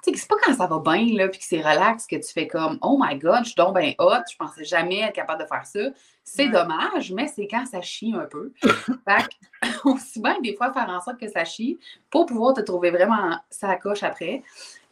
tu 0.04 0.16
c'est 0.16 0.28
pas 0.28 0.36
quand 0.44 0.54
ça 0.54 0.66
va 0.66 0.78
bien, 0.78 1.16
là, 1.16 1.28
puis 1.28 1.40
que 1.40 1.44
c'est 1.44 1.60
relax, 1.60 2.06
que 2.06 2.16
tu 2.16 2.32
fais 2.32 2.46
comme 2.46 2.78
Oh 2.82 2.98
my 3.00 3.18
God, 3.18 3.40
je 3.40 3.50
suis 3.50 3.54
donc 3.56 3.76
bien 3.76 3.94
hot, 3.98 4.22
je 4.30 4.36
pensais 4.36 4.64
jamais 4.64 5.00
être 5.00 5.14
capable 5.14 5.42
de 5.42 5.48
faire 5.48 5.66
ça. 5.66 5.80
C'est 6.22 6.48
dommage, 6.48 7.10
mais 7.10 7.26
c'est 7.26 7.48
quand 7.48 7.66
ça 7.66 7.80
chie 7.80 8.14
un 8.14 8.26
peu. 8.26 8.52
fait 8.62 9.28
aussi 9.84 10.20
bien, 10.20 10.38
des 10.40 10.54
fois, 10.54 10.72
faire 10.72 10.88
en 10.88 11.00
sorte 11.00 11.18
que 11.18 11.28
ça 11.28 11.44
chie 11.44 11.78
pour 12.10 12.26
pouvoir 12.26 12.54
te 12.54 12.60
trouver 12.60 12.90
vraiment 12.90 13.38
sa 13.50 13.76
coche 13.76 14.02
après. 14.02 14.42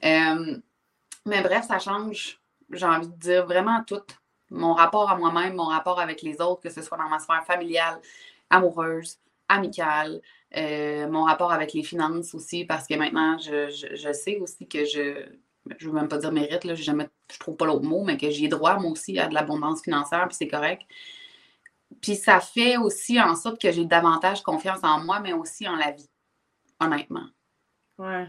Euh, 0.04 0.56
mais 1.24 1.42
bref, 1.42 1.66
ça 1.66 1.78
change, 1.78 2.40
j'ai 2.70 2.86
envie 2.86 3.08
de 3.08 3.16
dire, 3.16 3.46
vraiment 3.46 3.84
tout. 3.84 4.02
Mon 4.50 4.74
rapport 4.74 5.10
à 5.10 5.16
moi-même, 5.16 5.54
mon 5.54 5.66
rapport 5.66 6.00
avec 6.00 6.22
les 6.22 6.40
autres, 6.40 6.62
que 6.62 6.70
ce 6.70 6.82
soit 6.82 6.98
dans 6.98 7.08
ma 7.08 7.18
sphère 7.18 7.44
familiale, 7.44 8.00
amoureuse, 8.50 9.18
amicale, 9.48 10.20
euh, 10.56 11.08
mon 11.08 11.24
rapport 11.24 11.52
avec 11.52 11.74
les 11.74 11.82
finances 11.82 12.34
aussi, 12.34 12.64
parce 12.64 12.86
que 12.86 12.94
maintenant, 12.94 13.38
je, 13.38 14.12
sais 14.12 14.38
aussi 14.38 14.66
que 14.66 14.84
je, 14.86 15.26
je 15.78 15.86
veux 15.86 15.94
même 15.94 16.08
pas 16.08 16.18
dire 16.18 16.32
mérite, 16.32 16.64
là, 16.64 16.74
jamais, 16.74 17.08
je 17.30 17.38
trouve 17.38 17.56
pas 17.56 17.66
l'autre 17.66 17.84
mot, 17.84 18.04
mais 18.04 18.16
que 18.16 18.30
j'ai 18.30 18.48
droit, 18.48 18.78
moi 18.78 18.90
aussi, 18.90 19.18
à 19.18 19.28
de 19.28 19.34
l'abondance 19.34 19.82
financière, 19.82 20.26
puis 20.28 20.36
c'est 20.36 20.48
correct. 20.48 20.82
Puis 22.00 22.16
ça 22.16 22.40
fait 22.40 22.78
aussi 22.78 23.20
en 23.20 23.34
sorte 23.36 23.60
que 23.60 23.70
j'ai 23.70 23.84
davantage 23.84 24.42
confiance 24.42 24.80
en 24.82 25.00
moi, 25.00 25.20
mais 25.20 25.34
aussi 25.34 25.68
en 25.68 25.76
la 25.76 25.90
vie, 25.90 26.08
honnêtement. 26.80 27.26
Ouais. 27.98 28.26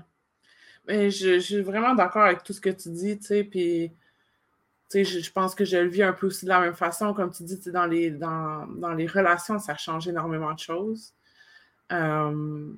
Mais 0.87 1.09
je, 1.11 1.39
suis 1.39 1.61
vraiment 1.61 1.95
d'accord 1.95 2.23
avec 2.23 2.43
tout 2.43 2.53
ce 2.53 2.61
que 2.61 2.69
tu 2.69 2.89
dis, 2.89 3.17
tu 3.19 3.25
sais, 3.25 3.43
puis 3.43 3.91
je, 4.93 5.03
je, 5.03 5.31
pense 5.31 5.55
que 5.55 5.65
je 5.65 5.77
le 5.77 5.89
vis 5.89 6.03
un 6.03 6.13
peu 6.13 6.27
aussi 6.27 6.45
de 6.45 6.49
la 6.49 6.59
même 6.59 6.75
façon. 6.75 7.13
Comme 7.13 7.31
tu 7.31 7.43
dis, 7.43 7.59
dans 7.71 7.85
les, 7.85 8.11
dans, 8.11 8.67
dans 8.67 8.93
les 8.93 9.07
relations, 9.07 9.59
ça 9.59 9.75
change 9.75 10.07
énormément 10.07 10.53
de 10.53 10.59
choses. 10.59 11.13
Euh, 11.91 12.73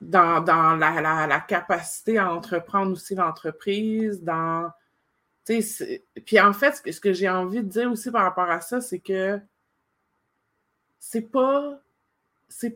dans, 0.00 0.40
dans 0.42 0.76
la, 0.76 1.26
la, 1.26 1.40
capacité 1.40 2.18
à 2.18 2.32
entreprendre 2.32 2.92
aussi 2.92 3.14
l'entreprise, 3.14 4.22
dans. 4.22 4.70
Puis 5.46 6.40
en 6.40 6.52
fait, 6.52 6.76
ce 6.76 6.82
que, 6.82 7.08
que 7.08 7.12
j'ai 7.12 7.28
envie 7.28 7.62
de 7.62 7.68
dire 7.68 7.90
aussi 7.90 8.10
par 8.10 8.24
rapport 8.24 8.50
à 8.50 8.60
ça, 8.60 8.80
c'est 8.80 8.98
que 8.98 9.40
c'est 10.98 11.22
pas 11.22 11.80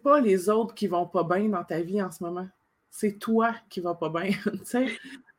pas 0.03 0.21
les 0.21 0.49
autres 0.49 0.75
qui 0.75 0.87
vont 0.87 1.07
pas 1.07 1.25
bien 1.25 1.49
dans 1.49 1.65
ta 1.65 1.81
vie 1.81 2.03
en 2.03 2.11
ce 2.11 2.23
moment. 2.23 2.49
C'est 2.91 3.19
toi 3.19 3.55
qui 3.69 3.81
vas 3.81 3.95
pas 3.95 4.09
bien. 4.09 4.31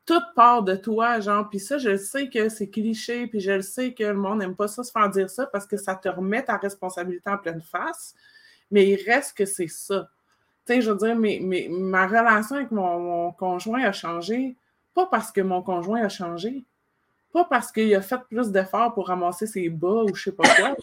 Tout 0.05 0.21
part 0.35 0.63
de 0.63 0.75
toi, 0.75 1.19
genre. 1.19 1.49
Puis 1.49 1.59
ça, 1.59 1.77
je 1.77 1.95
sais 1.95 2.29
que 2.29 2.49
c'est 2.49 2.69
cliché, 2.69 3.27
puis 3.27 3.39
je 3.39 3.51
le 3.51 3.61
sais 3.61 3.93
que 3.93 4.03
le 4.03 4.13
monde 4.15 4.39
n'aime 4.39 4.55
pas 4.55 4.67
ça 4.67 4.83
se 4.83 4.91
faire 4.91 5.09
dire 5.09 5.29
ça 5.29 5.45
parce 5.45 5.65
que 5.65 5.77
ça 5.77 5.95
te 5.95 6.09
remet 6.09 6.43
ta 6.43 6.57
responsabilité 6.57 7.29
en 7.29 7.37
pleine 7.37 7.61
face 7.61 8.15
mais 8.71 8.87
il 8.87 9.03
reste 9.03 9.37
que 9.37 9.45
c'est 9.45 9.67
ça. 9.67 10.09
Tu 10.65 10.73
sais, 10.73 10.81
je 10.81 10.91
veux 10.91 10.97
dire, 10.97 11.15
mais, 11.15 11.67
ma 11.69 12.07
relation 12.07 12.55
avec 12.55 12.71
mon, 12.71 13.31
conjoint 13.33 13.83
a 13.83 13.91
changé, 13.91 14.55
pas 14.93 15.05
parce 15.05 15.31
que 15.31 15.41
mon 15.41 15.61
conjoint 15.61 16.01
a 16.03 16.09
changé, 16.09 16.63
pas 17.33 17.45
parce 17.45 17.71
qu'il 17.71 17.93
a 17.95 18.01
fait 18.01 18.19
plus 18.29 18.51
d'efforts 18.51 18.93
pour 18.93 19.07
ramasser 19.07 19.47
ses 19.47 19.69
bas 19.69 20.03
ou 20.03 20.15
je 20.15 20.23
sais 20.23 20.31
pas 20.31 20.43
quoi. 20.55 20.75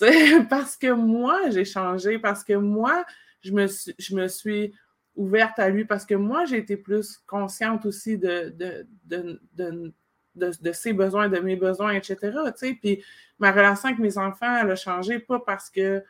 parce 0.50 0.76
que 0.76 0.92
moi, 0.92 1.50
j'ai 1.50 1.64
changé, 1.64 2.18
parce 2.18 2.44
que 2.44 2.54
moi, 2.54 3.04
je 3.40 3.52
me 3.52 3.66
suis, 3.66 3.94
je 3.98 4.14
me 4.14 4.28
suis 4.28 4.72
ouverte 5.14 5.58
à 5.58 5.68
lui, 5.68 5.84
parce 5.84 6.06
que 6.06 6.14
moi, 6.14 6.44
j'ai 6.44 6.58
été 6.58 6.76
plus 6.76 7.18
consciente 7.26 7.84
aussi 7.84 8.16
de, 8.16 8.54
de, 9.04 9.40
de, 10.34 10.72
ses 10.72 10.92
besoins, 10.92 11.28
de 11.28 11.38
mes 11.38 11.56
besoins, 11.56 11.92
etc. 11.92 12.32
Puis 12.80 13.04
ma 13.38 13.52
relation 13.52 13.88
avec 13.88 13.98
mes 13.98 14.16
enfants, 14.16 14.56
elle 14.62 14.70
a 14.70 14.76
changé, 14.76 15.18
pas 15.18 15.40
parce 15.40 15.68
que 15.68 16.02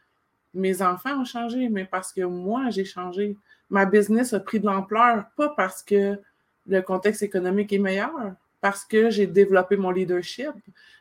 mes 0.55 0.83
enfants 0.83 1.21
ont 1.21 1.25
changé, 1.25 1.69
mais 1.69 1.85
parce 1.85 2.13
que 2.13 2.23
moi, 2.23 2.71
j'ai 2.71 2.85
changé. 2.85 3.37
Ma 3.71 3.87
business 3.87 4.33
a 4.33 4.41
pris 4.41 4.61
de 4.61 4.67
l'ampleur, 4.67 5.25
pas 5.37 5.51
parce 5.51 5.83
que 5.83 6.19
le 6.67 6.81
contexte 6.83 7.23
économique 7.23 7.73
est 7.73 7.79
meilleur, 7.79 8.13
parce 8.61 8.85
que 8.85 9.11
j'ai 9.11 9.27
développé 9.27 9.77
mon 9.77 9.91
leadership, 9.91 10.53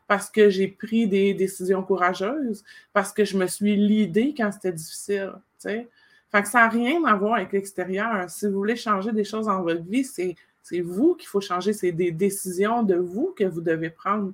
parce 0.07 0.29
que 0.29 0.49
j'ai 0.49 0.67
pris 0.67 1.07
des 1.07 1.33
décisions 1.33 1.83
courageuses, 1.83 2.63
parce 2.91 3.13
que 3.13 3.23
je 3.23 3.37
me 3.37 3.47
suis 3.47 3.75
lidée 3.75 4.33
quand 4.35 4.51
c'était 4.51 4.71
difficile. 4.71 5.33
Fait 5.59 6.41
que 6.41 6.47
ça 6.47 6.59
n'a 6.59 6.69
rien 6.69 7.03
à 7.05 7.15
voir 7.15 7.35
avec 7.35 7.51
l'extérieur. 7.51 8.29
Si 8.29 8.47
vous 8.47 8.53
voulez 8.53 8.75
changer 8.75 9.11
des 9.11 9.23
choses 9.23 9.45
dans 9.45 9.61
votre 9.61 9.83
vie, 9.83 10.03
c'est, 10.03 10.35
vous 10.81 11.15
qu'il 11.15 11.27
faut 11.27 11.41
changer. 11.41 11.73
C'est 11.73 11.91
des 11.91 12.11
décisions 12.11 12.83
de 12.83 12.95
vous 12.95 13.33
que 13.37 13.43
vous 13.43 13.61
devez 13.61 13.89
prendre. 13.89 14.33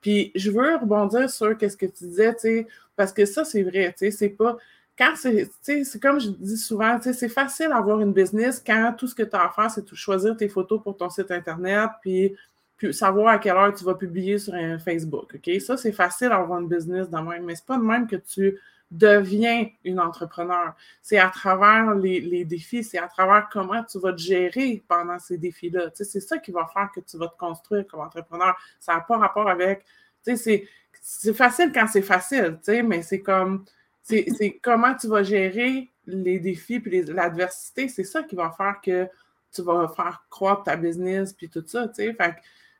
Puis 0.00 0.32
je 0.34 0.50
veux 0.50 0.76
rebondir 0.76 1.30
sur 1.30 1.54
ce 1.58 1.76
que 1.76 1.86
tu 1.86 2.04
disais, 2.04 2.66
parce 2.96 3.12
que 3.12 3.24
ça, 3.24 3.44
c'est 3.44 3.62
vrai, 3.62 3.94
tu 3.96 4.06
sais, 4.06 4.10
c'est 4.10 4.28
pas. 4.30 4.56
Quand 4.98 5.14
c'est, 5.16 5.50
c'est 5.62 6.00
comme 6.00 6.20
je 6.20 6.28
dis 6.28 6.58
souvent, 6.58 6.98
c'est 7.00 7.28
facile 7.28 7.70
d'avoir 7.70 8.00
une 8.00 8.12
business 8.12 8.62
quand 8.64 8.94
tout 8.96 9.06
ce 9.06 9.14
que 9.14 9.22
tu 9.22 9.34
as 9.34 9.46
à 9.46 9.48
faire, 9.50 9.70
c'est 9.70 9.94
choisir 9.94 10.36
tes 10.36 10.48
photos 10.48 10.82
pour 10.82 10.96
ton 10.96 11.08
site 11.08 11.30
Internet, 11.30 11.90
puis, 12.02 12.36
puis, 12.76 12.92
savoir 12.92 13.28
à 13.28 13.38
quelle 13.38 13.56
heure 13.56 13.74
tu 13.74 13.84
vas 13.84 13.94
publier 13.94 14.38
sur 14.38 14.54
un 14.54 14.78
Facebook. 14.78 15.34
OK? 15.34 15.60
Ça, 15.60 15.76
c'est 15.78 15.92
facile 15.92 16.28
d'avoir 16.28 16.60
une 16.60 16.68
business 16.68 17.08
de 17.08 17.16
même, 17.16 17.44
mais 17.44 17.54
c'est 17.54 17.66
pas 17.66 17.78
de 17.78 17.82
même 17.82 18.06
que 18.06 18.16
tu 18.16 18.58
deviens 18.92 19.66
une 19.84 19.98
entrepreneur. 19.98 20.74
C'est 21.00 21.18
à 21.18 21.30
travers 21.30 21.94
les, 21.94 22.20
les 22.20 22.44
défis, 22.44 22.84
c'est 22.84 22.98
à 22.98 23.08
travers 23.08 23.48
comment 23.50 23.82
tu 23.84 23.98
vas 23.98 24.12
te 24.12 24.18
gérer 24.20 24.84
pendant 24.86 25.18
ces 25.18 25.38
défis-là. 25.38 25.90
C'est 25.94 26.20
ça 26.20 26.38
qui 26.38 26.52
va 26.52 26.66
faire 26.66 26.90
que 26.94 27.00
tu 27.00 27.16
vas 27.16 27.28
te 27.28 27.38
construire 27.38 27.86
comme 27.86 28.00
entrepreneur. 28.00 28.54
Ça 28.78 28.94
n'a 28.94 29.00
pas 29.00 29.16
rapport 29.16 29.48
avec. 29.48 29.84
C'est 30.24 31.34
facile 31.34 31.72
quand 31.74 31.86
c'est 31.86 32.02
facile, 32.02 32.58
mais 32.84 33.02
c'est 33.02 33.20
comme, 33.20 33.64
c'est 34.02 34.60
comment 34.62 34.94
tu 34.94 35.08
vas 35.08 35.22
gérer 35.22 35.90
les 36.06 36.38
défis 36.38 36.80
puis 36.80 37.02
l'adversité, 37.04 37.88
c'est 37.88 38.04
ça 38.04 38.22
qui 38.22 38.34
va 38.34 38.50
faire 38.50 38.80
que 38.82 39.08
tu 39.52 39.62
vas 39.62 39.88
faire 39.88 40.24
croître 40.30 40.64
ta 40.64 40.76
business 40.76 41.32
puis 41.32 41.48
tout 41.48 41.62
ça, 41.66 41.88
tu 41.88 41.94
sais. 41.96 42.14
Fait 42.14 42.34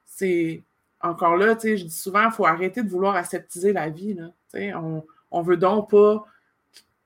c'est 0.04 0.62
encore 1.00 1.36
là, 1.36 1.54
tu 1.54 1.62
sais, 1.62 1.76
je 1.76 1.84
dis 1.84 1.96
souvent, 1.96 2.26
il 2.26 2.32
faut 2.32 2.46
arrêter 2.46 2.82
de 2.82 2.88
vouloir 2.88 3.16
aseptiser 3.16 3.72
la 3.72 3.88
vie, 3.88 4.14
là, 4.14 4.28
tu 4.52 4.58
sais. 4.58 4.74
On, 4.74 5.04
on 5.30 5.42
veut 5.42 5.56
donc 5.56 5.90
pas, 5.90 6.24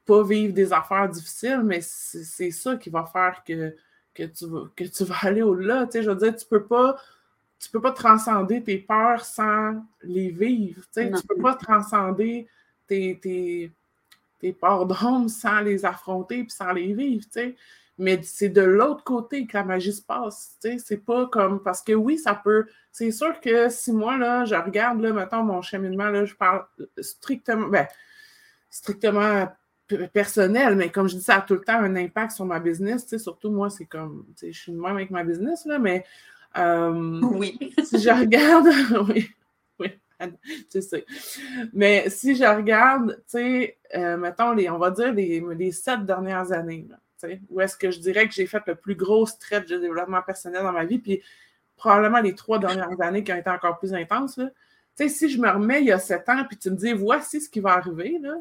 pas 0.05 0.23
vivre 0.23 0.53
des 0.53 0.73
affaires 0.73 1.09
difficiles, 1.09 1.63
mais 1.65 1.81
c'est 1.83 2.51
ça 2.51 2.77
qui 2.77 2.91
va 2.91 3.05
faire 3.07 3.43
que, 3.45 3.75
que, 4.15 4.25
tu, 4.25 4.47
vas, 4.47 4.65
que 4.77 4.85
tu 4.85 5.05
vas 5.05 5.17
aller 5.23 5.43
au-delà, 5.43 5.87
tu 5.87 5.93
sais. 5.93 6.03
Je 6.03 6.11
veux 6.11 6.17
dire, 6.17 6.35
tu 6.35 6.47
peux 6.47 6.65
pas 6.65 6.97
tu 7.59 7.71
peux 7.71 7.81
pas 7.81 7.93
transcender 7.93 8.63
tes 8.63 8.79
peurs 8.79 9.25
sans 9.25 9.83
les 10.03 10.31
vivre. 10.31 10.83
Tu 10.93 11.05
ne 11.07 11.21
peux 11.21 11.41
pas 11.41 11.55
transcender 11.55 12.47
tes, 12.87 13.19
tes, 13.21 13.73
tes 14.41 14.53
peurs 14.53 14.87
d'homme 14.87 15.29
sans 15.31 15.61
les 15.61 15.85
affronter 15.85 16.41
et 16.41 16.47
sans 16.49 16.73
les 16.73 16.93
vivre. 16.93 17.25
Mais 17.99 18.21
c'est 18.23 18.51
de 18.51 18.61
l'autre 18.61 19.05
côté 19.05 19.47
que 19.47 19.57
la 19.57 19.65
magie 19.65 19.93
se 19.93 20.03
passe. 20.03 20.59
C'est 20.61 21.05
pas 21.05 21.27
comme. 21.27 21.63
Parce 21.63 21.83
que 21.83 21.93
oui, 21.93 22.19
ça 22.19 22.35
peut. 22.35 22.67
C'est 22.93 23.11
sûr 23.11 23.41
que 23.41 23.71
si 23.71 23.93
moi, 23.93 24.19
là, 24.19 24.45
je 24.45 24.55
regarde, 24.55 25.01
là, 25.01 25.13
mettons, 25.13 25.43
mon 25.43 25.63
cheminement, 25.63 26.11
là, 26.11 26.25
je 26.27 26.35
parle 26.35 26.67
strictement. 27.01 27.69
Ben, 27.69 27.87
strictement 28.69 29.49
personnel, 30.13 30.75
mais 30.75 30.91
comme 30.91 31.09
je 31.09 31.15
dis, 31.15 31.23
ça 31.23 31.37
a 31.37 31.41
tout 31.41 31.55
le 31.55 31.61
temps 31.61 31.79
un 31.79 31.95
impact 31.95 32.33
sur 32.33 32.45
ma 32.45 32.59
business. 32.59 33.17
Surtout 33.17 33.51
moi, 33.51 33.71
c'est 33.71 33.87
comme. 33.87 34.27
Je 34.43 34.51
suis 34.51 34.73
de 34.73 34.79
même 34.79 34.97
avec 34.97 35.11
ma 35.11 35.25
business, 35.25 35.65
là, 35.65 35.79
mais 35.79 36.05
euh, 36.59 37.21
oui. 37.23 37.75
si 37.85 37.99
je 37.99 38.11
regarde, 38.11 38.67
oui, 39.09 39.31
oui, 39.79 39.91
tu 40.71 40.83
sais. 40.83 41.05
Mais 41.73 42.09
si 42.09 42.35
je 42.35 42.45
regarde, 42.45 43.17
tu 43.29 43.39
sais, 43.39 43.79
euh, 43.95 44.17
mettons, 44.17 44.53
les, 44.53 44.69
on 44.71 44.79
va 44.79 44.91
dire 44.91 45.13
les, 45.13 45.43
les 45.57 45.73
sept 45.73 46.05
dernières 46.05 46.53
années, 46.53 46.87
là, 46.89 46.97
où 47.51 47.61
est-ce 47.61 47.77
que 47.77 47.91
je 47.91 47.99
dirais 48.01 48.29
que 48.29 48.35
j'ai 48.35 48.47
fait 48.47 48.63
le 48.67 48.75
plus 48.75 48.95
gros 48.95 49.27
stretch 49.27 49.69
de 49.69 49.79
développement 49.79 50.23
personnel 50.23 50.63
dans 50.63 50.73
ma 50.73 50.85
vie, 50.85 50.99
puis 50.99 51.23
probablement 51.77 52.21
les 52.21 52.35
trois 52.35 52.59
dernières 52.59 53.01
années 53.01 53.23
qui 53.25 53.33
ont 53.33 53.37
été 53.37 53.51
encore 53.51 53.79
plus 53.79 53.95
intenses. 53.95 54.37
Là. 54.37 54.51
Tu 54.97 55.05
sais, 55.05 55.09
si 55.09 55.29
je 55.29 55.41
me 55.41 55.49
remets 55.49 55.81
il 55.81 55.87
y 55.87 55.93
a 55.93 55.99
sept 55.99 56.29
ans, 56.29 56.45
puis 56.49 56.57
tu 56.57 56.71
me 56.71 56.77
dis, 56.77 56.93
voici 56.93 57.41
ce 57.41 57.51
qui 57.51 57.61
va 57.61 57.73
arriver, 57.73 58.19
là, 58.21 58.35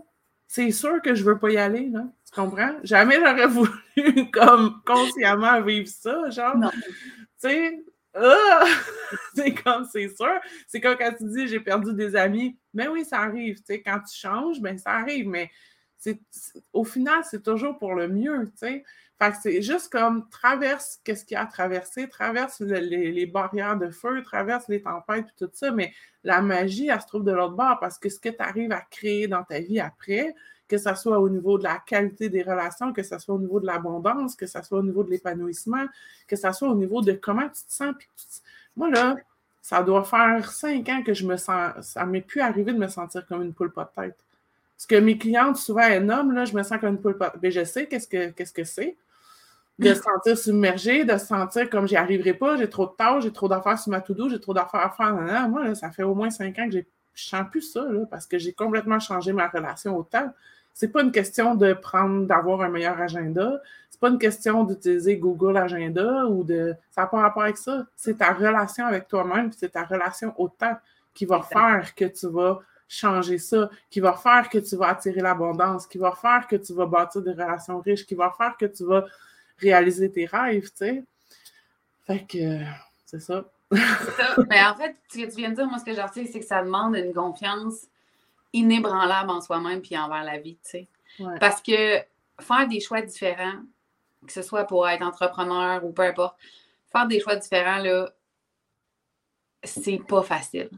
c'est 0.48 0.72
sûr 0.72 1.02
que 1.02 1.16
je 1.16 1.24
ne 1.24 1.30
veux 1.30 1.40
pas 1.40 1.50
y 1.50 1.58
aller, 1.58 1.90
là. 1.90 2.06
Tu 2.26 2.40
comprends? 2.40 2.76
Jamais 2.84 3.16
j'aurais 3.16 3.48
voulu, 3.48 4.32
comme, 4.32 4.82
consciemment 4.86 5.62
vivre 5.62 5.88
ça, 5.88 6.30
genre. 6.30 6.56
Tu 6.72 6.80
sais! 7.38 7.84
c'est 9.36 9.54
comme, 9.54 9.86
c'est 9.92 10.10
sûr. 10.16 10.40
C'est 10.68 10.80
comme 10.80 10.96
quand 10.98 11.14
tu 11.18 11.26
dis 11.26 11.48
j'ai 11.48 11.60
perdu 11.60 11.94
des 11.94 12.16
amis. 12.16 12.58
Mais 12.74 12.88
oui, 12.88 13.06
ça 13.06 13.20
arrive. 13.20 13.62
Tu 13.64 13.74
quand 13.84 14.00
tu 14.00 14.18
changes, 14.18 14.62
ben 14.62 14.78
ça 14.78 14.92
arrive. 14.92 15.28
Mais 15.28 15.52
c'est, 15.98 16.20
au 16.74 16.84
final, 16.84 17.24
c'est 17.30 17.44
toujours 17.44 17.78
pour 17.78 17.96
le 17.96 18.08
mieux. 18.08 18.46
Tu 18.52 18.58
sais. 18.58 18.84
C'est 19.42 19.62
juste 19.62 19.92
comme 19.92 20.30
traverse 20.30 21.00
qu'est-ce 21.04 21.24
qu'il 21.26 21.36
y 21.36 21.38
a 21.38 21.44
à 21.44 21.46
traverser, 21.46 22.10
traverse 22.10 22.60
les, 22.60 23.26
barrières 23.26 23.78
de 23.78 23.90
feu, 23.90 24.22
traverse 24.24 24.68
les 24.68 24.82
tempêtes 24.82 25.26
et 25.28 25.46
tout 25.46 25.50
ça. 25.54 25.72
Mais 25.72 25.94
la 26.24 26.42
magie, 26.42 26.90
elle 26.90 27.02
se 27.02 27.08
trouve 27.08 27.24
de 27.24 27.32
l'autre 27.32 27.56
bord 27.56 27.80
parce 27.80 27.98
que 27.98 28.10
ce 28.10 28.20
que 28.20 28.30
tu 28.30 28.40
arrives 28.40 28.74
à 28.74 28.82
créer 28.82 29.28
dans 29.28 29.44
ta 29.44 29.60
vie 29.62 29.80
après, 29.80 30.36
que 30.68 30.78
ce 30.78 30.96
soit 30.96 31.20
au 31.20 31.30
niveau 31.30 31.58
de 31.58 31.64
la 31.64 31.78
qualité 31.86 32.30
des 32.30 32.42
relations, 32.42 32.92
que 32.94 33.04
ce 33.04 33.18
soit 33.20 33.36
au 33.36 33.40
niveau 33.40 33.60
de 33.60 33.66
l'abondance, 33.66 34.36
que 34.36 34.48
ce 34.48 34.62
soit 34.62 34.80
au 34.80 34.84
niveau 34.84 35.04
de 35.04 35.12
l'épanouissement, 35.12 35.86
que 36.28 36.36
ce 36.36 36.52
soit 36.52 36.70
au 36.70 36.76
niveau 36.76 37.02
de 37.02 37.14
comment 37.14 37.48
tu 37.50 37.64
te 37.66 37.74
sens. 37.74 37.94
Moi, 38.76 38.90
là, 38.90 39.16
ça 39.62 39.84
doit 39.84 40.04
faire 40.04 40.52
cinq 40.52 40.90
ans 40.90 41.04
que 41.04 41.14
je 41.14 41.26
me 41.26 41.38
sens. 41.38 41.74
Ça 41.82 42.06
m'est 42.06 42.22
plus 42.22 42.42
arrivé 42.42 42.74
de 42.74 42.78
me 42.78 42.88
sentir 42.88 43.26
comme 43.28 43.42
une 43.42 43.54
poule 43.54 43.72
pas 43.72 43.92
de 43.96 44.02
tête. 44.02 44.18
Parce 44.78 44.88
que 44.88 44.96
mes 44.96 45.18
clientes, 45.18 45.58
souvent, 45.58 45.82
elles 45.82 46.06
nomment, 46.06 46.34
là, 46.34 46.46
je 46.46 46.54
me 46.54 46.64
sens 46.64 46.80
comme 46.80 46.96
une 46.96 47.02
poule 47.02 47.18
pas 47.18 47.28
de 47.28 47.32
tête. 47.34 47.42
Ben, 47.42 47.52
je 47.52 47.64
sais 47.64 47.88
qu'est-ce 47.88 48.08
que 48.08 48.32
qu'est-ce 48.32 48.54
que 48.54 48.64
c'est. 48.64 48.98
de 49.80 49.94
se 49.94 50.02
sentir 50.02 50.38
submergé, 50.38 51.04
de 51.04 51.18
se 51.18 51.26
sentir 51.26 51.70
comme 51.70 51.88
j'y 51.88 51.98
arriverai 51.98 52.34
pas, 52.34 52.58
j'ai 52.58 52.70
trop 52.70 52.86
de 52.86 52.92
tâches, 52.98 53.24
j'ai 53.24 53.34
trop 53.34 53.48
d'affaires 53.48 53.78
sur 53.78 53.92
ma 53.92 54.02
to-do, 54.02 54.30
j'ai 54.30 54.40
trop 54.40 54.54
d'affaires 54.54 54.82
à 54.82 54.90
faire. 54.90 55.50
Moi, 55.50 55.76
ça 55.76 55.92
fait 55.92 56.04
au 56.04 56.16
moins 56.16 56.30
cinq 56.30 56.58
ans 56.60 56.70
que 56.70 56.86
je 57.16 57.26
ne 57.36 57.42
sens 57.42 57.50
plus 57.50 57.62
ça, 57.62 57.84
parce 58.12 58.28
que 58.28 58.38
j'ai 58.38 58.54
complètement 58.54 59.00
changé 59.00 59.34
ma 59.34 59.48
relation 59.48 59.98
au 59.98 60.04
temps. 60.04 60.32
C'est 60.74 60.90
pas 60.90 61.02
une 61.02 61.12
question 61.12 61.56
de 61.56 61.74
prendre, 61.74 62.26
d'avoir 62.28 62.62
un 62.62 62.70
meilleur 62.70 63.00
agenda. 63.00 63.62
C'est 63.90 64.00
pas 64.00 64.10
une 64.10 64.20
question 64.20 64.66
d'utiliser 64.66 65.16
Google 65.16 65.56
Agenda 65.58 66.26
ou 66.26 66.44
de. 66.44 66.76
Ça 66.92 67.02
n'a 67.02 67.08
pas 67.08 67.22
rapport 67.22 67.44
avec 67.44 67.58
ça. 67.58 67.86
C'est 67.96 68.18
ta 68.18 68.34
relation 68.34 68.86
avec 68.86 69.08
toi-même, 69.08 69.52
c'est 69.54 69.70
ta 69.70 69.86
relation 69.86 70.34
au 70.38 70.50
temps 70.50 70.78
qui 71.14 71.26
va 71.26 71.42
faire 71.42 71.96
que 71.96 72.04
tu 72.04 72.28
vas 72.28 72.60
changer 72.90 73.38
ça, 73.38 73.70
qui 73.90 74.02
va 74.02 74.14
faire 74.14 74.50
que 74.50 74.58
tu 74.58 74.76
vas 74.76 74.90
attirer 74.90 75.22
l'abondance, 75.22 75.88
qui 75.88 75.98
va 75.98 76.12
faire 76.12 76.46
que 76.48 76.58
tu 76.58 76.74
vas 76.74 76.86
bâtir 76.86 77.22
des 77.22 77.32
relations 77.32 77.80
riches, 77.80 78.06
qui 78.06 78.16
va 78.16 78.34
faire 78.38 78.58
que 78.58 78.66
tu 78.66 78.86
vas 78.86 79.06
réaliser 79.58 80.12
tes 80.12 80.26
rêves, 80.26 80.70
tu 80.72 80.76
sais. 80.76 81.04
Fait 82.06 82.26
que 82.28 82.60
c'est 83.06 83.22
ça. 83.22 83.46
Ça. 83.72 84.36
Mais 84.50 84.64
en 84.64 84.76
fait, 84.76 84.96
ce 85.10 85.18
que 85.18 85.26
tu 85.30 85.38
viens 85.38 85.50
de 85.50 85.56
dire, 85.56 85.68
moi, 85.68 85.80
ce 85.80 85.86
que 85.86 85.94
j'ai 85.94 86.26
c'est 86.28 86.40
que 86.40 86.46
ça 86.46 86.64
demande 86.64 86.96
une 86.96 87.14
confiance 87.14 87.88
inébranlable 88.54 89.30
en 89.30 89.42
soi-même 89.42 89.82
puis 89.82 89.98
envers 89.98 90.24
la 90.24 90.38
vie, 90.38 90.58
tu 90.64 90.70
sais. 90.70 90.88
Parce 91.40 91.62
que 91.62 92.00
faire 92.40 92.68
des 92.68 92.80
choix 92.80 93.02
différents, 93.02 93.62
que 94.26 94.32
ce 94.32 94.42
soit 94.42 94.66
pour 94.66 94.88
être 94.88 95.02
entrepreneur 95.02 95.84
ou 95.84 95.92
peu 95.92 96.04
importe, 96.04 96.38
faire 96.92 97.08
des 97.08 97.20
choix 97.20 97.36
différents, 97.36 97.78
là, 97.78 98.12
c'est 99.64 100.00
pas 100.00 100.24
facile. 100.24 100.70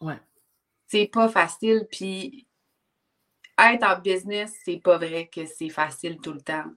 Ouais. 0.00 0.20
C'est 0.86 1.06
pas 1.06 1.28
facile, 1.28 1.86
puis 1.90 2.46
être 3.58 3.84
en 3.84 3.98
business, 3.98 4.52
c'est 4.64 4.78
pas 4.78 4.98
vrai 4.98 5.30
que 5.32 5.46
c'est 5.46 5.70
facile 5.70 6.18
tout 6.20 6.32
le 6.32 6.40
temps. 6.40 6.70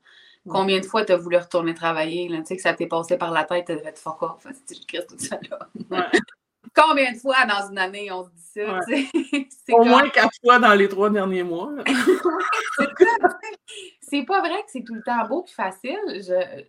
Combien 0.48 0.80
de 0.80 0.86
fois 0.86 1.04
tu 1.04 1.12
as 1.12 1.18
voulu 1.18 1.38
retourner 1.38 1.74
travailler, 1.74 2.30
là, 2.30 2.38
tu 2.40 2.46
sais, 2.46 2.56
que 2.56 2.62
ça 2.62 2.74
t'est 2.74 2.86
passé 2.86 3.18
par 3.18 3.32
la 3.32 3.46
tête, 3.46 3.66
tu 3.66 3.72
as 3.72 3.78
fait 3.78 3.98
fuck 3.98 4.22
off, 4.22 4.46
je 4.46 5.02
tout 5.02 5.18
ça 5.18 5.40
là. 5.50 6.12
Combien 6.76 7.14
de 7.14 7.18
fois 7.18 7.46
dans 7.46 7.70
une 7.70 7.78
année 7.78 8.12
on 8.12 8.26
se 8.26 8.30
dit 8.30 8.44
ça, 8.54 8.80
tu 8.88 9.08
sais? 9.08 9.74
Au 9.74 9.84
moins 9.84 10.08
quatre 10.10 10.36
fois 10.44 10.60
dans 10.60 10.74
les 10.74 10.90
trois 10.90 11.10
derniers 11.10 11.44
mois. 11.44 11.72
c'est 14.02 14.24
pas 14.24 14.42
vrai 14.42 14.62
que 14.64 14.68
c'est 14.68 14.84
tout 14.84 14.94
le 14.94 15.02
temps 15.02 15.26
beau 15.28 15.46
et 15.48 15.52
facile. 15.52 15.98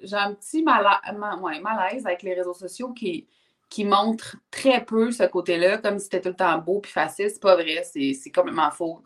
J'ai 0.02 0.16
un 0.16 0.34
petit 0.34 0.62
malaise 0.62 2.06
avec 2.06 2.22
les 2.22 2.34
réseaux 2.34 2.54
sociaux 2.54 2.92
qui, 2.92 3.26
qui 3.68 3.84
montrent 3.84 4.36
très 4.50 4.84
peu 4.84 5.10
ce 5.10 5.24
côté-là, 5.24 5.78
comme 5.78 5.98
si 5.98 6.04
c'était 6.04 6.20
tout 6.20 6.28
le 6.28 6.36
temps 6.36 6.58
beau 6.58 6.80
et 6.84 6.88
facile. 6.88 7.30
C'est 7.30 7.42
pas 7.42 7.56
vrai, 7.56 7.82
c'est 7.84 8.30
complètement 8.32 8.70
faux. 8.70 9.02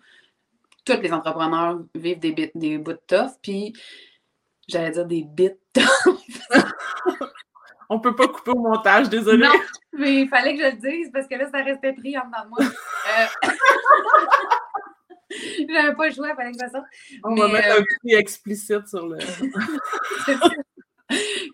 Tous 0.84 1.00
les 1.00 1.12
entrepreneurs 1.12 1.78
vivent 1.94 2.18
des, 2.18 2.52
des 2.54 2.78
bouts 2.78 2.92
de 2.92 3.00
tough, 3.06 3.32
puis 3.42 3.74
J'allais 4.70 4.90
dire 4.92 5.06
des 5.06 5.24
bits. 5.24 5.50
On 7.88 7.98
peut 7.98 8.14
pas 8.14 8.28
couper 8.28 8.52
au 8.52 8.58
montage, 8.60 9.08
désolé. 9.08 9.44
Non, 9.44 9.52
mais 9.98 10.22
il 10.22 10.28
fallait 10.28 10.56
que 10.56 10.62
je 10.62 10.70
le 10.70 10.76
dise 10.76 11.10
parce 11.12 11.26
que 11.26 11.34
là, 11.34 11.50
ça 11.50 11.60
restait 11.62 11.92
pris 11.92 12.16
en 12.16 12.24
dedans 12.24 12.44
de 12.44 12.48
moi. 12.50 12.58
Euh... 12.62 13.26
J'avais 15.68 15.94
pas 15.94 16.08
le 16.08 16.14
choix, 16.14 16.28
il 16.30 16.36
fallait 16.36 16.52
que 16.52 16.58
ça 16.58 16.70
sorte. 16.70 16.84
On 17.24 17.34
va 17.34 17.48
mettre 17.48 17.80
un 17.80 17.82
cri 17.82 18.14
euh, 18.14 18.18
explicite 18.18 18.86
sur 18.86 19.08
le. 19.08 19.18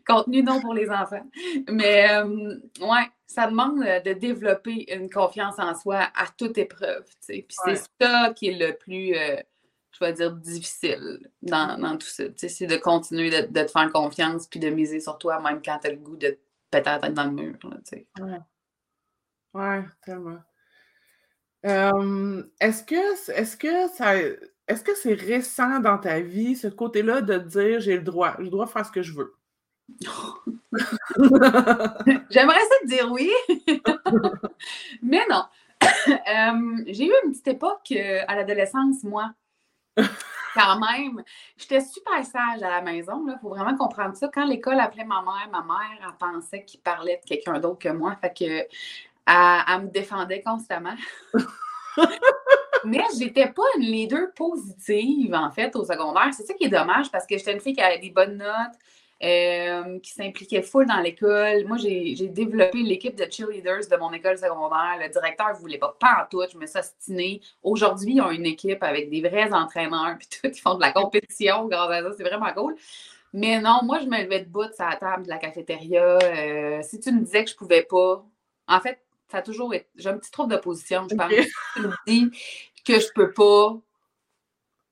Contenu 0.07 0.42
non 0.42 0.61
pour 0.61 0.74
les 0.74 0.90
enfants. 0.90 1.26
Mais 1.70 2.11
euh, 2.11 2.55
ouais, 2.81 3.11
ça 3.26 3.46
demande 3.46 3.81
de 3.81 4.12
développer 4.12 4.94
une 4.94 5.09
confiance 5.11 5.59
en 5.59 5.74
soi 5.74 6.09
à 6.14 6.26
toute 6.37 6.59
épreuve. 6.59 7.05
Puis 7.26 7.46
c'est 7.48 7.83
ça 8.00 8.33
qui 8.35 8.48
est 8.48 8.59
le 8.59 8.76
plus. 8.76 9.14
Je 9.99 10.05
vais 10.05 10.13
dire, 10.13 10.33
difficile 10.33 11.31
dans, 11.43 11.97
tout 11.99 12.07
ça. 12.07 12.25
C'est 12.37 12.67
de 12.67 12.77
continuer 12.77 13.31
de, 13.31 13.63
te 13.63 13.71
faire 13.71 13.91
confiance 13.93 14.47
puis 14.47 14.61
de 14.61 14.69
miser 14.69 15.01
sur 15.01 15.17
toi, 15.17 15.41
même 15.41 15.63
quand 15.65 15.79
tu 15.79 15.89
as 15.89 15.91
le 15.91 15.97
goût 15.97 16.17
de 16.17 16.29
te 16.29 16.39
péter 16.71 16.91
la 16.91 16.99
tête 16.99 17.15
dans 17.15 17.25
le 17.25 17.31
mur. 17.31 17.57
Là, 17.65 17.79
ouais. 18.25 18.41
ouais, 19.55 19.85
tellement. 20.05 20.43
est-ce 22.61 22.83
que 22.85 23.33
est-ce 23.33 23.57
que 23.57 23.89
ça 23.89 24.15
est-ce 24.69 24.83
que 24.83 24.95
c'est 24.97 25.15
récent 25.15 25.79
dans 25.79 25.99
ta 25.99 26.21
vie, 26.21 26.57
ce 26.57 26.67
côté-là 26.67 27.21
de 27.21 27.39
dire 27.39 27.81
j'ai 27.81 27.97
le 27.97 28.03
droit, 28.03 28.37
je 28.41 28.49
dois 28.49 28.67
faire 28.67 28.85
ce 28.85 28.91
que 28.91 29.03
je 29.03 29.15
veux? 29.15 29.35
J'aimerais 32.31 32.59
ça 32.59 32.75
te 32.83 32.89
dire 32.89 33.11
oui, 33.13 33.31
mais 35.03 35.25
non. 35.31 35.45
j'ai 36.87 37.07
eu 37.07 37.13
une 37.25 37.31
petite 37.31 37.49
époque 37.49 37.93
euh, 37.93 38.23
à 38.27 38.35
l'adolescence, 38.35 39.05
moi, 39.05 39.33
quand 40.57 40.81
même, 40.81 41.23
j'étais 41.57 41.81
super 41.81 42.25
sage 42.25 42.63
à 42.63 42.71
la 42.71 42.81
maison. 42.81 43.25
Il 43.29 43.39
faut 43.41 43.51
vraiment 43.51 43.77
comprendre 43.77 44.17
ça. 44.17 44.29
Quand 44.33 44.47
l'école 44.47 44.81
appelait 44.81 45.05
ma 45.05 45.23
mère, 45.23 45.49
ma 45.53 45.63
mère, 45.63 45.99
elle 46.01 46.17
pensait 46.19 46.65
qu'il 46.65 46.81
parlait 46.81 47.21
de 47.23 47.29
quelqu'un 47.29 47.61
d'autre 47.61 47.79
que 47.79 47.89
moi. 47.91 48.17
Fait 48.21 48.33
que 48.33 48.67
elle, 49.27 49.83
me 49.83 49.89
défendait 49.89 50.43
constamment. 50.43 50.95
Mais 52.85 53.03
j'étais 53.19 53.49
pas 53.49 53.65
une 53.77 53.85
leader 53.85 54.33
positive, 54.35 55.35
en 55.35 55.51
fait, 55.51 55.75
au 55.75 55.85
secondaire. 55.85 56.33
C'est 56.33 56.45
ça 56.45 56.55
qui 56.55 56.65
est 56.65 56.69
dommage 56.69 57.11
parce 57.11 57.27
que 57.27 57.37
j'étais 57.37 57.53
une 57.53 57.61
fille 57.61 57.75
qui 57.75 57.83
avait 57.83 57.99
des 57.99 58.11
bonnes 58.11 58.37
notes, 58.37 58.79
euh, 59.22 59.98
qui 60.00 60.11
s'impliquait 60.11 60.62
full 60.62 60.87
dans 60.87 61.00
l'école. 61.00 61.64
Moi, 61.66 61.79
j'ai 61.79 62.14
développé 62.29 62.83
l'équipe 62.83 63.16
de 63.16 63.26
cheerleaders 63.31 63.88
de 63.90 63.96
mon 63.96 64.12
école 64.12 64.37
secondaire. 64.37 64.98
Le 65.00 65.09
directeur 65.09 65.55
ne 65.55 65.59
voulait 65.59 65.79
pas, 65.79 65.96
pas 65.98 66.22
en 66.22 66.29
tout. 66.31 66.42
Je 66.52 66.59
me 66.59 66.66
suis 66.66 66.79
ostinée. 66.79 67.40
Aujourd'hui, 67.62 68.14
ils 68.16 68.20
ont 68.20 68.31
une 68.31 68.46
équipe 68.46 68.83
avec 68.83 69.09
des 69.09 69.20
vrais 69.20 69.52
entraîneurs, 69.52 70.16
puis 70.18 70.29
tout, 70.29 70.48
ils 70.48 70.61
font 70.61 70.74
de 70.74 70.83
la 70.83 70.92
compétition 70.92 71.66
grâce 71.66 71.90
à 71.90 72.02
ça. 72.02 72.11
C'est 72.16 72.24
vraiment 72.24 72.52
cool. 72.52 72.76
Mais 73.33 73.61
non, 73.61 73.81
moi, 73.83 74.00
je 74.00 74.07
me 74.07 74.22
levais 74.22 74.40
debout 74.40 74.64
sur 74.74 74.85
la 74.85 74.96
table 74.96 75.24
de 75.24 75.29
la 75.29 75.38
cafétéria. 75.38 76.18
Euh, 76.22 76.83
si 76.83 77.00
tu 77.00 77.12
me 77.12 77.20
disais 77.20 77.44
que 77.44 77.50
je 77.50 77.57
pouvais 77.57 77.83
pas, 77.83 78.24
en 78.68 78.81
fait, 78.81 79.00
ça 79.31 79.38
a 79.38 79.42
toujours 79.42 79.74
été. 79.74 79.87
J'ai 79.96 80.11
un 80.11 80.18
petit 80.18 80.31
trouble 80.31 80.52
d'opposition, 80.52 81.07
je 81.11 81.16
pense. 81.16 81.33
tu 81.74 81.83
me 81.83 81.92
dis 82.07 82.31
que 82.85 83.00
je 83.00 83.09
peux 83.14 83.33
pas, 83.33 83.76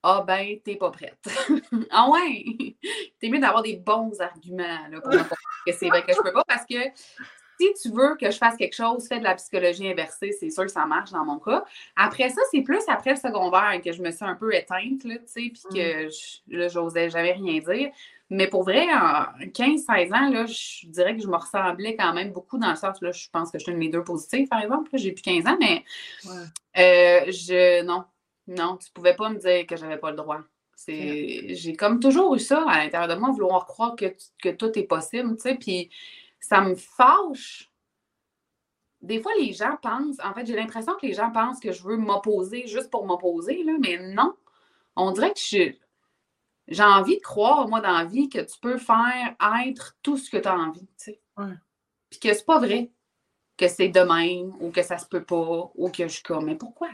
ah 0.07 0.23
ben, 0.27 0.59
t'es 0.63 0.77
pas 0.77 0.91
prête. 0.91 1.19
ah 1.91 2.11
ouais! 2.11 2.45
T'es 3.19 3.31
mieux 3.31 3.39
d'avoir 3.41 3.63
des 3.63 3.77
bons 3.77 4.21
arguments 4.21 4.87
là, 4.91 5.01
pour 5.01 5.11
que 5.11 5.73
c'est 5.73 5.89
vrai 5.89 6.03
que 6.03 6.13
je 6.13 6.21
peux 6.21 6.33
pas 6.33 6.45
parce 6.47 6.67
que 6.67 6.77
si 7.59 7.73
tu 7.81 7.89
veux 7.91 8.15
que 8.17 8.31
je 8.31 8.37
fasse 8.37 8.57
quelque 8.57 8.75
chose, 8.75 9.09
fais 9.09 9.19
de 9.19 9.25
la 9.25 9.35
psychologie 9.35 9.89
inversée, 9.89 10.33
c'est 10.39 10.51
sûr 10.51 10.65
que 10.65 10.73
ça 10.73 10.85
marche 10.85 11.11
dans 11.11 11.25
mon 11.25 11.39
cas. 11.39 11.65
Après 11.97 12.29
ça, 12.29 12.43
c'est 12.51 12.61
plus 12.61 12.83
après 12.89 13.13
le 13.13 13.17
secondaire 13.17 13.81
que 13.83 13.93
je 13.93 14.03
me 14.03 14.11
suis 14.11 14.25
un 14.25 14.35
peu 14.35 14.55
éteinte, 14.55 15.05
là, 15.05 15.17
tu 15.17 15.23
sais, 15.27 15.53
puis 15.53 15.63
que 15.73 16.07
mm. 16.07 16.59
là, 16.59 16.69
j'osais 16.69 17.09
jamais 17.09 17.33
rien 17.33 17.61
dire. 17.61 17.91
Mais 18.29 18.49
pour 18.49 18.65
vrai, 18.65 18.87
en 18.93 19.27
15-16 19.47 20.15
ans, 20.15 20.31
là, 20.31 20.47
je 20.47 20.87
dirais 20.89 21.17
que 21.17 21.23
je 21.23 21.29
me 21.29 21.37
ressemblais 21.37 21.97
quand 21.97 22.13
même 22.13 22.33
beaucoup 22.33 22.59
dans 22.59 22.71
le 22.71 22.77
sens, 22.77 23.01
là, 23.01 23.11
je 23.13 23.29
pense 23.33 23.51
que 23.51 23.59
je 23.59 23.65
suis 23.65 23.73
une 23.73 23.81
leader 23.81 24.05
positive, 24.05 24.49
par 24.49 24.63
exemple. 24.63 24.91
J'ai 24.95 25.13
plus 25.13 25.23
15 25.23 25.47
ans, 25.47 25.57
mais 25.61 25.85
euh, 26.77 27.31
je 27.31 27.83
non, 27.85 28.05
non, 28.47 28.77
tu 28.77 28.91
pouvais 28.93 29.15
pas 29.15 29.31
me 29.31 29.39
dire 29.39 29.67
que 29.67 29.77
j'avais 29.77 29.99
pas 29.99 30.11
le 30.11 30.17
droit. 30.17 30.41
C'est, 30.77 31.55
j'ai 31.55 31.77
comme 31.77 32.01
toujours 32.01 32.35
eu 32.35 32.41
ça 32.41 32.65
à 32.69 32.79
l'intérieur 32.79 33.09
de 33.09 33.15
moi, 33.21 33.31
vouloir 33.31 33.65
croire 33.67 33.95
que, 33.97 34.15
que 34.43 34.49
tout 34.49 34.77
est 34.79 34.85
possible, 34.85 35.37
tu 35.37 35.43
sais, 35.43 35.55
puis 35.55 35.91
ça 36.41 36.61
me 36.61 36.75
fâche. 36.75 37.71
Des 39.01 39.21
fois, 39.21 39.33
les 39.39 39.53
gens 39.53 39.77
pensent, 39.83 40.19
en 40.25 40.35
fait, 40.35 40.47
j'ai 40.47 40.57
l'impression 40.57 40.95
que 40.95 41.07
les 41.07 41.13
gens 41.13 41.31
pensent 41.31 41.61
que 41.61 41.73
je 41.73 41.83
veux 41.85 41.97
m'opposer 41.97 42.67
juste 42.67 42.91
pour 42.91 43.07
m'opposer, 43.07 43.63
là, 43.63 43.75
mais 43.79 43.99
non. 44.15 44.35
On 44.97 45.13
dirait 45.13 45.33
que 45.33 45.39
j'ai 46.69 46.83
envie 46.83 47.17
de 47.19 47.23
croire, 47.23 47.69
moi, 47.69 47.81
dans 47.81 47.93
la 47.93 48.05
vie, 48.05 48.29
que 48.29 48.41
tu 48.41 48.59
peux 48.61 48.79
faire 48.79 49.37
être 49.67 49.97
tout 50.03 50.17
ce 50.17 50.31
que 50.31 50.39
tu 50.39 50.49
as 50.49 50.57
envie, 50.59 50.87
tu 50.87 50.93
sais. 50.97 51.21
Puis 52.11 52.19
que 52.21 52.35
c'est 52.35 52.45
pas 52.47 52.59
vrai, 52.59 52.91
que 53.57 53.69
c'est 53.69 53.89
de 53.89 54.01
même, 54.01 54.55
ou 54.61 54.71
que 54.71 54.83
ça 54.83 54.99
se 54.99 55.07
peut 55.07 55.25
pas, 55.25 55.71
ou 55.75 55.91
que 55.91 56.05
je 56.09 56.15
suis 56.15 56.23
comme, 56.23 56.47
mais 56.47 56.57
pourquoi? 56.57 56.89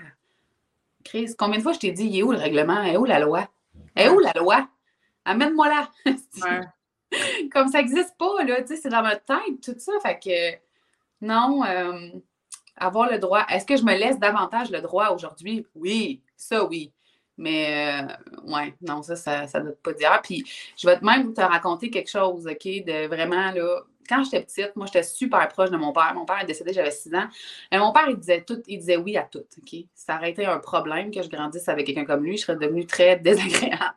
Chris, 1.05 1.35
combien 1.39 1.59
de 1.59 1.63
fois 1.63 1.73
je 1.73 1.79
t'ai 1.79 1.93
dit, 1.93 2.05
il 2.05 2.19
est 2.19 2.23
où 2.23 2.33
le 2.33 2.39
règlement? 2.39 2.83
est 2.83 2.97
où 2.97 3.05
la 3.05 3.19
loi? 3.19 3.49
est 3.97 4.09
où 4.09 4.19
la 4.19 4.33
loi? 4.33 4.69
Amène-moi 5.25 5.69
là! 5.69 5.91
Comme 7.53 7.69
ça 7.69 7.79
n'existe 7.79 8.17
pas, 8.19 8.45
là, 8.45 8.63
tu 8.63 8.69
sais, 8.69 8.77
c'est 8.77 8.89
dans 8.89 9.03
ma 9.03 9.17
tête, 9.17 9.61
tout 9.63 9.75
ça. 9.79 9.93
Fait 10.03 10.19
que, 10.19 10.59
non, 11.21 11.65
euh, 11.65 12.11
avoir 12.77 13.11
le 13.11 13.19
droit. 13.19 13.45
Est-ce 13.49 13.67
que 13.67 13.77
je 13.77 13.83
me 13.83 13.97
laisse 13.97 14.19
davantage 14.19 14.71
le 14.71 14.81
droit 14.81 15.09
aujourd'hui? 15.09 15.67
Oui, 15.75 16.23
ça, 16.37 16.65
oui. 16.65 16.93
Mais, 17.37 18.03
euh, 18.03 18.53
ouais, 18.53 18.75
non, 18.83 19.03
ça, 19.03 19.17
ça 19.17 19.47
ne 19.61 19.65
doit 19.65 19.75
pas 19.83 19.93
dire. 19.95 20.21
Puis, 20.23 20.45
je 20.77 20.87
vais 20.87 20.99
même 21.01 21.33
te 21.35 21.41
raconter 21.41 21.91
quelque 21.91 22.11
chose, 22.11 22.47
OK, 22.47 22.65
de 22.65 23.07
vraiment, 23.07 23.51
là, 23.51 23.81
quand 24.09 24.25
j'étais 24.25 24.43
petite, 24.43 24.75
moi, 24.77 24.87
j'étais 24.87 25.03
super 25.03 25.47
proche 25.49 25.71
de 25.71 25.77
mon 25.77 25.93
père. 25.93 26.13
Mon 26.15 26.25
père 26.25 26.41
est 26.41 26.47
décédé, 26.47 26.73
j'avais 26.73 26.91
6 26.91 27.15
ans. 27.15 27.29
Et 27.71 27.79
mon 27.79 27.93
père, 27.93 28.09
il 28.09 28.17
disait 28.17 28.43
tout, 28.43 28.63
il 28.67 28.79
disait 28.79 28.97
oui 28.97 29.17
à 29.17 29.23
tout. 29.23 29.39
OK? 29.59 29.81
Ça 29.95 30.17
aurait 30.17 30.31
été 30.31 30.45
un 30.47 30.59
problème 30.59 31.11
que 31.11 31.23
je 31.23 31.29
grandisse 31.29 31.69
avec 31.69 31.87
quelqu'un 31.87 32.05
comme 32.05 32.25
lui. 32.25 32.37
Je 32.37 32.43
serais 32.43 32.57
devenue 32.57 32.87
très 32.87 33.17
désagréable. 33.17 33.95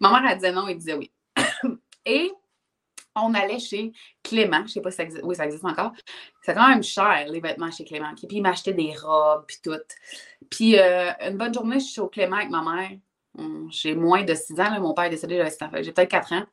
Ma 0.00 0.10
mère, 0.10 0.30
elle 0.30 0.36
disait 0.38 0.52
non, 0.52 0.68
il 0.68 0.76
disait 0.76 0.94
oui. 0.94 1.10
Et 2.06 2.32
on 3.16 3.34
allait 3.34 3.58
chez 3.58 3.92
Clément. 4.22 4.58
Je 4.58 4.62
ne 4.62 4.68
sais 4.68 4.80
pas 4.80 4.90
si 4.90 4.96
ça 4.98 5.02
existe. 5.04 5.24
Oui, 5.24 5.34
ça 5.34 5.46
existe 5.46 5.64
encore. 5.64 5.92
C'est 6.42 6.54
quand 6.54 6.68
même 6.68 6.82
cher, 6.82 7.26
les 7.28 7.40
vêtements 7.40 7.70
chez 7.70 7.84
Clément. 7.84 8.12
Puis 8.14 8.26
il 8.30 8.42
m'achetait 8.42 8.72
des 8.72 8.94
robes, 8.96 9.44
puis 9.46 9.58
tout. 9.62 9.72
Puis 10.50 10.78
euh, 10.78 11.10
une 11.20 11.36
bonne 11.36 11.54
journée, 11.54 11.80
je 11.80 11.86
suis 11.86 12.00
au 12.00 12.08
Clément 12.08 12.36
avec 12.36 12.50
ma 12.50 12.62
mère. 12.62 12.90
J'ai 13.70 13.94
moins 13.94 14.22
de 14.22 14.34
6 14.34 14.60
ans. 14.60 14.80
Mon 14.80 14.94
père 14.94 15.04
est 15.04 15.10
décédé, 15.10 15.36
j'avais 15.36 15.82
J'ai 15.82 15.92
peut-être 15.92 16.10
4 16.10 16.32
ans. 16.34 16.44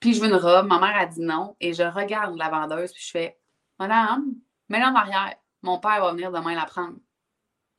Puis 0.00 0.14
je 0.14 0.20
veux 0.20 0.28
une 0.28 0.34
robe. 0.34 0.66
Ma 0.66 0.78
mère 0.78 0.96
a 0.96 1.06
dit 1.06 1.20
non. 1.20 1.56
Et 1.60 1.72
je 1.72 1.82
regarde 1.82 2.36
la 2.36 2.48
vendeuse, 2.48 2.92
puis 2.92 3.02
je 3.04 3.10
fais 3.10 3.38
Madame, 3.78 4.34
mets-la 4.68 4.90
en 4.90 4.94
arrière. 4.94 5.34
Mon 5.62 5.78
père 5.78 6.00
va 6.00 6.12
venir 6.12 6.32
demain 6.32 6.54
la 6.54 6.64
prendre. 6.64 6.96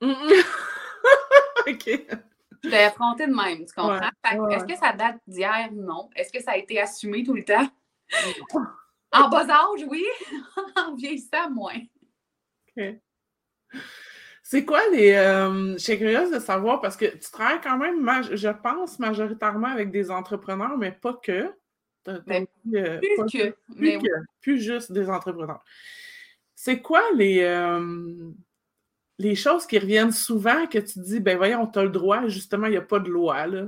OK. 0.00 1.90
Je 2.62 2.68
t'ai 2.68 2.84
affronté 2.84 3.26
de 3.26 3.34
même, 3.34 3.64
tu 3.64 3.74
comprends? 3.74 4.10
Est-ce 4.50 4.64
que 4.64 4.76
ça 4.76 4.92
date 4.92 5.16
d'hier? 5.26 5.70
Non. 5.72 6.10
Est-ce 6.14 6.32
que 6.32 6.42
ça 6.42 6.52
a 6.52 6.56
été 6.56 6.80
assumé 6.80 7.22
tout 7.22 7.34
le 7.34 7.44
temps? 7.44 7.68
en 9.12 9.28
bas 9.28 9.48
âge, 9.48 9.86
oui. 9.88 10.04
en 10.76 10.94
vieillissant, 10.94 11.50
moins. 11.50 11.80
OK. 12.76 12.84
C'est 14.42 14.64
quoi 14.64 14.80
les. 14.90 15.12
Euh, 15.12 15.74
je 15.74 15.78
suis 15.78 15.96
curieuse 15.96 16.30
de 16.30 16.40
savoir 16.40 16.80
parce 16.80 16.96
que 16.96 17.06
tu 17.06 17.30
travailles 17.30 17.60
quand 17.62 17.78
même, 17.78 18.04
je 18.34 18.48
pense, 18.48 18.98
majoritairement 18.98 19.68
avec 19.68 19.90
des 19.90 20.10
entrepreneurs, 20.10 20.76
mais 20.76 20.92
pas 20.92 21.14
que. 21.14 21.54
Ben, 22.06 22.46
euh, 22.74 22.98
plus, 22.98 23.32
que, 23.32 23.54
mais 23.76 23.98
plus 24.40 24.60
juste 24.60 24.90
des 24.90 25.08
entrepreneurs. 25.08 25.62
C'est 26.54 26.80
quoi 26.80 27.02
les, 27.14 27.40
euh, 27.42 28.30
les 29.18 29.34
choses 29.34 29.66
qui 29.66 29.78
reviennent 29.78 30.12
souvent 30.12 30.66
que 30.66 30.78
tu 30.78 30.98
dis, 31.00 31.20
ben 31.20 31.36
voyons, 31.36 31.66
tu 31.66 31.78
as 31.78 31.84
le 31.84 31.90
droit, 31.90 32.26
justement, 32.26 32.66
il 32.66 32.70
n'y 32.70 32.76
a 32.76 32.82
pas 32.82 33.00
de 33.00 33.10
loi, 33.10 33.46
là. 33.46 33.66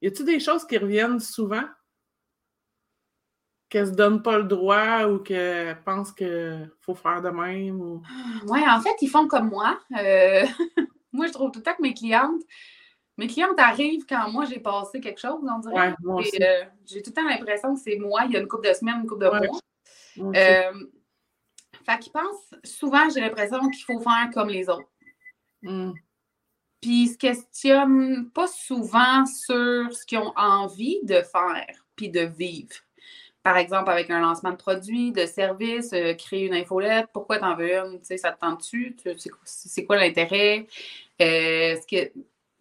Y 0.00 0.06
a-t-il 0.06 0.24
des 0.24 0.38
choses 0.38 0.64
qui 0.64 0.78
reviennent 0.78 1.18
souvent? 1.18 1.64
qu'elle 3.68 3.86
se 3.86 3.92
donne 3.92 4.22
pas 4.22 4.38
le 4.38 4.44
droit 4.44 5.04
ou 5.06 5.18
qu'elle 5.18 5.82
pense 5.84 6.12
qu'il 6.12 6.70
faut 6.80 6.94
faire 6.94 7.20
de 7.22 7.28
même? 7.28 7.80
Ou... 7.80 8.02
Oui, 8.46 8.60
en 8.66 8.80
fait, 8.80 8.94
ils 9.02 9.08
font 9.08 9.28
comme 9.28 9.50
moi. 9.50 9.78
Euh, 9.98 10.46
moi, 11.12 11.26
je 11.26 11.32
trouve 11.32 11.50
tout 11.50 11.58
le 11.58 11.64
temps 11.64 11.74
que 11.74 11.82
mes 11.82 11.94
clientes, 11.94 12.42
mes 13.18 13.26
clientes 13.26 13.58
arrivent 13.58 14.06
quand 14.08 14.30
moi 14.30 14.44
j'ai 14.46 14.60
passé 14.60 15.00
quelque 15.00 15.20
chose, 15.20 15.40
on 15.42 15.58
dirait. 15.58 15.94
Euh, 16.40 16.64
j'ai 16.86 17.02
tout 17.02 17.10
le 17.10 17.14
temps 17.14 17.28
l'impression 17.28 17.74
que 17.74 17.80
c'est 17.80 17.96
moi, 17.96 18.22
il 18.24 18.32
y 18.32 18.36
a 18.36 18.40
une 18.40 18.48
couple 18.48 18.68
de 18.68 18.74
semaines, 18.74 19.00
une 19.02 19.06
couple 19.06 19.24
de 19.24 19.30
mois. 19.30 20.34
Euh, 20.36 20.86
fait 21.84 21.98
qu'ils 21.98 22.12
pensent, 22.12 22.54
souvent, 22.64 23.08
j'ai 23.10 23.20
l'impression 23.20 23.60
qu'il 23.70 23.84
faut 23.84 24.00
faire 24.00 24.30
comme 24.32 24.48
les 24.48 24.68
autres. 24.68 24.88
Hmm. 25.62 25.92
Puis 26.80 27.02
ils 27.02 27.08
se 27.08 27.18
questionnent 27.18 28.30
pas 28.30 28.46
souvent 28.46 29.26
sur 29.26 29.92
ce 29.92 30.06
qu'ils 30.06 30.18
ont 30.18 30.32
envie 30.36 31.00
de 31.02 31.20
faire 31.22 31.84
puis 31.96 32.08
de 32.08 32.20
vivre 32.20 32.76
par 33.48 33.56
exemple, 33.56 33.90
avec 33.90 34.10
un 34.10 34.20
lancement 34.20 34.50
de 34.50 34.56
produit, 34.56 35.10
de 35.10 35.24
service, 35.24 35.94
euh, 35.94 36.12
créer 36.12 36.46
une 36.46 36.54
infolette, 36.54 37.06
pourquoi 37.14 37.38
t'en 37.38 37.56
veux 37.56 37.72
une? 37.72 37.98
Ça 38.04 38.32
te 38.32 38.40
tente-tu? 38.40 38.94
C'est 39.44 39.86
quoi 39.86 39.96
l'intérêt? 39.96 40.66
Euh, 41.22 41.76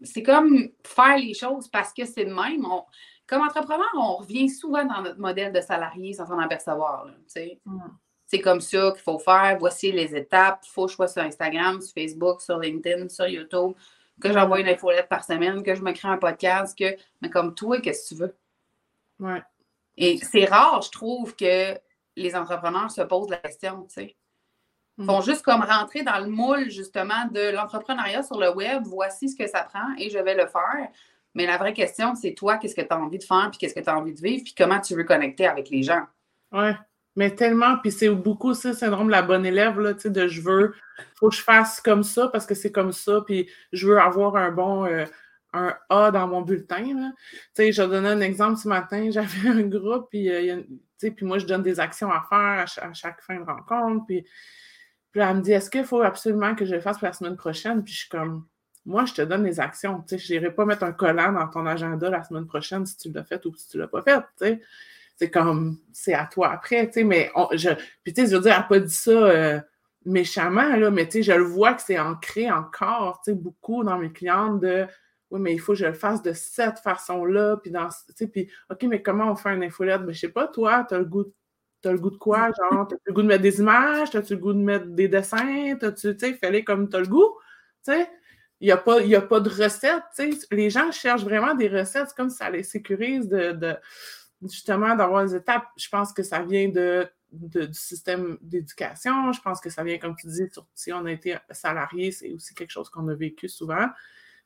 c'est 0.04 0.24
comme 0.24 0.70
faire 0.84 1.18
les 1.18 1.34
choses 1.34 1.68
parce 1.68 1.94
que 1.94 2.06
c'est 2.06 2.24
le 2.24 2.34
même. 2.34 2.66
comme 3.26 3.42
entrepreneur, 3.42 3.90
on 3.96 4.18
revient 4.18 4.50
souvent 4.50 4.86
dans 4.86 5.02
notre 5.02 5.20
modèle 5.20 5.52
de 5.52 5.62
salarié 5.62 6.14
sans 6.14 6.28
s'en 6.28 6.40
apercevoir. 6.40 7.08
Mm. 7.66 7.80
C'est 8.28 8.40
comme 8.40 8.62
ça 8.62 8.92
qu'il 8.92 9.02
faut 9.02 9.20
faire. 9.20 9.58
Voici 9.60 9.92
les 9.92 10.16
étapes. 10.16 10.64
Il 10.66 10.70
faut 10.70 10.86
que 10.86 10.92
je 10.92 10.96
sois 10.96 11.08
sur 11.08 11.22
Instagram, 11.24 11.82
sur 11.82 11.94
Facebook, 11.94 12.42
sur 12.42 12.60
LinkedIn, 12.60 13.10
sur 13.10 13.28
YouTube, 13.28 13.74
que 14.22 14.32
j'envoie 14.32 14.60
une 14.60 14.68
infolette 14.68 15.10
par 15.10 15.24
semaine, 15.24 15.64
que 15.64 15.76
je 15.76 15.82
me 15.82 15.94
crée 15.94 16.10
un 16.10 16.18
podcast, 16.18 16.78
que. 16.78 16.96
Mais 17.22 17.30
comme 17.30 17.56
toi, 17.56 17.80
qu'est-ce 17.82 18.10
que 18.10 18.16
tu 18.16 18.22
veux? 18.22 18.36
Ouais. 19.20 19.42
Et 19.96 20.18
c'est 20.18 20.46
rare, 20.46 20.82
je 20.82 20.92
trouve, 20.92 21.36
que 21.36 21.76
les 22.16 22.36
entrepreneurs 22.36 22.92
se 22.92 23.02
posent 23.02 23.30
la 23.30 23.38
question, 23.38 23.84
tu 23.84 23.94
sais. 23.96 24.16
Ils 24.98 25.06
font 25.06 25.20
mm. 25.20 25.24
juste 25.24 25.44
comme 25.44 25.62
rentrer 25.62 26.04
dans 26.04 26.20
le 26.20 26.28
moule, 26.28 26.70
justement, 26.70 27.26
de 27.32 27.52
l'entrepreneuriat 27.52 28.24
sur 28.24 28.40
le 28.40 28.54
web. 28.54 28.84
Voici 28.86 29.30
ce 29.30 29.36
que 29.36 29.48
ça 29.48 29.64
prend 29.64 29.96
et 29.98 30.10
je 30.10 30.18
vais 30.18 30.36
le 30.36 30.48
faire. 30.48 30.90
Mais 31.36 31.46
la 31.46 31.58
vraie 31.58 31.74
question, 31.74 32.16
c'est 32.16 32.34
toi, 32.34 32.58
qu'est-ce 32.58 32.76
que 32.76 32.82
tu 32.82 32.88
as 32.90 33.00
envie 33.00 33.20
de 33.20 33.24
faire, 33.24 33.50
puis 33.52 33.60
qu'est-ce 33.60 33.76
que 33.76 33.80
tu 33.80 33.90
as 33.90 33.98
envie 33.98 34.14
de 34.14 34.20
vivre, 34.20 34.44
puis 34.44 34.56
comment 34.58 34.80
tu 34.80 34.96
veux 34.96 35.04
connecter 35.04 35.46
avec 35.46 35.70
les 35.70 35.84
gens? 35.84 36.02
Oui, 36.52 36.72
mais 37.16 37.36
tellement, 37.36 37.78
puis 37.78 37.92
c'est 37.92 38.10
beaucoup 38.10 38.50
aussi 38.50 38.70
le 38.70 38.74
syndrome 38.74 39.08
de 39.08 39.12
la 39.12 39.22
bonne 39.22 39.46
élève, 39.46 39.80
là, 39.80 39.94
tu 39.94 40.02
sais, 40.02 40.10
de 40.10 40.28
je 40.28 40.42
veux, 40.42 40.74
faut 41.16 41.30
que 41.30 41.36
je 41.36 41.44
fasse 41.44 41.80
comme 41.80 42.04
ça 42.04 42.28
parce 42.30 42.48
que 42.48 42.56
c'est 42.56 42.72
comme 42.72 42.92
ça, 42.92 43.22
puis 43.24 43.48
je 43.72 43.88
veux 43.88 44.00
avoir 44.00 44.36
un 44.36 44.52
bon, 44.52 44.86
euh, 44.86 45.06
un 45.54 45.76
A 45.90 46.12
dans 46.12 46.28
mon 46.28 46.42
bulletin. 46.42 47.14
Tu 47.56 47.72
je 47.72 47.82
vais 47.82 47.88
donner 47.88 48.10
un 48.10 48.22
exemple 48.22 48.58
ce 48.58 48.68
matin. 48.68 49.10
J'avais 49.12 49.50
un 49.50 49.64
groupe, 49.64 50.10
puis, 50.10 50.30
euh, 50.30 50.62
puis 51.00 51.26
moi, 51.26 51.40
je 51.40 51.46
donne 51.46 51.64
des 51.64 51.80
actions 51.80 52.12
à 52.12 52.26
faire 52.30 52.66
à, 52.84 52.94
chaque, 52.94 53.22
fin 53.22 53.40
de 53.40 53.44
rencontre. 53.44 54.06
Puis, 54.06 54.26
elle 55.22 55.38
me 55.38 55.42
dit 55.42 55.52
Est-ce 55.52 55.70
qu'il 55.70 55.86
faut 55.86 56.02
absolument 56.02 56.56
que 56.56 56.66
je 56.66 56.76
le 56.76 56.82
fasse 56.82 56.98
pour 56.98 57.08
la 57.08 57.14
semaine 57.14 57.36
prochaine? 57.36 57.84
Puis 57.84 57.94
je 57.94 58.00
suis 58.00 58.10
comme 58.10 58.46
Moi, 58.86 59.06
je 59.06 59.14
te 59.14 59.22
donne 59.22 59.44
les 59.44 59.60
actions. 59.60 60.02
Tu 60.08 60.18
sais, 60.18 60.26
je 60.26 60.34
n'irai 60.34 60.52
pas 60.52 60.66
mettre 60.66 60.84
un 60.84 60.92
collant 60.92 61.32
dans 61.32 61.48
ton 61.48 61.66
agenda 61.66 62.10
la 62.10 62.24
semaine 62.24 62.46
prochaine 62.46 62.86
si 62.86 62.98
tu 62.98 63.12
l'as 63.12 63.24
fait 63.24 63.46
ou 63.46 63.56
si 63.56 63.70
tu 63.70 63.78
ne 63.78 63.84
l'as 63.84 63.88
pas 63.88 64.02
fait. 64.02 64.62
C'est 65.16 65.32
comme 65.32 65.80
C'est 65.94 66.14
à 66.14 66.26
toi 66.26 66.52
après. 66.52 66.90
Mais 67.04 67.32
je, 67.54 67.70
puis, 68.04 68.14
tu 68.14 68.22
sais, 68.22 68.32
je 68.32 68.36
veux 68.36 68.42
dire, 68.42 68.54
elle 68.54 68.60
n'a 68.60 68.64
pas 68.64 68.80
dit 68.80 68.94
ça. 68.94 69.12
Euh, 69.12 69.60
méchamment, 70.06 70.76
là, 70.78 70.90
mais 70.90 71.10
je 71.12 71.34
le 71.34 71.44
vois 71.44 71.74
que 71.74 71.82
c'est 71.82 72.00
ancré 72.00 72.50
encore, 72.50 73.22
beaucoup 73.28 73.84
dans 73.84 73.98
mes 73.98 74.12
clientes 74.12 74.62
de 74.62 74.88
oui, 75.30 75.42
mais 75.42 75.54
il 75.54 75.60
faut 75.60 75.74
que 75.74 75.80
je 75.80 75.86
le 75.86 75.94
fasse 75.94 76.22
de 76.22 76.32
cette 76.32 76.80
façon-là, 76.80 77.58
puis 77.58 77.70
dans, 77.70 77.90
puis, 78.32 78.50
OK, 78.70 78.84
mais 78.84 79.02
comment 79.02 79.30
on 79.32 79.36
fait 79.36 79.50
un 79.50 79.62
infolette? 79.62 80.02
Mais 80.02 80.08
ben, 80.08 80.14
je 80.14 80.20
sais 80.22 80.30
pas, 80.30 80.48
toi, 80.48 80.86
tu 80.88 80.96
as 80.96 81.00
le 81.00 81.06
goût 81.06 81.26
T'as 81.82 81.92
le 81.92 82.00
goût 82.00 82.10
de 82.10 82.18
quoi? 82.18 82.50
Genre, 82.72 82.88
t'as 82.88 82.96
le 83.06 83.13
goût 83.13 83.22
de 83.22 83.28
mettre 83.28 83.44
des 83.44 83.60
images? 83.60 84.10
T'as-tu 84.10 84.34
le 84.34 84.40
goût 84.40 84.54
de 84.54 84.60
mettre 84.60 84.88
des 84.88 85.08
dessins? 85.08 85.76
T'as-tu, 85.80 86.18
tu 86.18 86.26
sais, 86.26 86.34
fallait 86.34 86.63
comme 86.63 86.90
t'as 86.90 87.00
le 87.00 87.08
goût? 87.08 87.38
Tu 87.86 87.94
sais, 87.94 88.10
il 88.60 88.66
n'y 88.66 88.72
a, 88.72 88.78
pas, 88.78 89.00
a 89.00 89.22
pas 89.22 89.40
de 89.40 89.50
recettes, 89.50 90.04
tu 90.16 90.32
sais. 90.34 90.48
Les 90.52 90.70
gens 90.70 90.92
cherchent 90.92 91.24
vraiment 91.24 91.54
des 91.54 91.68
recettes, 91.68 92.10
c'est 92.10 92.18
comme 92.18 92.32
ça 92.32 92.50
les 92.50 92.63
sécurise 92.63 93.30
de, 93.30 93.76
justement, 94.42 94.96
d'avoir 94.96 95.26
des 95.26 95.36
étapes. 95.36 95.66
Je 95.78 95.88
pense 95.90 96.12
que 96.12 96.24
ça 96.24 96.42
vient 96.42 96.68
de, 96.70 97.08
du 97.32 97.74
système 97.74 98.38
d'éducation. 98.42 99.32
Je 99.32 99.42
pense 99.42 99.62
que 99.62 99.70
ça 99.70 99.84
vient, 99.84 100.00
comme 100.00 100.16
tu 100.16 100.28
dis, 100.28 100.50
si 100.74 100.92
on 100.92 101.06
a 101.06 101.12
été 101.12 101.38
salarié, 101.52 102.12
c'est 102.12 102.34
aussi 102.34 102.56
quelque 102.56 102.72
chose 102.72 102.90
qu'on 102.90 103.08
a 103.10 103.13
vécu 103.13 103.48
souvent. 103.48 103.88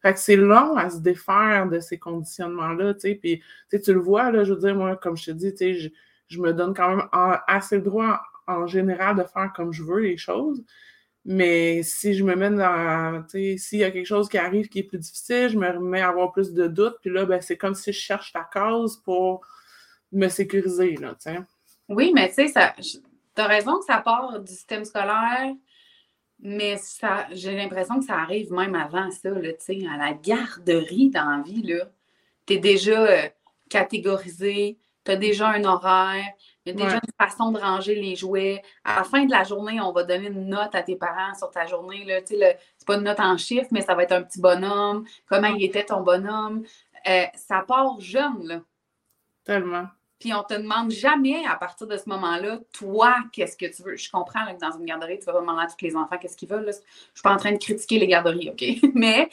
Fait 0.01 0.13
que 0.13 0.19
c'est 0.19 0.35
long 0.35 0.75
à 0.75 0.89
se 0.89 0.97
défaire 0.97 1.69
de 1.69 1.79
ces 1.79 1.99
conditionnements-là, 1.99 2.95
tu 2.95 3.01
sais. 3.01 3.15
Puis, 3.15 3.41
tu 3.69 3.93
le 3.93 3.99
vois, 3.99 4.31
là, 4.31 4.43
je 4.43 4.53
veux 4.53 4.59
dire, 4.59 4.75
moi, 4.75 4.97
comme 4.97 5.15
je 5.15 5.25
te 5.25 5.31
dis, 5.31 5.51
tu 5.53 5.57
sais, 5.57 5.93
je, 6.31 6.41
me 6.41 6.53
donne 6.53 6.73
quand 6.73 6.89
même 6.89 7.07
assez 7.47 7.77
le 7.77 7.81
droit 7.81 8.21
en, 8.47 8.67
général 8.67 9.15
de 9.15 9.23
faire 9.23 9.51
comme 9.55 9.71
je 9.71 9.83
veux 9.83 9.99
les 9.99 10.17
choses. 10.17 10.63
Mais 11.23 11.83
si 11.83 12.15
je 12.15 12.23
me 12.23 12.35
mets 12.35 12.49
dans, 12.49 13.23
s'il 13.29 13.79
y 13.79 13.83
a 13.83 13.91
quelque 13.91 14.07
chose 14.07 14.27
qui 14.27 14.39
arrive 14.39 14.69
qui 14.69 14.79
est 14.79 14.83
plus 14.83 14.97
difficile, 14.97 15.49
je 15.49 15.57
me 15.57 15.69
remets 15.69 16.01
à 16.01 16.09
avoir 16.09 16.31
plus 16.31 16.51
de 16.53 16.67
doutes. 16.67 16.97
Puis 17.01 17.11
là, 17.11 17.25
ben, 17.25 17.39
c'est 17.41 17.57
comme 17.57 17.75
si 17.75 17.93
je 17.93 17.99
cherche 17.99 18.33
ta 18.33 18.41
cause 18.51 18.97
pour 18.97 19.45
me 20.11 20.27
sécuriser, 20.27 20.95
là. 20.95 21.15
Oui, 21.87 22.11
mais 22.15 22.29
tu 22.29 22.47
sais, 22.47 22.73
tu 23.35 23.41
as 23.41 23.47
raison 23.47 23.79
que 23.79 23.85
ça 23.85 23.97
part 23.97 24.39
du 24.39 24.51
système 24.51 24.83
scolaire, 24.83 25.53
mais 26.39 26.77
ça, 26.77 27.27
j'ai 27.31 27.55
l'impression 27.55 27.99
que 27.99 28.05
ça 28.05 28.17
arrive 28.17 28.51
même 28.51 28.73
avant 28.73 29.11
ça, 29.11 29.29
là, 29.29 29.49
à 29.93 29.97
la 29.97 30.13
garderie 30.13 31.09
dans 31.09 31.37
la 31.37 31.43
vie. 31.43 31.77
Tu 32.47 32.59
déjà 32.59 33.05
euh, 33.05 33.29
catégorisé, 33.69 34.79
tu 35.03 35.11
as 35.11 35.15
déjà 35.15 35.49
un 35.49 35.63
horaire, 35.63 36.33
il 36.65 36.77
y 36.77 36.81
a 36.81 36.85
déjà 36.85 36.95
une 36.95 37.13
façon 37.19 37.51
de 37.51 37.59
ranger 37.59 37.95
les 37.95 38.15
jouets. 38.15 38.61
À 38.83 38.97
la 38.97 39.03
fin 39.03 39.25
de 39.25 39.31
la 39.31 39.43
journée, 39.43 39.81
on 39.81 39.91
va 39.91 40.03
donner 40.03 40.27
une 40.27 40.47
note 40.47 40.75
à 40.75 40.83
tes 40.83 40.95
parents 40.95 41.33
sur 41.33 41.49
ta 41.49 41.65
journée. 41.65 42.05
Là, 42.05 42.19
c'est 42.25 42.85
pas 42.85 42.95
une 42.95 43.03
note 43.03 43.19
en 43.19 43.35
chiffres, 43.37 43.69
mais 43.71 43.81
ça 43.81 43.95
va 43.95 44.03
être 44.03 44.11
un 44.11 44.21
petit 44.21 44.39
bonhomme. 44.39 45.05
Comment 45.27 45.47
il 45.47 45.63
était 45.63 45.85
ton 45.85 46.01
bonhomme? 46.01 46.63
Euh, 47.07 47.25
ça 47.35 47.63
part 47.67 47.99
jeune, 47.99 48.47
là. 48.47 48.61
Tellement. 49.43 49.87
Puis 50.19 50.31
on 50.35 50.43
te 50.43 50.53
demande 50.53 50.91
jamais 50.91 51.43
à 51.47 51.55
partir 51.55 51.87
de 51.87 51.97
ce 51.97 52.07
moment-là, 52.09 52.59
toi, 52.73 53.15
qu'est-ce 53.33 53.57
que 53.57 53.65
tu 53.65 53.81
veux. 53.81 53.97
Je 53.97 54.11
comprends 54.11 54.45
que 54.53 54.59
dans 54.59 54.77
une 54.77 54.85
garderie, 54.85 55.17
tu 55.17 55.25
vas 55.25 55.33
demander 55.33 55.63
à 55.63 55.67
tous 55.67 55.83
les 55.83 55.95
enfants 55.95 56.19
qu'est-ce 56.19 56.37
qu'ils 56.37 56.47
veulent. 56.47 56.61
Je 56.61 56.67
ne 56.67 56.73
suis 56.73 57.23
pas 57.23 57.33
en 57.33 57.37
train 57.37 57.51
de 57.53 57.57
critiquer 57.57 57.97
les 57.97 58.05
garderies, 58.05 58.51
OK? 58.51 58.91
Mais 58.93 59.29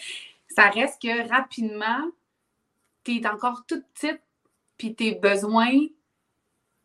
ça 0.49 0.71
reste 0.71 1.03
que 1.03 1.29
rapidement, 1.29 2.11
tu 3.05 3.19
es 3.19 3.27
encore 3.27 3.67
toute 3.67 3.85
petite, 3.93 4.23
puis 4.79 4.95
tes 4.95 5.15
besoins 5.17 5.73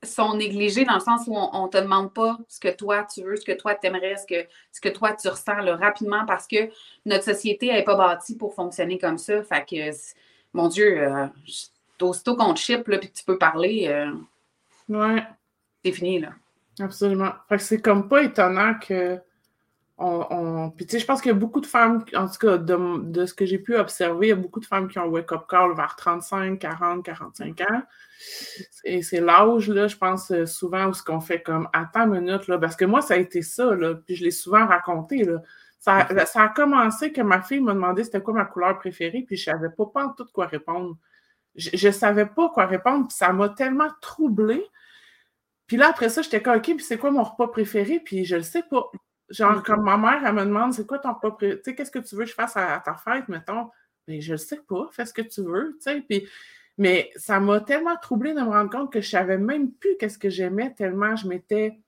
sont 0.06 0.36
négligés 0.36 0.86
dans 0.86 0.95
le 0.95 0.99
sens 0.99 1.21
où 1.27 1.36
on 1.36 1.65
ne 1.65 1.69
te 1.69 1.77
demande 1.77 2.13
pas 2.13 2.38
ce 2.49 2.60
que 2.60 2.69
toi 2.69 3.06
tu 3.06 3.23
veux, 3.23 3.36
ce 3.36 3.45
que 3.45 3.53
toi 3.53 3.75
tu 3.75 3.88
aimerais, 3.88 4.17
ce 4.17 4.27
que, 4.27 4.47
ce 4.71 4.82
que 4.82 4.89
toi 4.89 5.13
tu 5.13 5.27
ressens 5.27 5.60
là, 5.60 5.75
rapidement 5.77 6.25
parce 6.25 6.47
que 6.47 6.70
notre 7.05 7.24
société 7.24 7.68
n'est 7.68 7.84
pas 7.84 7.95
bâtie 7.95 8.36
pour 8.36 8.53
fonctionner 8.53 8.97
comme 8.97 9.18
ça. 9.18 9.41
Fait 9.43 9.65
que, 9.65 9.95
mon 10.53 10.68
Dieu, 10.68 11.01
euh, 11.01 11.28
aussitôt 12.01 12.36
qu'on 12.36 12.53
te 12.53 12.59
ship, 12.59 12.88
là, 12.88 12.97
puis 12.97 13.09
que 13.09 13.18
tu 13.18 13.24
peux 13.24 13.38
parler, 13.38 13.88
euh, 13.88 14.13
ouais. 14.89 15.24
c'est 15.84 15.91
fini, 15.91 16.20
là. 16.20 16.34
Absolument. 16.80 17.32
Fait 17.47 17.57
que 17.57 17.63
c'est 17.63 17.82
comme 17.82 18.07
pas 18.07 18.24
étonnant 18.24 18.74
que 18.76 19.20
on, 19.98 20.72
Puis 20.76 20.86
tu 20.86 20.94
sais, 20.94 21.00
je 21.00 21.06
pense 21.06 21.22
qu'il 21.22 21.32
y 21.32 21.36
a 21.36 21.38
beaucoup 21.38 21.62
de 21.62 21.66
femmes, 21.66 22.04
en 22.16 22.28
tout 22.28 22.39
cas, 22.39 22.58
de, 22.58 23.26
ce 23.26 23.34
que 23.34 23.46
j'ai 23.46 23.60
pu 23.60 23.76
observer, 23.76 24.28
il 24.28 24.30
y 24.30 24.34
a 24.34 24.36
beaucoup 24.36 24.60
de 24.60 24.66
femmes 24.66 24.88
qui 24.88 24.98
ont 25.00 25.06
wake-up 25.06 25.44
call 25.48 25.76
vers 25.76 25.96
35, 25.96 26.60
40, 26.60 27.06
45 27.06 27.62
ans. 27.62 27.82
Et 28.86 29.04
c'est 29.04 29.22
l'âge, 29.22 29.70
là, 29.70 29.88
je 29.88 29.96
pense, 29.96 30.32
euh, 30.32 30.46
souvent 30.46 30.88
où 30.88 30.94
ce 30.94 31.04
qu'on 31.04 31.20
fait 31.20 31.41
comme 31.41 31.70
attends 31.74 32.12
une 32.12 32.22
minute, 32.22 32.48
là, 32.48 32.58
parce 32.58 32.76
que 32.76 32.86
moi, 32.86 33.02
ça 33.02 33.14
a 33.16 33.18
été 33.18 33.41
ça, 33.41 33.76
là, 33.76 33.96
puis 33.96 34.16
je 34.16 34.24
l'ai 34.24 34.32
souvent 34.32 34.66
raconté, 34.66 35.24
là. 35.24 35.41
Ça, 35.80 36.08
ça 36.26 36.44
a 36.44 36.48
commencé 36.50 37.12
que 37.12 37.22
ma 37.22 37.41
fille 37.41 37.60
m'a 37.60 37.74
demandé 37.74 38.06
c'était 38.06 38.22
quoi 38.22 38.34
ma 38.34 38.46
couleur 38.46 38.78
préférée, 38.80 39.24
puis 39.28 39.36
je 39.36 39.44
savais 39.44 39.70
pas, 39.70 39.86
pas 39.94 40.14
tout 40.18 40.26
quoi 40.34 40.46
répondre. 40.48 40.98
je 41.56 41.88
ne 41.88 41.91
savais 41.91 42.26
pas 42.26 42.50
quoi 42.50 42.66
répondre, 42.66 43.08
puis 43.08 43.18
ça 43.18 43.34
m'a 43.34 43.50
tellement 43.50 43.89
troublée. 44.02 44.66
Puis 45.68 45.78
là, 45.78 45.89
après 45.89 46.10
ça, 46.10 46.22
j'étais 46.22 46.41
comme, 46.41 46.58
OK, 46.58 46.64
puis 46.64 46.80
c'est 46.84 46.98
quoi 46.98 47.12
mon 47.12 47.24
repas 47.24 47.48
préféré? 47.48 48.00
Puis 48.00 48.26
je 48.26 48.36
le 48.36 48.44
sais 48.44 48.64
pas. 48.64 48.91
Genre, 49.34 49.57
mm. 49.57 49.63
comme 49.63 49.84
ma 49.84 49.97
mère, 49.97 50.23
elle 50.25 50.34
me 50.34 50.45
demande, 50.45 50.73
c'est 50.73 50.86
quoi 50.86 50.99
ton 50.99 51.13
préféré? 51.15 51.57
Tu 51.57 51.63
sais, 51.65 51.75
qu'est-ce 51.75 51.91
que 51.91 51.99
tu 51.99 52.15
veux 52.15 52.23
que 52.23 52.29
je 52.29 52.36
fasse 52.36 52.55
à, 52.55 52.81
ta 52.84 52.95
fête, 52.95 53.27
mettons? 53.27 53.69
Mais 54.07 54.21
je 54.21 54.34
le 54.34 54.38
sais 54.38 54.61
pas, 54.67 54.88
fais 54.91 55.05
ce 55.05 55.13
que 55.13 55.21
tu 55.21 55.41
veux, 55.41 55.77
tu 55.81 55.91
sais. 55.91 56.01
Puis, 56.01 56.27
mais 56.77 57.11
ça 57.15 57.39
m'a 57.39 57.59
tellement 57.61 57.95
troublée 57.97 58.34
de 58.34 58.41
me 58.41 58.49
rendre 58.49 58.69
compte 58.69 58.91
que 58.91 59.01
je 59.01 59.09
savais 59.09 59.38
même 59.38 59.71
plus 59.71 59.95
qu'est-ce 59.97 60.17
que 60.17 60.29
j'aimais 60.29 60.73
tellement 60.73 61.15
je 61.15 61.27
m'étais 61.27 61.79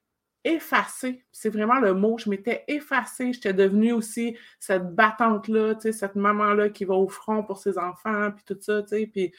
effacée. 0.44 1.26
C'est 1.32 1.50
vraiment 1.50 1.80
le 1.80 1.94
mot, 1.94 2.18
je 2.18 2.30
m'étais 2.30 2.64
effacée. 2.68 3.34
J'étais 3.34 3.54
devenue 3.54 3.94
aussi 3.94 4.38
cette 4.60 4.94
battante-là, 4.96 5.76
tu 5.76 5.82
sais, 5.82 5.92
cette 5.92 6.16
maman-là 6.16 6.70
qui 6.70 6.86
va 6.86 6.96
au 6.96 7.08
front 7.10 7.44
pour 7.44 7.58
ses 7.58 7.78
enfants, 7.78 8.32
puis 8.32 8.44
tout 8.46 8.58
ça, 8.62 8.82
tu 8.84 8.90
sais. 8.90 9.08
Puis 9.08 9.34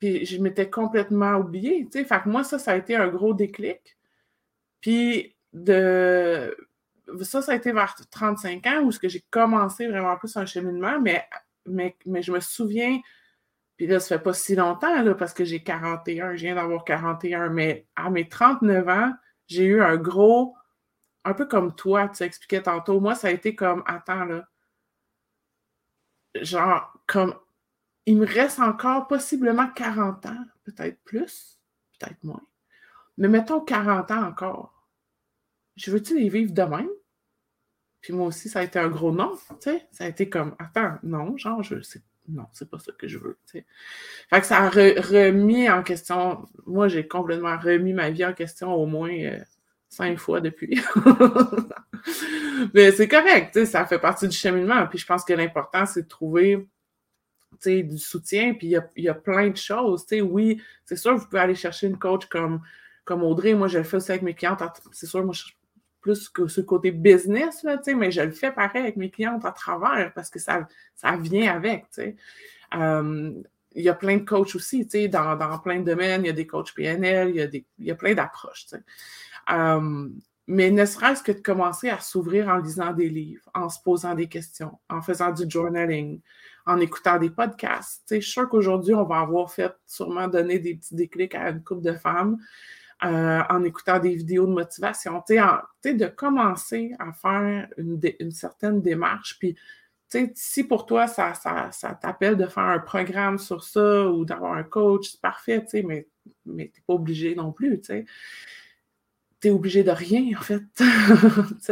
puis 0.00 0.24
je 0.24 0.42
m'étais 0.42 0.70
complètement 0.70 1.36
oubliée, 1.36 1.86
tu 1.92 1.98
sais. 1.98 2.04
Fait 2.04 2.22
que 2.22 2.28
moi, 2.28 2.42
ça, 2.42 2.58
ça 2.58 2.72
a 2.72 2.76
été 2.76 2.96
un 2.96 3.08
gros 3.08 3.34
déclic. 3.34 3.98
Puis 4.80 5.36
de... 5.52 6.56
Ça, 7.22 7.42
ça 7.42 7.52
a 7.52 7.54
été 7.54 7.72
vers 7.72 7.94
35 8.10 8.66
ans 8.66 8.82
où 8.82 8.90
j'ai 8.90 9.24
commencé 9.30 9.86
vraiment 9.88 10.16
plus 10.16 10.36
un 10.36 10.46
cheminement, 10.46 11.00
mais, 11.00 11.26
mais, 11.66 11.96
mais 12.06 12.22
je 12.22 12.32
me 12.32 12.40
souviens, 12.40 13.00
puis 13.76 13.86
là, 13.86 14.00
ça 14.00 14.18
fait 14.18 14.22
pas 14.22 14.34
si 14.34 14.54
longtemps, 14.54 15.02
là, 15.02 15.14
parce 15.14 15.32
que 15.32 15.44
j'ai 15.44 15.62
41, 15.62 16.36
je 16.36 16.42
viens 16.42 16.54
d'avoir 16.54 16.84
41, 16.84 17.48
mais 17.48 17.86
à 17.96 18.10
mes 18.10 18.28
39 18.28 18.88
ans, 18.88 19.12
j'ai 19.46 19.64
eu 19.64 19.82
un 19.82 19.96
gros, 19.96 20.56
un 21.24 21.34
peu 21.34 21.46
comme 21.46 21.74
toi, 21.74 22.08
tu 22.08 22.22
expliquais 22.22 22.62
tantôt. 22.62 23.00
Moi, 23.00 23.14
ça 23.14 23.28
a 23.28 23.30
été 23.30 23.54
comme, 23.54 23.82
attends, 23.86 24.24
là, 24.24 24.48
genre, 26.34 26.92
comme 27.06 27.34
il 28.06 28.16
me 28.16 28.26
reste 28.26 28.60
encore 28.60 29.06
possiblement 29.06 29.68
40 29.68 30.26
ans, 30.26 30.44
peut-être 30.64 31.02
plus, 31.04 31.60
peut-être 31.98 32.22
moins. 32.24 32.42
Mais 33.18 33.28
mettons 33.28 33.60
40 33.60 34.10
ans 34.10 34.26
encore. 34.26 34.79
Je 35.80 35.90
veux-tu 35.90 36.18
les 36.18 36.28
vivre 36.28 36.52
de 36.52 36.62
même? 36.62 36.90
Puis 38.02 38.12
moi 38.12 38.26
aussi, 38.26 38.48
ça 38.48 38.60
a 38.60 38.62
été 38.62 38.78
un 38.78 38.88
gros 38.88 39.12
non, 39.12 39.36
tu 39.48 39.70
sais. 39.70 39.86
Ça 39.92 40.04
a 40.04 40.08
été 40.08 40.28
comme, 40.28 40.54
attends, 40.58 40.96
non, 41.02 41.36
genre, 41.36 41.62
je 41.62 41.80
sais, 41.80 42.02
non, 42.28 42.46
c'est 42.52 42.70
pas 42.70 42.78
ça 42.78 42.92
que 42.98 43.08
je 43.08 43.18
veux, 43.18 43.38
tu 43.46 43.58
sais. 43.58 43.66
Fait 44.28 44.40
que 44.40 44.46
ça 44.46 44.58
a 44.58 44.68
remis 44.68 45.70
en 45.70 45.82
question, 45.82 46.46
moi, 46.66 46.88
j'ai 46.88 47.06
complètement 47.06 47.58
remis 47.58 47.92
ma 47.92 48.10
vie 48.10 48.24
en 48.24 48.32
question 48.32 48.74
au 48.74 48.86
moins 48.86 49.12
euh, 49.12 49.38
cinq 49.88 50.18
fois 50.18 50.40
depuis. 50.40 50.80
Mais 52.74 52.92
c'est 52.92 53.08
correct, 53.08 53.52
tu 53.52 53.60
sais, 53.60 53.66
ça 53.66 53.86
fait 53.86 53.98
partie 53.98 54.28
du 54.28 54.36
cheminement. 54.36 54.86
Puis 54.86 54.98
je 54.98 55.06
pense 55.06 55.24
que 55.24 55.32
l'important, 55.32 55.86
c'est 55.86 56.02
de 56.02 56.08
trouver 56.08 56.66
du 57.64 57.98
soutien, 57.98 58.54
puis 58.54 58.68
il 58.68 59.02
y 59.02 59.08
a, 59.08 59.14
plein 59.14 59.48
de 59.48 59.56
choses. 59.56 60.06
Oui, 60.22 60.62
c'est 60.84 60.96
sûr, 60.96 61.16
vous 61.16 61.26
pouvez 61.26 61.40
aller 61.40 61.54
chercher 61.54 61.86
une 61.86 61.98
coach 61.98 62.26
comme, 62.26 62.62
comme 63.04 63.22
Audrey. 63.22 63.54
Moi, 63.54 63.68
je 63.68 63.78
le 63.78 63.84
fais 63.84 63.98
aussi 63.98 64.10
avec 64.10 64.22
mes 64.22 64.34
clientes. 64.34 64.62
C'est 64.92 65.06
sûr, 65.06 65.24
moi, 65.24 65.34
je 65.34 65.44
plus 66.00 66.28
que 66.28 66.48
ce 66.48 66.60
côté 66.60 66.90
business, 66.90 67.62
là, 67.62 67.80
mais 67.94 68.10
je 68.10 68.22
le 68.22 68.32
fais 68.32 68.52
pareil 68.52 68.82
avec 68.82 68.96
mes 68.96 69.10
clientes 69.10 69.44
à 69.44 69.52
travers 69.52 70.12
parce 70.14 70.30
que 70.30 70.38
ça, 70.38 70.66
ça 70.94 71.16
vient 71.16 71.54
avec. 71.54 71.86
Il 73.72 73.82
y 73.82 73.88
a 73.88 73.94
plein 73.94 74.16
de 74.16 74.24
coachs 74.24 74.54
aussi, 74.56 74.84
dans, 75.08 75.36
dans 75.36 75.58
plein 75.60 75.78
de 75.78 75.84
domaines. 75.84 76.24
Il 76.24 76.26
y 76.26 76.30
a 76.30 76.34
des 76.34 76.46
coachs 76.46 76.74
PNL, 76.74 77.30
il 77.30 77.36
y 77.36 77.42
a, 77.42 77.48
y 77.78 77.90
a 77.90 77.94
plein 77.94 78.14
d'approches. 78.14 78.66
Mais 80.46 80.72
ne 80.72 80.84
serait-ce 80.84 81.22
que 81.22 81.30
de 81.30 81.40
commencer 81.40 81.90
à 81.90 82.00
s'ouvrir 82.00 82.48
en 82.48 82.56
lisant 82.56 82.92
des 82.92 83.08
livres, 83.08 83.48
en 83.54 83.68
se 83.68 83.78
posant 83.84 84.16
des 84.16 84.28
questions, 84.28 84.80
en 84.88 85.00
faisant 85.00 85.30
du 85.30 85.48
journaling, 85.48 86.20
en 86.66 86.80
écoutant 86.80 87.18
des 87.18 87.30
podcasts. 87.30 88.02
je 88.10 88.16
suis 88.16 88.32
sûre 88.32 88.48
qu'aujourd'hui, 88.48 88.94
on 88.94 89.04
va 89.04 89.20
avoir 89.20 89.52
fait 89.52 89.72
sûrement 89.86 90.26
donner 90.26 90.58
des 90.58 90.74
petits 90.74 90.96
déclics 90.96 91.36
à 91.36 91.50
une 91.50 91.62
couple 91.62 91.82
de 91.82 91.92
femmes 91.92 92.38
euh, 93.04 93.42
en 93.48 93.64
écoutant 93.64 93.98
des 93.98 94.14
vidéos 94.14 94.46
de 94.46 94.52
motivation. 94.52 95.22
de 95.28 96.06
commencer 96.06 96.94
à 96.98 97.12
faire 97.12 97.68
une, 97.78 98.30
certaine 98.30 98.82
démarche. 98.82 99.38
Puis, 99.38 99.56
si 100.34 100.64
pour 100.64 100.86
toi, 100.86 101.06
ça, 101.06 101.32
t'appelle 102.00 102.36
de 102.36 102.46
faire 102.46 102.64
un 102.64 102.78
programme 102.78 103.38
sur 103.38 103.64
ça 103.64 104.08
ou 104.08 104.24
d'avoir 104.24 104.54
un 104.54 104.64
coach, 104.64 105.12
c'est 105.12 105.20
parfait, 105.20 105.64
mais, 105.84 106.06
mais 106.44 106.68
tu 106.68 106.80
n'es 106.80 106.84
pas 106.86 106.94
obligé 106.94 107.34
non 107.34 107.52
plus. 107.52 107.80
sais 107.82 108.04
tu 109.40 109.48
es 109.48 109.50
obligé 109.50 109.82
de 109.82 109.90
rien, 109.90 110.36
en 110.38 110.42
fait. 110.42 110.62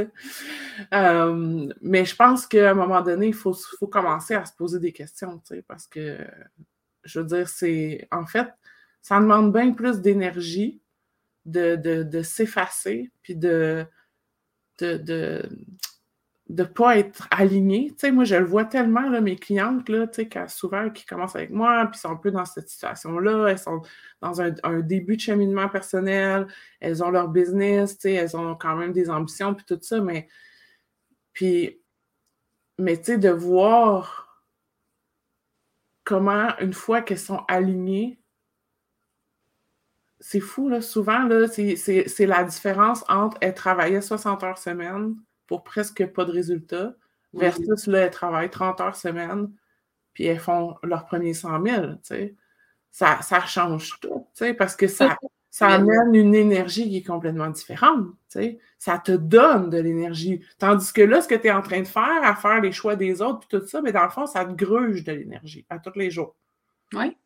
euh, 0.95 1.73
mais 1.83 2.05
je 2.05 2.17
pense 2.17 2.47
qu'à 2.47 2.71
un 2.71 2.75
moment 2.75 3.03
donné, 3.03 3.29
il 3.29 3.35
faut, 3.35 3.53
faut, 3.53 3.87
commencer 3.87 4.35
à 4.35 4.47
se 4.47 4.55
poser 4.55 4.79
des 4.79 4.93
questions, 4.93 5.43
parce 5.67 5.87
que, 5.87 6.19
je 7.05 7.21
veux 7.21 7.27
dire, 7.27 7.49
c'est. 7.49 8.09
En 8.11 8.27
fait, 8.27 8.49
ça 9.03 9.21
demande 9.21 9.53
bien 9.53 9.73
plus 9.73 10.01
d'énergie 10.01 10.81
de, 11.47 11.77
de, 11.77 12.03
de 12.03 12.23
s'effacer, 12.23 13.11
puis 13.23 13.37
de, 13.37 13.87
de, 14.81 14.97
de 14.97 16.63
ne 16.63 16.65
pas 16.65 16.99
être 16.99 17.29
aligné. 17.31 17.95
Moi, 18.11 18.25
je 18.25 18.37
le 18.37 18.45
vois 18.45 18.65
tellement, 18.65 19.09
mes 19.21 19.37
clientes, 19.37 19.89
là, 19.89 20.07
tu 20.07 20.23
sais, 20.23 20.49
souvent, 20.49 20.89
qui 20.91 21.05
commencent 21.05 21.37
avec 21.37 21.51
moi, 21.51 21.87
puis 21.91 22.01
sont 22.01 22.11
un 22.11 22.17
peu 22.17 22.31
dans 22.31 22.47
cette 22.47 22.69
situation-là, 22.71 23.49
elles 23.49 23.59
sont 23.59 23.83
dans 24.23 24.41
un, 24.41 24.81
début 24.81 25.17
de 25.17 25.21
cheminement 25.21 25.69
personnel, 25.69 26.47
elles 26.81 27.05
ont 27.05 27.11
leur 27.11 27.29
business, 27.29 27.99
tu 27.99 28.13
elles 28.13 28.37
ont 28.37 28.55
quand 28.57 28.77
même 28.77 28.93
des 28.93 29.11
ambitions, 29.11 29.55
puis 29.55 29.67
tout 29.67 29.79
ça, 29.83 30.01
mais, 30.01 30.29
puis, 31.33 31.83
mais 32.79 32.97
tu 32.97 33.05
sais, 33.05 33.19
de 33.19 33.31
voir 33.31 34.43
comment, 36.05 36.57
une 36.61 36.73
fois 36.73 37.03
qu'elles 37.03 37.19
sont 37.19 37.43
alignées, 37.47 38.19
c'est 40.21 40.41
fou, 40.41 40.69
là, 40.69 40.81
souvent, 40.81 41.25
là, 41.25 41.47
c'est 41.49 42.27
la 42.27 42.45
différence 42.45 43.05
entre 43.09 43.37
elles 43.41 43.55
travaillaient 43.55 44.01
60 44.01 44.43
heures 44.43 44.59
semaine, 44.59 45.17
pour 45.47 45.63
presque 45.63 46.07
pas 46.07 46.25
de 46.25 46.33
résultats, 46.33 46.95
versus 47.33 47.87
là, 47.87 48.01
elles 48.01 48.11
travaillent 48.11 48.51
30 48.51 48.81
heures 48.81 48.97
semaine, 48.97 49.51
puis 50.13 50.25
elles 50.25 50.41
font 50.41 50.77
leur 50.83 51.07
premier 51.07 51.35
100 51.35 51.65
000, 51.65 51.83
tu 51.87 51.99
sais. 52.03 52.35
Ça, 52.91 53.21
ça 53.23 53.45
change 53.47 54.01
tout, 54.01 54.27
tu 54.35 54.45
sais, 54.45 54.55
parce 54.55 54.75
que 54.75 54.89
ça, 54.89 55.17
ça 55.51 55.69
amène 55.69 56.15
une 56.15 56.35
énergie 56.35 56.89
qui 56.89 56.97
est 56.99 57.07
complètement 57.07 57.51
différente, 57.51 58.07
tu 58.31 58.41
sais. 58.41 58.59
Ça 58.79 58.99
te 58.99 59.13
donne 59.13 59.71
de 59.71 59.79
l'énergie. 59.79 60.43
Tandis 60.59 60.93
que 60.93 61.03
là, 61.03 61.21
ce 61.21 61.29
que 61.29 61.35
tu 61.35 61.47
es 61.47 61.53
en 61.53 61.63
train 61.63 61.81
de 61.81 61.87
faire, 61.87 62.21
à 62.23 62.35
faire 62.35 62.61
les 62.61 62.73
choix 62.73 62.97
des 62.97 63.23
autres, 63.23 63.41
puis 63.47 63.59
tout 63.59 63.67
ça, 63.67 63.81
mais 63.83 63.93
dans 63.93 64.05
le 64.05 64.11
fond, 64.11 64.27
ça 64.27 64.45
te 64.45 64.53
gruge 64.53 65.05
de 65.05 65.13
l'énergie 65.13 65.65
à 65.69 65.79
tous 65.79 65.97
les 65.97 66.11
jours. 66.11 66.35
Oui. 66.93 67.17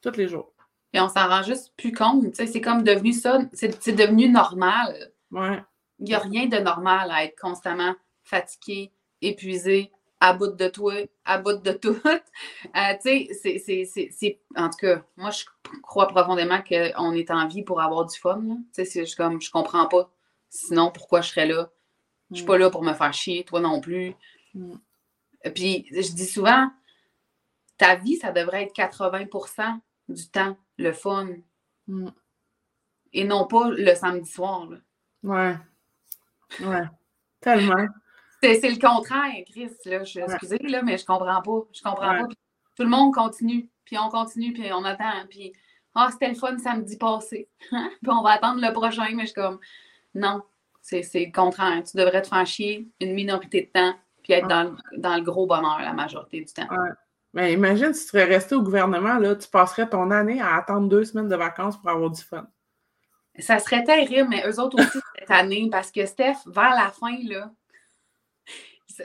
Tous 0.00 0.16
les 0.16 0.28
jours. 0.28 0.52
Et 0.92 1.00
on 1.00 1.08
s'en 1.08 1.28
rend 1.28 1.42
juste 1.42 1.72
plus 1.76 1.92
compte, 1.92 2.34
c'est 2.34 2.60
comme 2.60 2.82
devenu 2.82 3.12
ça, 3.12 3.40
c'est 3.52 3.92
devenu 3.92 4.28
normal. 4.28 5.12
Ouais. 5.30 5.62
Il 5.98 6.06
n'y 6.06 6.14
a 6.14 6.18
rien 6.18 6.46
de 6.46 6.56
normal 6.58 7.10
à 7.10 7.24
être 7.24 7.38
constamment 7.38 7.94
fatigué, 8.22 8.92
épuisé, 9.20 9.90
à 10.20 10.32
bout 10.32 10.48
de 10.48 10.68
toi, 10.68 10.94
à 11.24 11.38
bout 11.38 11.60
de 11.62 11.72
tout. 11.72 11.96
Euh, 12.76 12.94
tu 13.02 13.34
sais, 13.34 14.08
c'est. 14.10 14.40
En 14.56 14.68
tout 14.68 14.78
cas, 14.78 15.02
moi, 15.16 15.30
je 15.30 15.44
crois 15.82 16.08
profondément 16.08 16.60
qu'on 16.62 17.12
est 17.12 17.30
en 17.30 17.46
vie 17.46 17.62
pour 17.62 17.80
avoir 17.80 18.04
du 18.04 18.16
fun. 18.16 18.42
Tu 18.74 18.84
sais, 18.84 19.06
je, 19.06 19.16
comme, 19.16 19.40
je 19.40 19.50
comprends 19.50 19.86
pas. 19.86 20.10
Sinon, 20.50 20.90
pourquoi 20.90 21.20
je 21.20 21.30
serais 21.30 21.46
là? 21.46 21.70
Je 22.30 22.36
suis 22.36 22.46
pas 22.46 22.56
mm. 22.56 22.60
là 22.60 22.70
pour 22.70 22.82
me 22.82 22.92
faire 22.92 23.12
chier, 23.12 23.44
toi 23.44 23.60
non 23.60 23.80
plus. 23.80 24.14
Mm. 24.54 24.74
Puis, 25.54 25.86
je 25.90 26.12
dis 26.12 26.26
souvent, 26.26 26.68
ta 27.76 27.96
vie, 27.96 28.16
ça 28.16 28.32
devrait 28.32 28.64
être 28.64 28.74
80% 28.74 29.80
du 30.08 30.28
temps, 30.28 30.56
le 30.78 30.92
fun. 30.92 31.28
Mm. 31.86 32.08
Et 33.12 33.24
non 33.24 33.46
pas 33.46 33.70
le 33.70 33.94
samedi 33.94 34.30
soir. 34.30 34.68
Là. 34.68 34.78
Ouais. 35.22 35.56
Ouais, 36.66 36.86
tellement. 37.40 37.86
C'est 38.42 38.70
le 38.70 38.78
contraire, 38.78 39.34
Chris. 39.50 39.70
Là. 39.84 40.04
Je, 40.04 40.20
excusez, 40.20 40.58
là, 40.58 40.82
mais 40.82 40.96
je 40.96 41.04
comprends 41.04 41.42
pas. 41.42 41.68
Je 41.72 41.82
comprends 41.82 42.18
pas. 42.18 42.28
tout 42.76 42.82
le 42.82 42.88
monde 42.88 43.14
continue. 43.14 43.68
Puis 43.84 43.98
on 43.98 44.08
continue, 44.08 44.52
puis 44.52 44.72
on 44.72 44.84
attend. 44.84 45.26
Puis, 45.28 45.52
ah, 45.94 46.08
c'était 46.12 46.28
le 46.28 46.34
fun 46.34 46.56
samedi 46.58 46.96
passé. 46.96 47.48
puis 47.70 48.10
on 48.10 48.22
va 48.22 48.32
attendre 48.32 48.60
le 48.60 48.72
prochain. 48.72 49.08
Mais 49.14 49.22
je 49.22 49.32
suis 49.32 49.34
comme, 49.34 49.58
non, 50.14 50.42
c'est 50.80 51.02
le 51.14 51.32
contraire. 51.32 51.82
Tu 51.82 51.96
devrais 51.96 52.22
te 52.22 52.28
faire 52.28 52.46
chier 52.46 52.88
une 53.00 53.14
minorité 53.14 53.62
de 53.62 53.80
temps, 53.80 53.94
puis 54.22 54.34
être 54.34 54.48
dans, 54.48 54.76
dans, 54.96 55.16
le 55.16 55.22
gros 55.22 55.46
bonheur 55.46 55.80
la 55.80 55.92
majorité 55.92 56.40
du 56.40 56.52
temps. 56.52 56.68
Mais 57.34 57.52
imagine 57.52 57.92
si 57.92 58.04
tu 58.04 58.08
serais 58.10 58.24
resté 58.24 58.54
au 58.54 58.62
gouvernement, 58.62 59.18
là, 59.18 59.36
tu 59.36 59.48
passerais 59.48 59.88
ton 59.88 60.10
année 60.10 60.40
à 60.40 60.56
attendre 60.56 60.88
deux 60.88 61.04
semaines 61.04 61.28
de 61.28 61.36
vacances 61.36 61.76
pour 61.76 61.90
avoir 61.90 62.10
du 62.10 62.22
fun. 62.22 62.46
Ça 63.38 63.58
serait 63.58 63.84
terrible, 63.84 64.28
mais 64.28 64.42
eux 64.48 64.58
autres 64.58 64.80
aussi 64.80 64.98
cette 65.18 65.30
année, 65.30 65.68
parce 65.70 65.92
que 65.92 66.04
Steph, 66.06 66.38
vers 66.46 66.74
la 66.74 66.90
fin, 66.90 67.16
là, 67.22 67.52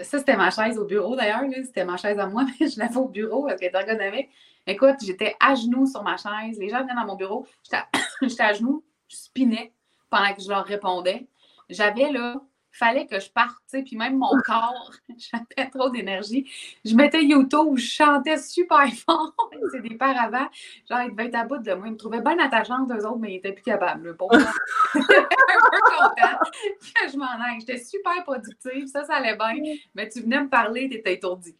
ça, 0.01 0.19
c'était 0.19 0.37
ma 0.37 0.49
chaise 0.49 0.79
au 0.79 0.85
bureau 0.85 1.15
d'ailleurs, 1.15 1.43
c'était 1.63 1.85
ma 1.85 1.97
chaise 1.97 2.17
à 2.17 2.25
moi, 2.25 2.45
mais 2.59 2.67
je 2.67 2.79
l'avais 2.79 2.97
au 2.97 3.07
bureau 3.07 3.45
parce 3.45 3.59
qu'elle 3.59 3.75
ergonomique. 3.75 4.29
Écoute, 4.65 4.95
j'étais 5.05 5.35
à 5.39 5.55
genoux 5.55 5.85
sur 5.85 6.03
ma 6.03 6.17
chaise, 6.17 6.57
les 6.57 6.69
gens 6.69 6.81
venaient 6.81 6.95
dans 6.95 7.05
mon 7.05 7.15
bureau, 7.15 7.45
j'étais 7.63 8.43
à, 8.43 8.53
genoux, 8.53 8.83
je 9.07 9.17
spinais 9.17 9.73
pendant 10.09 10.33
que 10.33 10.41
je 10.41 10.49
leur 10.49 10.65
répondais. 10.65 11.27
J'avais 11.69 12.11
là 12.11 12.41
fallait 12.73 13.05
que 13.05 13.19
je 13.19 13.29
parte, 13.29 13.61
tu 13.69 13.77
sais, 13.77 13.83
puis 13.83 13.95
même 13.95 14.17
mon 14.17 14.35
corps, 14.43 14.91
j'avais 15.17 15.69
trop 15.69 15.89
d'énergie. 15.89 16.51
Je 16.83 16.95
mettais 16.95 17.23
YouTube, 17.23 17.77
je 17.77 17.85
chantais 17.85 18.37
super 18.39 18.87
fort. 19.05 19.35
C'est 19.71 19.81
des 19.81 19.95
paravents. 19.95 20.49
Genre, 20.89 21.01
ils 21.01 21.11
devaient 21.11 21.27
être 21.27 21.35
à 21.35 21.45
bout 21.45 21.59
de 21.59 21.73
moi. 21.73 21.87
Ils 21.87 21.93
me 21.93 21.97
trouvaient 21.97 22.21
bien 22.21 22.37
attachante, 22.39 22.91
eux 22.91 23.05
autres, 23.05 23.19
mais 23.19 23.33
ils 23.33 23.37
étaient 23.37 23.53
plus 23.53 23.63
capables. 23.63 24.17
Pour 24.23 24.33
un 24.33 24.39
peu 24.39 24.99
content 24.99 26.39
que 26.79 27.11
je 27.11 27.17
m'en 27.17 27.25
aille. 27.25 27.59
J'étais 27.59 27.77
super 27.77 28.23
productive, 28.23 28.87
ça, 28.87 29.03
ça 29.03 29.15
allait 29.15 29.37
bien. 29.37 29.75
Mais 29.93 30.09
tu 30.09 30.21
venais 30.21 30.41
me 30.41 30.49
parler, 30.49 30.89
tu 30.89 30.97
étais 30.97 31.13
étourdie. 31.13 31.55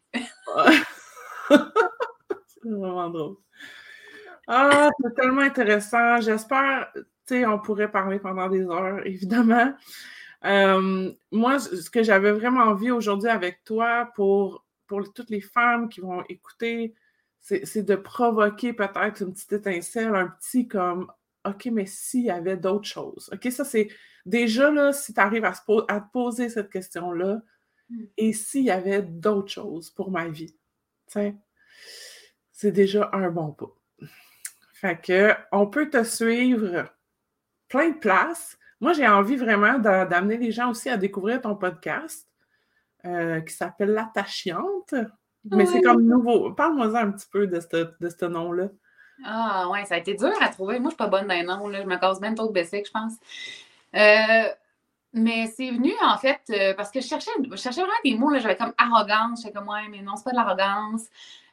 c'est 1.47 2.69
vraiment 2.69 3.09
drôle. 3.09 3.35
Ah, 4.47 4.89
c'est 5.01 5.15
tellement 5.15 5.41
intéressant. 5.41 6.19
J'espère, 6.21 6.89
tu 6.93 7.03
sais, 7.25 7.45
on 7.45 7.59
pourrait 7.59 7.91
parler 7.91 8.19
pendant 8.19 8.49
des 8.49 8.65
heures, 8.65 9.05
évidemment. 9.05 9.73
Euh, 10.45 11.11
moi, 11.31 11.59
ce 11.59 11.89
que 11.89 12.03
j'avais 12.03 12.31
vraiment 12.31 12.63
envie 12.63 12.91
aujourd'hui 12.91 13.29
avec 13.29 13.63
toi 13.63 14.11
pour, 14.15 14.65
pour 14.87 15.13
toutes 15.13 15.29
les 15.29 15.41
femmes 15.41 15.89
qui 15.89 16.01
vont 16.01 16.23
écouter, 16.29 16.93
c'est 17.39 17.83
de 17.83 17.95
provoquer 17.95 18.73
peut-être 18.73 19.21
une 19.21 19.33
petite 19.33 19.53
étincelle, 19.53 20.15
un 20.15 20.27
petit 20.27 20.67
comme 20.67 21.11
OK, 21.45 21.65
mais 21.65 21.85
s'il 21.85 22.23
y 22.23 22.31
avait 22.31 22.57
d'autres 22.57 22.87
choses. 22.87 23.29
OK, 23.33 23.51
ça 23.51 23.65
c'est 23.65 23.89
déjà 24.25 24.71
là, 24.71 24.93
si 24.93 25.13
tu 25.13 25.19
arrives 25.19 25.43
à, 25.43 25.53
à, 25.89 25.99
te 25.99 26.11
poser 26.11 26.49
cette 26.49 26.69
question-là, 26.69 27.41
hmm. 27.89 28.03
et 28.17 28.33
s'il 28.33 28.63
y 28.63 28.71
avait 28.71 29.01
d'autres 29.01 29.51
choses 29.51 29.89
pour 29.89 30.09
ma 30.09 30.29
vie, 30.29 30.55
c'est 32.51 32.71
déjà 32.71 33.09
un 33.13 33.29
bon 33.29 33.51
pas. 33.51 33.75
Fait 34.73 34.99
que 35.01 35.33
on 35.51 35.67
peut 35.67 35.89
te 35.89 36.03
suivre 36.03 36.89
plein 37.67 37.89
de 37.89 37.97
places. 37.99 38.57
Moi, 38.83 38.91
j'ai 38.91 39.07
envie 39.07 39.37
vraiment 39.37 39.79
d'amener 39.79 40.35
les 40.35 40.51
gens 40.51 40.69
aussi 40.69 40.89
à 40.89 40.97
découvrir 40.97 41.39
ton 41.39 41.55
podcast 41.55 42.27
euh, 43.05 43.39
qui 43.39 43.53
s'appelle 43.53 43.91
L'attachante. 43.91 44.93
Mais 45.49 45.65
c'est 45.65 45.79
comme 45.79 46.05
nouveau. 46.05 46.51
Parle-moi 46.51 46.99
un 46.99 47.11
petit 47.11 47.27
peu 47.31 47.47
de 47.47 47.61
ce 47.61 48.25
nom-là. 48.25 48.67
Ah 49.23 49.69
ouais, 49.69 49.85
ça 49.85 49.95
a 49.95 49.99
été 49.99 50.15
dur 50.15 50.33
à 50.41 50.49
trouver. 50.49 50.79
Moi, 50.79 50.89
je 50.89 50.95
suis 50.95 50.97
pas 50.97 51.07
bonne 51.07 51.27
dans 51.27 51.33
les 51.33 51.43
noms. 51.43 51.71
Je 51.71 51.81
me 51.81 51.95
casse 51.95 52.19
même 52.19 52.35
trop 52.35 52.47
de 52.47 52.51
basic, 52.51 52.85
je 52.85 52.91
pense. 52.91 53.13
Euh, 53.95 54.49
mais 55.13 55.47
c'est 55.55 55.71
venu, 55.71 55.93
en 56.01 56.17
fait, 56.17 56.41
euh, 56.49 56.73
parce 56.73 56.91
que 56.91 56.99
je 56.99 57.07
cherchais, 57.07 57.31
je 57.49 57.55
cherchais 57.55 57.79
vraiment 57.79 57.93
des 58.03 58.15
mots. 58.15 58.37
J'avais 58.37 58.57
comme 58.57 58.73
arrogance. 58.77 59.43
J'étais 59.43 59.53
comme, 59.53 59.69
ouais, 59.69 59.87
mais 59.91 60.01
non, 60.01 60.17
c'est 60.17 60.25
pas 60.25 60.31
de 60.31 60.35
l'arrogance. 60.35 61.03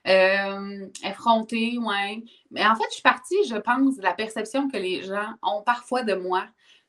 Euh, 0.08 0.84
effronté, 1.04 1.78
ouais. 1.78 2.24
Mais 2.50 2.66
en 2.66 2.74
fait, 2.74 2.86
je 2.88 2.94
suis 2.94 3.02
partie, 3.02 3.44
je 3.48 3.54
pense, 3.54 3.98
de 3.98 4.02
la 4.02 4.14
perception 4.14 4.68
que 4.68 4.78
les 4.78 5.04
gens 5.04 5.34
ont 5.44 5.62
parfois 5.62 6.02
de 6.02 6.14
moi 6.14 6.42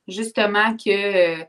justement 0.08 0.76
que 0.76 1.44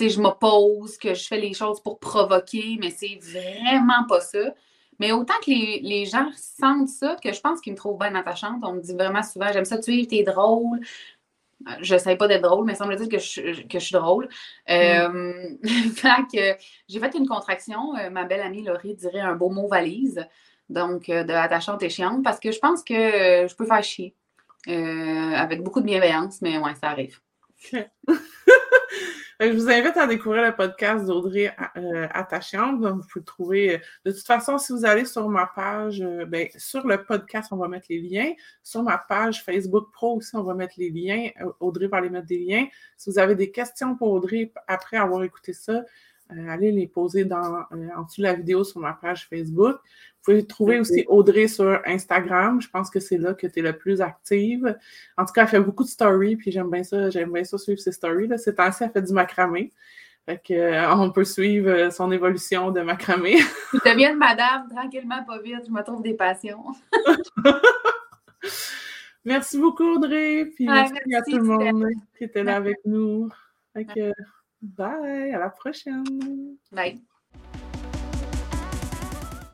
je 0.00 0.20
m'oppose, 0.20 0.96
que 0.98 1.14
je 1.14 1.26
fais 1.26 1.40
les 1.40 1.54
choses 1.54 1.80
pour 1.80 1.98
provoquer, 1.98 2.78
mais 2.80 2.90
c'est 2.90 3.18
vraiment 3.20 4.04
pas 4.08 4.20
ça. 4.20 4.54
Mais 4.98 5.12
autant 5.12 5.34
que 5.44 5.50
les, 5.50 6.06
gens 6.06 6.28
sentent 6.34 6.88
ça, 6.88 7.16
que 7.22 7.32
je 7.32 7.40
pense 7.40 7.60
qu'ils 7.60 7.72
me 7.72 7.76
trouvent 7.76 7.98
bien 7.98 8.14
attachante. 8.14 8.60
On 8.62 8.74
me 8.74 8.80
dit 8.80 8.94
vraiment 8.94 9.22
souvent, 9.22 9.46
j'aime 9.52 9.64
ça, 9.64 9.78
tu 9.78 10.00
es, 10.00 10.06
t'es 10.06 10.24
drôle. 10.24 10.80
Euh, 11.66 11.72
je 11.80 11.94
ne 11.94 11.98
sais 11.98 12.16
pas 12.16 12.28
d'être 12.28 12.42
drôle, 12.42 12.66
mais 12.66 12.74
ça 12.74 12.86
me 12.86 12.96
dit 12.96 13.08
que 13.08 13.18
je, 13.18 13.62
que 13.66 13.78
je 13.78 13.84
suis 13.84 13.94
drôle. 13.94 14.28
Mm. 14.68 14.72
Euh, 14.72 15.56
fait 15.94 16.68
j'ai 16.88 17.00
fait 17.00 17.14
une 17.14 17.28
contraction. 17.28 17.96
Euh, 17.96 18.10
ma 18.10 18.24
belle 18.24 18.40
amie 18.40 18.62
Laurie 18.62 18.94
dirait 18.94 19.20
un 19.20 19.34
beau 19.34 19.50
mot 19.50 19.68
valise. 19.68 20.26
Donc, 20.68 21.06
de 21.06 21.32
attachante 21.32 21.82
et 21.82 21.88
chiante, 21.88 22.22
parce 22.22 22.38
que 22.38 22.52
je 22.52 22.58
pense 22.58 22.84
que 22.84 22.94
je 23.48 23.54
peux 23.54 23.64
faire 23.64 23.82
chier. 23.82 24.14
avec 24.66 25.62
beaucoup 25.62 25.80
de 25.80 25.86
bienveillance, 25.86 26.42
mais 26.42 26.58
ouais, 26.58 26.74
ça 26.74 26.90
arrive. 26.90 27.18
je 29.40 29.52
vous 29.52 29.68
invite 29.68 29.96
à 29.96 30.06
découvrir 30.06 30.44
le 30.44 30.54
podcast 30.54 31.04
d'Audrey 31.06 31.52
euh, 31.76 32.06
Attachante. 32.12 32.80
vous 32.80 33.02
pouvez 33.02 33.08
le 33.16 33.24
trouver. 33.24 33.74
Euh, 33.74 33.78
de 34.04 34.12
toute 34.12 34.26
façon, 34.26 34.58
si 34.58 34.72
vous 34.72 34.84
allez 34.84 35.04
sur 35.04 35.28
ma 35.28 35.46
page, 35.46 36.00
euh, 36.00 36.24
ben, 36.24 36.48
sur 36.56 36.86
le 36.86 37.04
podcast, 37.04 37.48
on 37.50 37.56
va 37.56 37.66
mettre 37.66 37.86
les 37.90 38.00
liens. 38.00 38.32
Sur 38.62 38.84
ma 38.84 38.96
page 38.96 39.42
Facebook 39.42 39.90
Pro 39.92 40.16
aussi, 40.16 40.36
on 40.36 40.44
va 40.44 40.54
mettre 40.54 40.74
les 40.78 40.90
liens. 40.90 41.30
Audrey 41.58 41.88
va 41.88 41.96
aller 41.98 42.10
mettre 42.10 42.28
des 42.28 42.38
liens. 42.38 42.66
Si 42.96 43.10
vous 43.10 43.18
avez 43.18 43.34
des 43.34 43.50
questions 43.50 43.96
pour 43.96 44.12
Audrey 44.12 44.52
après 44.68 44.96
avoir 44.96 45.24
écouté 45.24 45.52
ça, 45.52 45.82
allez 46.30 46.72
les 46.72 46.86
poser 46.86 47.24
dans, 47.24 47.64
en 47.70 48.02
dessous 48.02 48.20
de 48.20 48.26
la 48.26 48.34
vidéo 48.34 48.64
sur 48.64 48.80
ma 48.80 48.92
page 48.92 49.26
Facebook. 49.28 49.76
Vous 49.76 50.32
pouvez 50.32 50.46
trouver 50.46 50.80
aussi 50.80 51.04
Audrey 51.08 51.48
sur 51.48 51.80
Instagram. 51.86 52.60
Je 52.60 52.68
pense 52.68 52.90
que 52.90 53.00
c'est 53.00 53.18
là 53.18 53.34
que 53.34 53.46
tu 53.46 53.60
es 53.60 53.62
le 53.62 53.72
plus 53.72 54.00
active. 54.00 54.76
En 55.16 55.24
tout 55.24 55.32
cas, 55.32 55.42
elle 55.42 55.48
fait 55.48 55.60
beaucoup 55.60 55.84
de 55.84 55.88
stories, 55.88 56.36
puis 56.36 56.50
j'aime 56.50 56.70
bien 56.70 56.82
ça, 56.82 57.08
j'aime 57.08 57.32
bien 57.32 57.44
ça 57.44 57.56
suivre 57.56 57.80
ses 57.80 57.92
stories. 57.92 58.26
Là. 58.26 58.36
Ces 58.36 58.54
temps-ci, 58.54 58.84
elle 58.84 58.90
fait 58.90 59.02
du 59.02 59.12
macramé. 59.12 59.72
Fait 60.26 60.42
que, 60.44 60.52
euh, 60.52 60.94
on 60.94 61.10
peut 61.10 61.24
suivre 61.24 61.70
euh, 61.70 61.90
son 61.90 62.12
évolution 62.12 62.70
de 62.70 62.82
macramé. 62.82 63.36
Tu 63.70 63.78
deviens 63.88 64.14
madame, 64.14 64.68
tranquillement, 64.68 65.24
pas 65.24 65.40
vite, 65.40 65.62
je 65.66 65.72
me 65.72 65.82
trouve 65.82 66.02
des 66.02 66.12
passions. 66.12 66.62
merci 69.24 69.58
beaucoup, 69.58 69.94
Audrey. 69.94 70.44
Puis 70.54 70.66
merci, 70.66 70.92
à 71.14 71.22
tout 71.22 71.38
le 71.38 71.44
monde 71.44 71.86
qui 72.18 72.24
était 72.24 72.42
là 72.44 72.56
avec 72.56 72.76
nous. 72.84 73.30
Fait 73.72 73.86
que, 73.86 74.12
bye, 74.62 75.32
à 75.32 75.38
la 75.38 75.50
prochaine. 75.50 76.56
Bye. 76.72 77.00